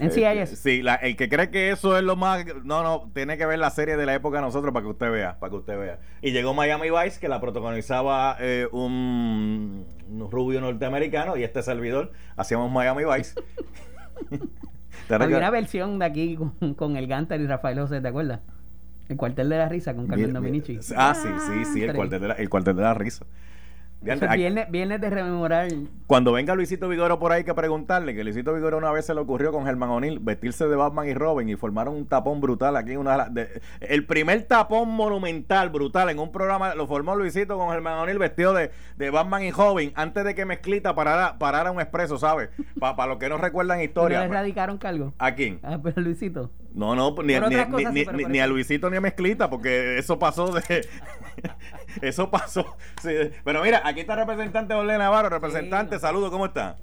En 0.00 0.10
CIS. 0.10 0.58
sí, 0.58 0.82
el 1.02 1.16
que 1.16 1.28
cree 1.28 1.50
que 1.50 1.70
eso 1.70 1.96
es 1.96 2.02
lo 2.02 2.16
más. 2.16 2.44
No, 2.64 2.82
no, 2.82 3.10
tiene 3.14 3.38
que 3.38 3.46
ver 3.46 3.60
la 3.60 3.70
serie 3.70 3.96
de 3.96 4.04
la 4.06 4.14
época 4.14 4.38
de 4.38 4.42
nosotros 4.42 4.72
para 4.72 4.82
que 4.82 4.90
usted 4.90 5.10
vea. 5.10 5.38
Para 5.38 5.50
que 5.50 5.56
usted 5.56 5.78
vea. 5.78 6.00
Y 6.20 6.32
llegó 6.32 6.52
Miami 6.52 6.90
Vice, 6.90 7.20
que 7.20 7.28
la 7.28 7.40
protagonizaba 7.40 8.36
eh, 8.40 8.66
un, 8.72 9.86
rubio 10.32 10.60
norteamericano 10.60 11.36
y 11.36 11.44
este 11.44 11.62
servidor. 11.62 12.10
Hacíamos 12.36 12.72
Miami 12.72 13.04
Vice. 13.04 13.34
Había 15.08 15.38
una 15.38 15.50
versión 15.50 15.98
de 15.98 16.06
aquí 16.06 16.38
con, 16.76 16.96
el 16.96 17.06
Ganter 17.06 17.40
y 17.40 17.46
Rafael 17.46 17.78
José, 17.78 18.00
¿te 18.00 18.08
acuerdas? 18.08 18.40
El 19.08 19.16
cuartel 19.16 19.48
de 19.48 19.58
la 19.58 19.68
risa 19.68 19.94
con 19.94 20.06
Carmen 20.06 20.32
Dominici. 20.32 20.78
Ah, 20.96 21.14
sí, 21.14 21.28
sí, 21.46 21.64
sí, 21.72 21.82
el 21.82 21.94
cuartel, 21.94 22.20
de 22.20 22.28
la, 22.28 22.34
el 22.34 22.48
cuartel 22.48 22.76
de 22.76 22.82
la 22.82 22.94
risa. 22.94 23.26
Viene, 24.70 24.98
de 24.98 25.10
rememorar. 25.10 25.68
Cuando 26.06 26.32
venga 26.32 26.54
Luisito 26.54 26.88
Vigoro 26.88 27.18
por 27.18 27.32
ahí 27.32 27.42
que 27.44 27.54
preguntarle, 27.54 28.14
que 28.14 28.22
Luisito 28.22 28.52
Vigoro 28.52 28.76
una 28.76 28.92
vez 28.92 29.06
se 29.06 29.14
le 29.14 29.20
ocurrió 29.20 29.50
con 29.50 29.64
Germán 29.64 29.90
O'Neill 29.90 30.18
vestirse 30.18 30.66
de 30.68 30.76
Batman 30.76 31.08
y 31.08 31.14
Robin 31.14 31.48
y 31.48 31.56
formaron 31.56 31.94
un 31.94 32.06
tapón 32.06 32.40
brutal 32.40 32.76
aquí. 32.76 32.96
Una 32.96 33.28
de, 33.30 33.62
el 33.80 34.04
primer 34.04 34.42
tapón 34.42 34.90
monumental, 34.90 35.70
brutal, 35.70 36.10
en 36.10 36.18
un 36.18 36.30
programa 36.32 36.74
lo 36.74 36.86
formó 36.86 37.16
Luisito 37.16 37.56
con 37.56 37.70
Germán 37.70 37.98
O'Neill 37.98 38.18
vestido 38.18 38.52
de, 38.52 38.70
de, 38.96 39.10
Batman 39.10 39.42
y 39.44 39.50
Robin 39.50 39.92
antes 39.94 40.24
de 40.24 40.34
que 40.34 40.44
Mezclita 40.44 40.94
parara, 40.94 41.38
parara 41.38 41.70
un 41.70 41.80
expreso, 41.80 42.18
¿sabes? 42.18 42.50
Para 42.78 43.06
los 43.06 43.18
que 43.18 43.28
no 43.28 43.38
recuerdan 43.38 43.80
historia. 43.80 44.20
¿No 44.20 44.26
le 44.26 44.32
radicaron 44.32 44.76
cargo? 44.76 45.14
¿A 45.18 45.34
quién? 45.34 45.60
A 45.62 45.74
ah, 45.74 45.92
Luisito. 45.96 46.50
No, 46.74 46.96
no, 46.96 47.14
ni, 47.22 47.34
ni, 47.38 48.24
ni, 48.24 48.40
a 48.40 48.46
Luisito 48.48 48.90
ni 48.90 48.96
a 48.96 49.00
Mezclita, 49.00 49.48
porque 49.48 49.96
eso 49.96 50.18
pasó 50.18 50.52
de. 50.52 50.86
eso 52.02 52.30
pasó. 52.30 52.76
Pero 53.44 53.62
mira, 53.62 53.80
aquí 53.84 54.00
está 54.00 54.14
el 54.14 54.20
representante 54.20 54.74
Orle 54.74 54.98
Navarro. 54.98 55.28
Representante, 55.28 56.00
saludos, 56.00 56.32
¿cómo 56.32 56.46
está? 56.46 56.76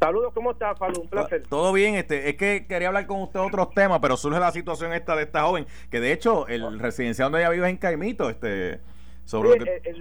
Saludos, 0.00 0.32
¿cómo 0.32 0.52
está, 0.52 0.74
Falú? 0.76 1.02
Un 1.02 1.08
placer. 1.08 1.42
Todo 1.48 1.72
bien, 1.72 1.96
este, 1.96 2.28
es 2.28 2.36
que 2.36 2.66
quería 2.68 2.88
hablar 2.88 3.06
con 3.06 3.20
usted 3.22 3.40
de 3.40 3.46
otros 3.46 3.70
temas, 3.70 3.98
pero 4.00 4.16
surge 4.16 4.38
la 4.38 4.52
situación 4.52 4.92
esta 4.92 5.16
de 5.16 5.24
esta 5.24 5.42
joven, 5.42 5.66
que 5.90 6.00
de 6.00 6.12
hecho 6.12 6.46
el 6.46 6.78
residencial 6.78 7.26
donde 7.26 7.40
ella 7.40 7.50
vive 7.50 7.66
es 7.66 7.70
en 7.70 7.78
Caimito, 7.78 8.30
este, 8.30 8.80
sobre 9.24 9.80
es, 9.84 9.96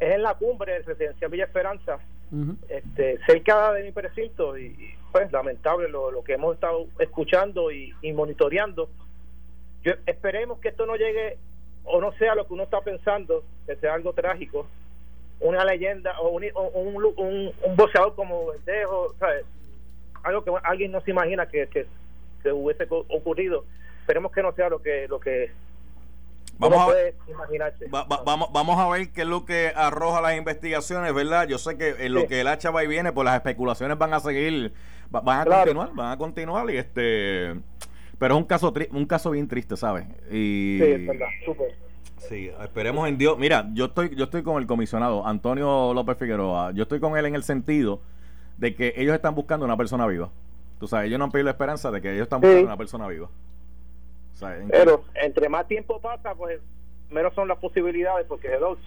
en 0.00 0.22
la 0.22 0.34
cumbre 0.34 0.72
del 0.72 0.84
residencial 0.84 1.30
Villa 1.30 1.44
Esperanza, 1.44 1.98
este, 2.68 3.18
cerca 3.26 3.72
de 3.72 3.82
mi 3.82 3.92
precinto, 3.92 4.58
y, 4.58 4.94
pues 5.12 5.30
lamentable 5.30 5.88
lo, 5.88 6.10
lo, 6.10 6.24
que 6.24 6.32
hemos 6.32 6.54
estado 6.54 6.86
escuchando 6.98 7.70
y, 7.70 7.94
monitoreando. 8.12 8.88
Yo, 9.84 9.92
esperemos 10.06 10.58
que 10.58 10.68
esto 10.68 10.86
no 10.86 10.96
llegue 10.96 11.36
o 11.84 12.00
no 12.00 12.12
sea 12.12 12.34
lo 12.34 12.46
que 12.46 12.54
uno 12.54 12.62
está 12.62 12.80
pensando, 12.80 13.44
que 13.66 13.76
sea 13.76 13.94
algo 13.94 14.12
trágico, 14.12 14.66
una 15.40 15.64
leyenda 15.64 16.18
o 16.20 16.28
un, 16.30 16.44
un, 16.54 17.12
un, 17.16 17.76
boxeador 17.76 18.14
como 18.14 18.46
Verdejo, 18.46 19.14
algo 20.22 20.44
que 20.44 20.52
alguien 20.62 20.92
no 20.92 21.00
se 21.02 21.10
imagina 21.10 21.46
que, 21.46 21.66
que, 21.68 21.86
hubiese 22.50 22.86
ocurrido. 22.88 23.64
Esperemos 24.00 24.32
que 24.32 24.42
no 24.42 24.52
sea 24.52 24.68
lo 24.68 24.80
que 24.80 25.06
lo 25.08 25.20
que 25.20 25.50
Vamos 26.58 26.78
a, 26.78 26.86
ver, 26.92 27.14
vamos, 28.24 28.52
vamos 28.52 28.78
a 28.78 28.88
ver 28.88 29.10
qué 29.10 29.22
es 29.22 29.26
lo 29.26 29.44
que 29.44 29.72
arroja 29.74 30.20
las 30.20 30.36
investigaciones, 30.36 31.12
¿verdad? 31.12 31.48
Yo 31.48 31.58
sé 31.58 31.76
que 31.76 32.06
en 32.06 32.14
lo 32.14 32.28
que 32.28 32.40
el 32.40 32.46
hacha 32.46 32.70
va 32.70 32.84
y 32.84 32.86
viene, 32.86 33.12
pues 33.12 33.24
las 33.24 33.34
especulaciones 33.34 33.98
van 33.98 34.14
a 34.14 34.20
seguir, 34.20 34.72
van 35.10 35.40
a 35.40 35.44
continuar, 35.44 35.90
van 35.94 36.12
a 36.12 36.16
continuar 36.18 36.70
y 36.70 36.76
este 36.76 37.56
pero 38.18 38.34
es 38.36 38.40
un 38.40 38.46
caso 38.46 38.72
un 38.92 39.06
caso 39.06 39.32
bien 39.32 39.48
triste, 39.48 39.76
¿sabes? 39.76 40.06
Y, 40.30 40.78
sí, 40.80 40.86
es 40.86 41.06
verdad, 41.08 41.26
súper. 41.44 41.74
Sí, 42.18 42.52
esperemos 42.62 43.08
en 43.08 43.18
Dios. 43.18 43.36
Mira, 43.36 43.68
yo 43.74 43.86
estoy 43.86 44.14
yo 44.14 44.24
estoy 44.24 44.44
con 44.44 44.62
el 44.62 44.66
comisionado 44.68 45.26
Antonio 45.26 45.92
López 45.92 46.16
Figueroa. 46.18 46.70
Yo 46.70 46.84
estoy 46.84 47.00
con 47.00 47.16
él 47.16 47.26
en 47.26 47.34
el 47.34 47.42
sentido 47.42 48.00
de 48.58 48.76
que 48.76 48.94
ellos 48.96 49.14
están 49.14 49.34
buscando 49.34 49.66
una 49.66 49.76
persona 49.76 50.06
viva. 50.06 50.30
Tú 50.78 50.86
sabes, 50.86 51.08
ellos 51.08 51.18
no 51.18 51.24
han 51.24 51.32
pedido 51.32 51.46
la 51.46 51.50
esperanza 51.50 51.90
de 51.90 52.00
que 52.00 52.12
ellos 52.12 52.22
están 52.22 52.40
buscando 52.40 52.66
una 52.66 52.76
persona 52.76 53.08
viva. 53.08 53.28
Pero 54.70 55.04
entre 55.14 55.48
más 55.48 55.66
tiempo 55.68 56.00
pasa, 56.00 56.34
pues 56.34 56.60
menos 57.10 57.34
son 57.34 57.48
las 57.48 57.58
posibilidades, 57.58 58.26
porque 58.26 58.48
de 58.48 58.58
dos. 58.58 58.78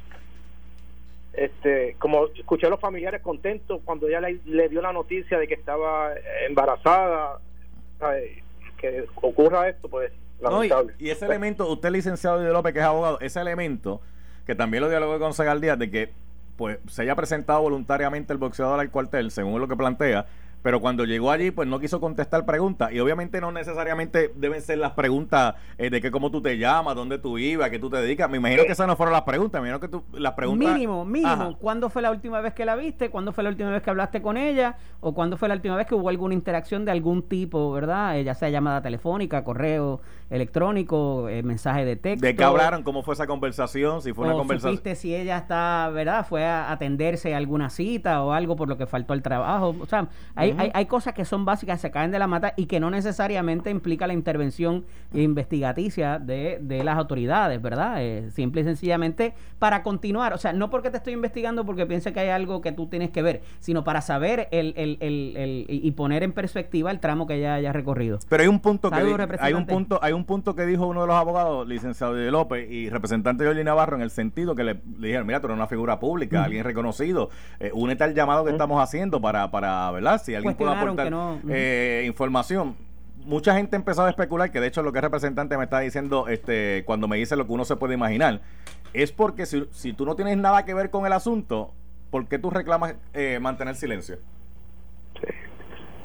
Este, 1.34 1.96
como 2.00 2.28
escuché 2.28 2.68
a 2.68 2.70
los 2.70 2.80
familiares 2.80 3.22
contentos 3.22 3.82
cuando 3.84 4.08
ella 4.08 4.22
le, 4.22 4.70
dio 4.70 4.82
la 4.82 4.94
noticia 4.94 5.38
de 5.38 5.48
que 5.48 5.56
estaba 5.56 6.14
embarazada, 6.48 7.40
que 8.78 9.06
ocurra 9.22 9.68
esto, 9.68 9.90
pues 9.90 10.12
y, 11.00 11.10
ese 11.10 11.26
elemento, 11.26 11.68
usted 11.72 11.92
licenciado 11.92 12.40
de 12.40 12.52
López, 12.52 12.74
que 12.74 12.80
es 12.80 12.86
abogado, 12.86 13.20
ese 13.20 13.40
elemento, 13.40 14.02
que 14.46 14.56
también 14.56 14.84
lo 14.84 14.90
dialogó 14.90 15.18
con 15.20 15.34
Segal 15.34 15.62
Díaz, 15.62 15.80
de 15.80 15.90
que 15.90 16.10
pues 16.58 16.78
se 16.88 17.02
haya 17.02 17.16
presentado 17.16 17.62
voluntariamente 17.62 18.32
el 18.34 18.40
boxeador 18.40 18.80
al 18.80 18.92
cuartel, 18.92 19.32
según 19.32 19.60
lo 19.60 19.68
que 19.68 19.76
plantea, 19.76 20.26
pero 20.66 20.82
cuando 20.82 21.06
llegó 21.06 21.30
allí, 21.30 21.52
pues 21.52 21.68
no 21.68 21.80
quiso 21.80 22.02
contestar 22.02 22.44
preguntas. 22.44 22.92
Y 22.92 23.00
obviamente 23.00 23.40
no 23.40 23.52
necesariamente 23.52 24.32
deben 24.36 24.64
ser 24.64 24.80
las 24.80 24.94
preguntas 24.94 25.54
eh, 25.78 25.92
de 25.92 26.02
que 26.02 26.10
cómo 26.10 26.32
tú 26.32 26.42
te 26.42 26.58
llamas, 26.58 26.96
dónde 26.96 27.20
tú 27.20 27.38
ibas, 27.38 27.70
qué 27.70 27.78
tú 27.78 27.92
te 27.92 27.98
dedicas. 27.98 28.32
Me 28.32 28.38
imagino 28.38 28.64
que 28.64 28.72
esas 28.72 28.88
no 28.88 28.96
fueron 28.96 29.14
las 29.14 29.22
preguntas. 29.22 29.62
Me 29.62 29.68
imagino 29.68 29.80
que 29.80 29.90
tú, 29.90 30.04
las 30.20 30.34
preguntas. 30.34 30.74
Mínimo, 30.74 31.06
mínimo. 31.06 31.56
¿Cuándo 31.60 31.92
fue 31.92 32.02
la 32.02 32.10
última 32.10 32.42
vez 32.42 32.56
que 32.56 32.66
la 32.66 32.76
viste? 32.76 33.12
¿Cuándo 33.12 33.32
fue 33.32 33.44
la 33.44 33.52
última 33.52 33.70
vez 33.70 33.84
que 33.84 33.92
hablaste 33.92 34.24
con 34.24 34.38
ella? 34.38 34.76
¿O 35.02 35.14
cuándo 35.14 35.38
fue 35.38 35.50
la 35.50 35.54
última 35.54 35.76
vez 35.76 35.86
que 35.86 35.94
hubo 35.94 36.10
alguna 36.10 36.34
interacción 36.34 36.84
de 36.84 36.94
algún 36.94 37.22
tipo, 37.22 37.72
verdad? 37.72 38.18
Eh, 38.18 38.24
ya 38.24 38.34
sea 38.34 38.50
llamada 38.50 38.82
telefónica, 38.82 39.44
correo 39.44 40.02
electrónico, 40.32 41.30
eh, 41.30 41.44
mensaje 41.44 41.86
de 41.86 41.96
texto. 41.96 42.26
¿De 42.26 42.36
qué 42.36 42.44
hablaron? 42.44 42.82
¿Cómo 42.82 43.04
fue 43.04 43.14
esa 43.14 43.28
conversación? 43.28 44.02
Si 44.02 44.14
fue 44.14 44.26
una 44.26 44.34
conversación. 44.34 44.78
Supiste 44.78 44.96
si 44.96 45.14
ella 45.14 45.38
está, 45.38 45.92
¿verdad? 45.94 46.26
Fue 46.28 46.44
a 46.44 46.72
atenderse 46.72 47.36
a 47.36 47.38
alguna 47.38 47.70
cita 47.70 48.24
o 48.24 48.32
algo 48.32 48.56
por 48.56 48.68
lo 48.68 48.80
que 48.80 48.88
faltó 48.88 49.14
al 49.14 49.22
trabajo. 49.22 49.76
O 49.80 49.86
sea, 49.86 50.08
hay, 50.34 50.55
hay, 50.58 50.72
hay, 50.74 50.86
cosas 50.86 51.14
que 51.14 51.26
son 51.26 51.46
básicas, 51.46 51.82
se 51.82 51.92
caen 51.92 52.12
de 52.12 52.20
la 52.20 52.28
mata 52.28 52.54
y 52.56 52.66
que 52.66 52.80
no 52.80 52.90
necesariamente 52.90 53.70
implica 53.70 54.08
la 54.08 54.14
intervención 54.14 54.86
investigaticia 55.14 56.20
de, 56.20 56.60
de 56.62 56.84
las 56.84 56.98
autoridades, 56.98 57.62
¿verdad? 57.62 57.96
Eh, 58.00 58.30
simple 58.32 58.62
y 58.62 58.64
sencillamente 58.64 59.34
para 59.60 59.84
continuar. 59.84 60.34
O 60.34 60.38
sea, 60.38 60.54
no 60.54 60.70
porque 60.70 60.90
te 60.90 60.98
estoy 60.98 61.14
investigando 61.14 61.66
porque 61.66 61.86
piense 61.86 62.14
que 62.14 62.20
hay 62.20 62.30
algo 62.30 62.62
que 62.62 62.72
tú 62.72 62.88
tienes 62.88 63.12
que 63.12 63.22
ver, 63.22 63.42
sino 63.60 63.84
para 63.84 64.02
saber 64.02 64.48
el, 64.52 64.74
el, 64.78 64.98
el, 65.02 65.66
y 65.68 65.92
poner 65.92 66.24
en 66.24 66.34
perspectiva 66.34 66.92
el 66.92 67.00
tramo 67.00 67.28
que 67.28 67.36
ella 67.36 67.56
haya 67.56 67.74
recorrido. 67.74 68.20
Pero 68.30 68.44
hay 68.44 68.50
un 68.50 68.60
punto 68.60 68.90
que 68.92 68.96
hay 69.40 69.54
un 69.54 69.66
punto, 69.66 70.00
hay 70.02 70.14
un 70.14 70.26
punto 70.26 70.56
que 70.56 70.66
dijo 70.66 70.88
uno 70.88 71.02
de 71.02 71.08
los 71.08 71.16
abogados, 71.16 71.68
licenciado 71.68 72.14
de 72.14 72.32
López 72.32 72.70
y 72.70 72.90
representante 72.90 73.44
de 73.44 73.50
Jordi 73.50 73.64
Navarro, 73.64 73.96
en 73.96 74.02
el 74.02 74.12
sentido 74.12 74.56
que 74.56 74.64
le, 74.64 74.80
dijeron, 74.98 75.28
mira, 75.28 75.40
tú 75.40 75.48
eres 75.48 75.58
una 75.58 75.68
figura 75.68 76.00
pública, 76.00 76.44
alguien 76.44 76.64
reconocido, 76.64 77.30
eh, 77.60 77.72
únete 77.74 78.04
al 78.04 78.14
llamado 78.14 78.46
que 78.46 78.52
estamos 78.52 78.82
haciendo 78.82 79.22
para, 79.22 79.50
para, 79.52 79.92
¿verdad? 79.92 80.22
Si 80.24 80.36
alguien 80.36 80.45
puede 80.54 80.72
aportar 80.72 81.12
eh, 81.50 82.04
información 82.06 82.76
mucha 83.26 83.56
gente 83.56 83.76
empezó 83.76 84.04
a 84.04 84.10
especular, 84.10 84.52
que 84.52 84.60
de 84.60 84.68
hecho 84.68 84.84
lo 84.84 84.92
que 84.92 85.00
el 85.00 85.04
representante 85.04 85.58
me 85.58 85.66
está 85.66 85.80
diciendo 85.80 86.28
este, 86.28 86.84
cuando 86.86 87.08
me 87.08 87.18
dice 87.18 87.36
lo 87.36 87.46
que 87.46 87.54
uno 87.54 87.66
se 87.66 87.76
puede 87.76 87.96
imaginar, 87.96 88.42
es 88.94 89.12
porque 89.12 89.46
si, 89.46 89.68
si 89.72 89.94
tú 89.94 90.06
no 90.06 90.16
tienes 90.16 90.38
nada 90.38 90.64
que 90.64 90.74
ver 90.74 90.90
con 90.90 91.06
el 91.06 91.14
asunto, 91.14 91.74
¿por 92.12 92.28
qué 92.28 92.40
tú 92.40 92.50
reclamas 92.50 92.96
eh, 93.14 93.40
mantener 93.42 93.76
silencio? 93.76 94.18
Sí. 95.20 95.28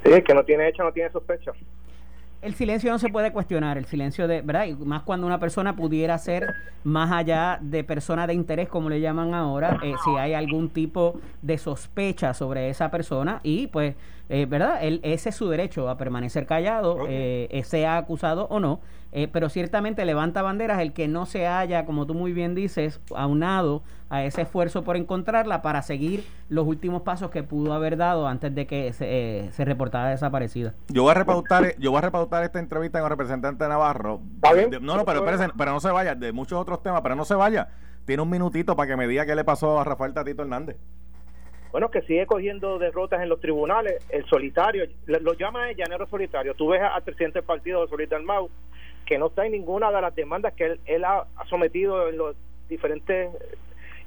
sí, 0.05 0.12
es 0.12 0.24
que 0.24 0.34
no 0.34 0.45
tiene 0.45 0.68
hecho, 0.68 0.82
no 0.82 0.93
tiene 0.93 1.11
sospecha 1.11 1.53
el 2.43 2.55
silencio 2.55 2.91
no 2.91 2.99
se 2.99 3.09
puede 3.09 3.32
cuestionar, 3.32 3.76
el 3.76 3.84
silencio 3.84 4.26
de, 4.26 4.41
¿verdad? 4.43 4.66
Y 4.66 4.74
más 4.74 5.03
cuando 5.03 5.26
una 5.26 5.38
persona 5.38 5.76
pudiera 5.76 6.16
ser 6.18 6.55
más 6.84 7.12
allá 7.12 7.59
de 7.61 7.84
persona 7.84 8.26
de 8.26 8.34
interés, 8.34 8.68
como 8.68 8.88
le 8.88 9.01
llaman 9.01 9.34
ahora, 9.34 9.78
eh, 9.82 9.95
si 10.05 10.11
hay 10.16 10.32
algún 10.32 10.70
tipo 10.70 11.20
de 11.43 11.59
sospecha 11.59 12.32
sobre 12.32 12.70
esa 12.70 12.91
persona 12.91 13.41
y 13.43 13.66
pues, 13.66 13.95
eh, 14.28 14.47
¿verdad? 14.49 14.78
Él, 14.82 15.01
ese 15.03 15.28
es 15.28 15.36
su 15.36 15.49
derecho 15.49 15.88
a 15.88 15.99
permanecer 15.99 16.47
callado, 16.47 17.07
eh, 17.09 17.62
sea 17.64 17.99
acusado 17.99 18.47
o 18.51 18.61
no. 18.61 18.80
Eh, 19.12 19.26
pero 19.26 19.49
ciertamente 19.49 20.05
levanta 20.05 20.41
banderas 20.43 20.80
el 20.80 20.93
que 20.93 21.09
no 21.09 21.26
se 21.26 21.47
haya, 21.47 21.84
como 21.84 22.07
tú 22.07 22.14
muy 22.14 22.32
bien 22.32 22.55
dices, 22.55 23.01
aunado 23.14 23.82
a 24.11 24.24
ese 24.24 24.42
esfuerzo 24.42 24.84
por 24.84 24.96
encontrarla 24.96 25.62
para 25.62 25.82
seguir 25.82 26.24
los 26.48 26.66
últimos 26.66 27.02
pasos 27.02 27.30
que 27.30 27.42
pudo 27.42 27.72
haber 27.72 27.96
dado 27.96 28.26
antes 28.26 28.54
de 28.54 28.66
que 28.66 28.92
se, 28.92 29.06
eh, 29.08 29.50
se 29.52 29.64
reportara 29.64 30.11
desaparecida. 30.11 30.74
Yo 30.88 31.04
voy 31.04 31.12
a 31.12 31.14
repautar, 31.14 31.74
yo 31.78 31.92
voy 31.92 31.98
a 31.98 32.02
repautar 32.02 32.42
esta 32.44 32.58
entrevista 32.58 32.98
con 32.98 33.06
el 33.06 33.11
representante 33.11 33.64
de 33.64 33.70
Navarro. 33.70 34.20
no, 34.80 34.96
no, 34.96 35.04
pero, 35.04 35.24
pero 35.24 35.72
no 35.72 35.80
se 35.80 35.90
vaya, 35.90 36.14
de 36.14 36.32
muchos 36.32 36.61
otros 36.61 36.82
temas, 36.82 37.00
pero 37.02 37.14
no 37.14 37.24
se 37.24 37.34
vaya. 37.34 37.68
Tiene 38.04 38.22
un 38.22 38.30
minutito 38.30 38.74
para 38.76 38.88
que 38.88 38.96
me 38.96 39.06
diga 39.06 39.24
qué 39.24 39.34
le 39.34 39.44
pasó 39.44 39.78
a 39.78 39.84
Rafael 39.84 40.12
Tatito 40.12 40.42
Hernández. 40.42 40.76
Bueno, 41.70 41.90
que 41.90 42.02
sigue 42.02 42.26
cogiendo 42.26 42.78
derrotas 42.78 43.22
en 43.22 43.28
los 43.28 43.40
tribunales, 43.40 44.04
el 44.11 44.26
solitario, 44.26 44.86
lo 45.06 45.34
llama 45.34 45.70
el 45.70 45.76
llanero 45.76 46.08
solitario. 46.08 46.54
Tú 46.54 46.68
ves 46.68 46.82
al 46.82 47.02
presidente 47.02 47.38
del 47.38 47.46
partido, 47.46 47.86
Solita 47.86 48.18
Mau, 48.18 48.50
que 49.06 49.18
no 49.18 49.28
está 49.28 49.46
en 49.46 49.52
ninguna 49.52 49.92
de 49.92 50.00
las 50.00 50.14
demandas 50.14 50.52
que 50.54 50.78
él, 50.84 51.04
ha, 51.04 51.26
sometido 51.48 52.08
en 52.08 52.16
los 52.16 52.36
diferentes 52.68 53.30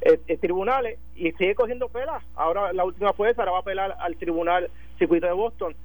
eh, 0.06 0.20
eh, 0.28 0.38
tribunales 0.38 1.00
y 1.16 1.32
sigue 1.34 1.56
cogiendo 1.56 1.90
pelas. 1.90 2.24
Ahora 2.36 2.74
la 2.74 2.86
última 2.86 3.14
fue 3.14 3.30
esa, 3.30 3.42
ahora 3.42 3.52
va 3.54 3.58
a 3.58 3.62
apelar 3.62 3.96
al 4.00 4.16
Tribunal 4.18 4.70
Circuito 4.98 5.28
de 5.28 5.34
Boston. 5.34 5.76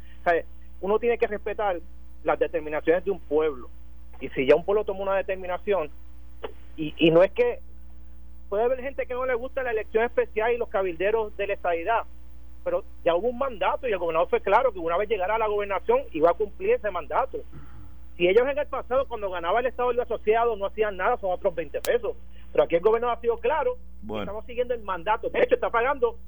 uno 0.80 0.98
tiene 0.98 1.18
que 1.18 1.26
respetar 1.26 1.80
las 2.24 2.38
determinaciones 2.38 3.04
de 3.04 3.10
un 3.10 3.20
pueblo. 3.20 3.68
Y 4.20 4.28
si 4.30 4.46
ya 4.46 4.56
un 4.56 4.64
pueblo 4.64 4.84
toma 4.84 5.00
una 5.00 5.16
determinación, 5.16 5.90
y, 6.76 6.94
y 6.96 7.10
no 7.10 7.22
es 7.22 7.32
que 7.32 7.60
puede 8.48 8.64
haber 8.64 8.80
gente 8.80 9.06
que 9.06 9.14
no 9.14 9.26
le 9.26 9.34
gusta 9.34 9.62
la 9.62 9.70
elección 9.70 10.04
especial 10.04 10.52
y 10.52 10.58
los 10.58 10.68
cabilderos 10.68 11.36
de 11.36 11.46
la 11.46 11.54
estadidad, 11.54 12.02
pero 12.64 12.84
ya 13.04 13.14
hubo 13.14 13.28
un 13.28 13.38
mandato 13.38 13.88
y 13.88 13.92
el 13.92 13.98
gobernador 13.98 14.28
fue 14.28 14.40
claro 14.40 14.72
que 14.72 14.78
una 14.78 14.96
vez 14.96 15.08
llegara 15.08 15.36
a 15.36 15.38
la 15.38 15.46
gobernación 15.46 16.00
iba 16.12 16.30
a 16.30 16.34
cumplir 16.34 16.72
ese 16.72 16.90
mandato. 16.90 17.38
Si 18.18 18.28
ellos 18.28 18.48
en 18.48 18.58
el 18.58 18.66
pasado, 18.66 19.06
cuando 19.06 19.30
ganaba 19.30 19.60
el 19.60 19.66
Estado 19.66 19.92
y 19.92 20.00
asociado, 20.00 20.56
no 20.56 20.66
hacían 20.66 20.96
nada, 20.96 21.16
son 21.18 21.30
otros 21.30 21.54
20 21.54 21.80
pesos. 21.80 22.16
Pero 22.50 22.64
aquí 22.64 22.74
el 22.74 22.82
gobierno 22.82 23.10
ha 23.10 23.20
sido 23.20 23.38
claro, 23.38 23.76
estamos 24.02 24.44
siguiendo 24.44 24.74
el 24.74 24.82
mandato. 24.82 25.30
De 25.30 25.40
hecho, 25.40 25.54
está 25.54 25.70
pagando 25.70 26.18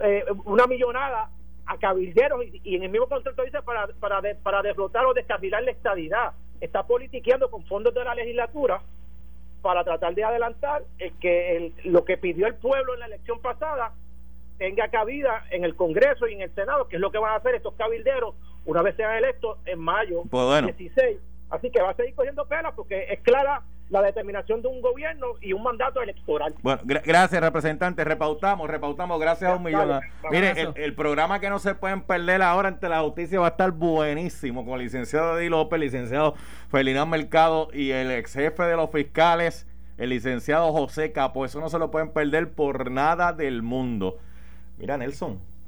eh, 0.00 0.24
una 0.44 0.68
millonada 0.68 1.30
a 1.66 1.76
cabilderos 1.78 2.44
y, 2.62 2.76
en 2.76 2.84
el 2.84 2.90
mismo 2.90 3.08
contrato 3.08 3.42
dice 3.42 3.62
para, 3.62 3.88
para, 3.98 4.22
para 4.44 4.62
derrotar 4.62 5.06
o 5.06 5.12
descarrilar 5.12 5.64
la 5.64 5.72
estadidad. 5.72 6.34
Está 6.60 6.86
politiqueando 6.86 7.50
con 7.50 7.64
fondos 7.64 7.92
de 7.94 8.04
la 8.04 8.14
legislatura 8.14 8.80
para 9.60 9.82
tratar 9.82 10.14
de 10.14 10.22
adelantar 10.22 10.84
el 10.98 11.18
que 11.18 11.72
lo 11.82 12.04
que 12.04 12.16
pidió 12.16 12.46
el 12.46 12.54
pueblo 12.54 12.94
en 12.94 13.00
la 13.00 13.06
elección 13.06 13.40
pasada 13.40 13.92
tenga 14.58 14.86
cabida 14.86 15.46
en 15.50 15.64
el 15.64 15.74
Congreso 15.74 16.28
y 16.28 16.34
en 16.34 16.42
el 16.42 16.54
Senado, 16.54 16.86
que 16.86 16.94
es 16.94 17.02
lo 17.02 17.10
que 17.10 17.18
van 17.18 17.32
a 17.32 17.36
hacer 17.36 17.56
estos 17.56 17.74
cabilderos 17.74 18.36
una 18.64 18.82
vez 18.82 18.96
sean 18.96 19.14
electos 19.16 19.58
en 19.66 19.78
mayo 19.78 20.22
16. 20.24 20.90
Pues 20.94 21.34
Así 21.50 21.70
que 21.70 21.80
va 21.80 21.90
a 21.90 21.94
seguir 21.94 22.14
cogiendo 22.14 22.46
pelas 22.46 22.72
porque 22.74 23.06
es 23.10 23.20
clara 23.20 23.62
la 23.90 24.02
determinación 24.02 24.62
de 24.62 24.68
un 24.68 24.80
gobierno 24.80 25.26
y 25.40 25.52
un 25.52 25.62
mandato 25.62 26.02
electoral. 26.02 26.54
Bueno, 26.62 26.80
gracias, 26.84 27.40
representante. 27.40 28.02
Repautamos, 28.02 28.68
repautamos, 28.68 29.20
gracias 29.20 29.50
a 29.50 29.56
un 29.56 29.62
millón. 29.62 30.00
Mire, 30.30 30.54
el, 30.74 30.94
programa 30.94 31.38
que 31.38 31.50
no 31.50 31.58
se 31.58 31.74
pueden 31.74 32.00
perder 32.00 32.42
ahora 32.42 32.68
ante 32.68 32.88
la 32.88 33.02
justicia 33.02 33.38
va 33.38 33.46
a 33.46 33.50
estar 33.50 33.70
buenísimo 33.70 34.64
con 34.64 34.74
el 34.74 34.86
licenciado 34.86 35.38
Eddie 35.38 35.50
López, 35.50 35.76
el 35.76 35.82
licenciado 35.82 36.34
Felina 36.70 37.04
Mercado 37.04 37.68
y 37.72 37.90
el 37.90 38.10
ex 38.10 38.32
jefe 38.32 38.62
de 38.64 38.76
los 38.76 38.90
fiscales, 38.90 39.66
el 39.98 40.10
licenciado 40.10 40.72
José 40.72 41.12
Capo. 41.12 41.44
Eso 41.44 41.60
no 41.60 41.68
se 41.68 41.78
lo 41.78 41.90
pueden 41.90 42.10
perder 42.10 42.52
por 42.52 42.90
nada 42.90 43.32
del 43.32 43.62
mundo. 43.62 44.18
Mira, 44.78 44.96
Nelson 44.96 45.53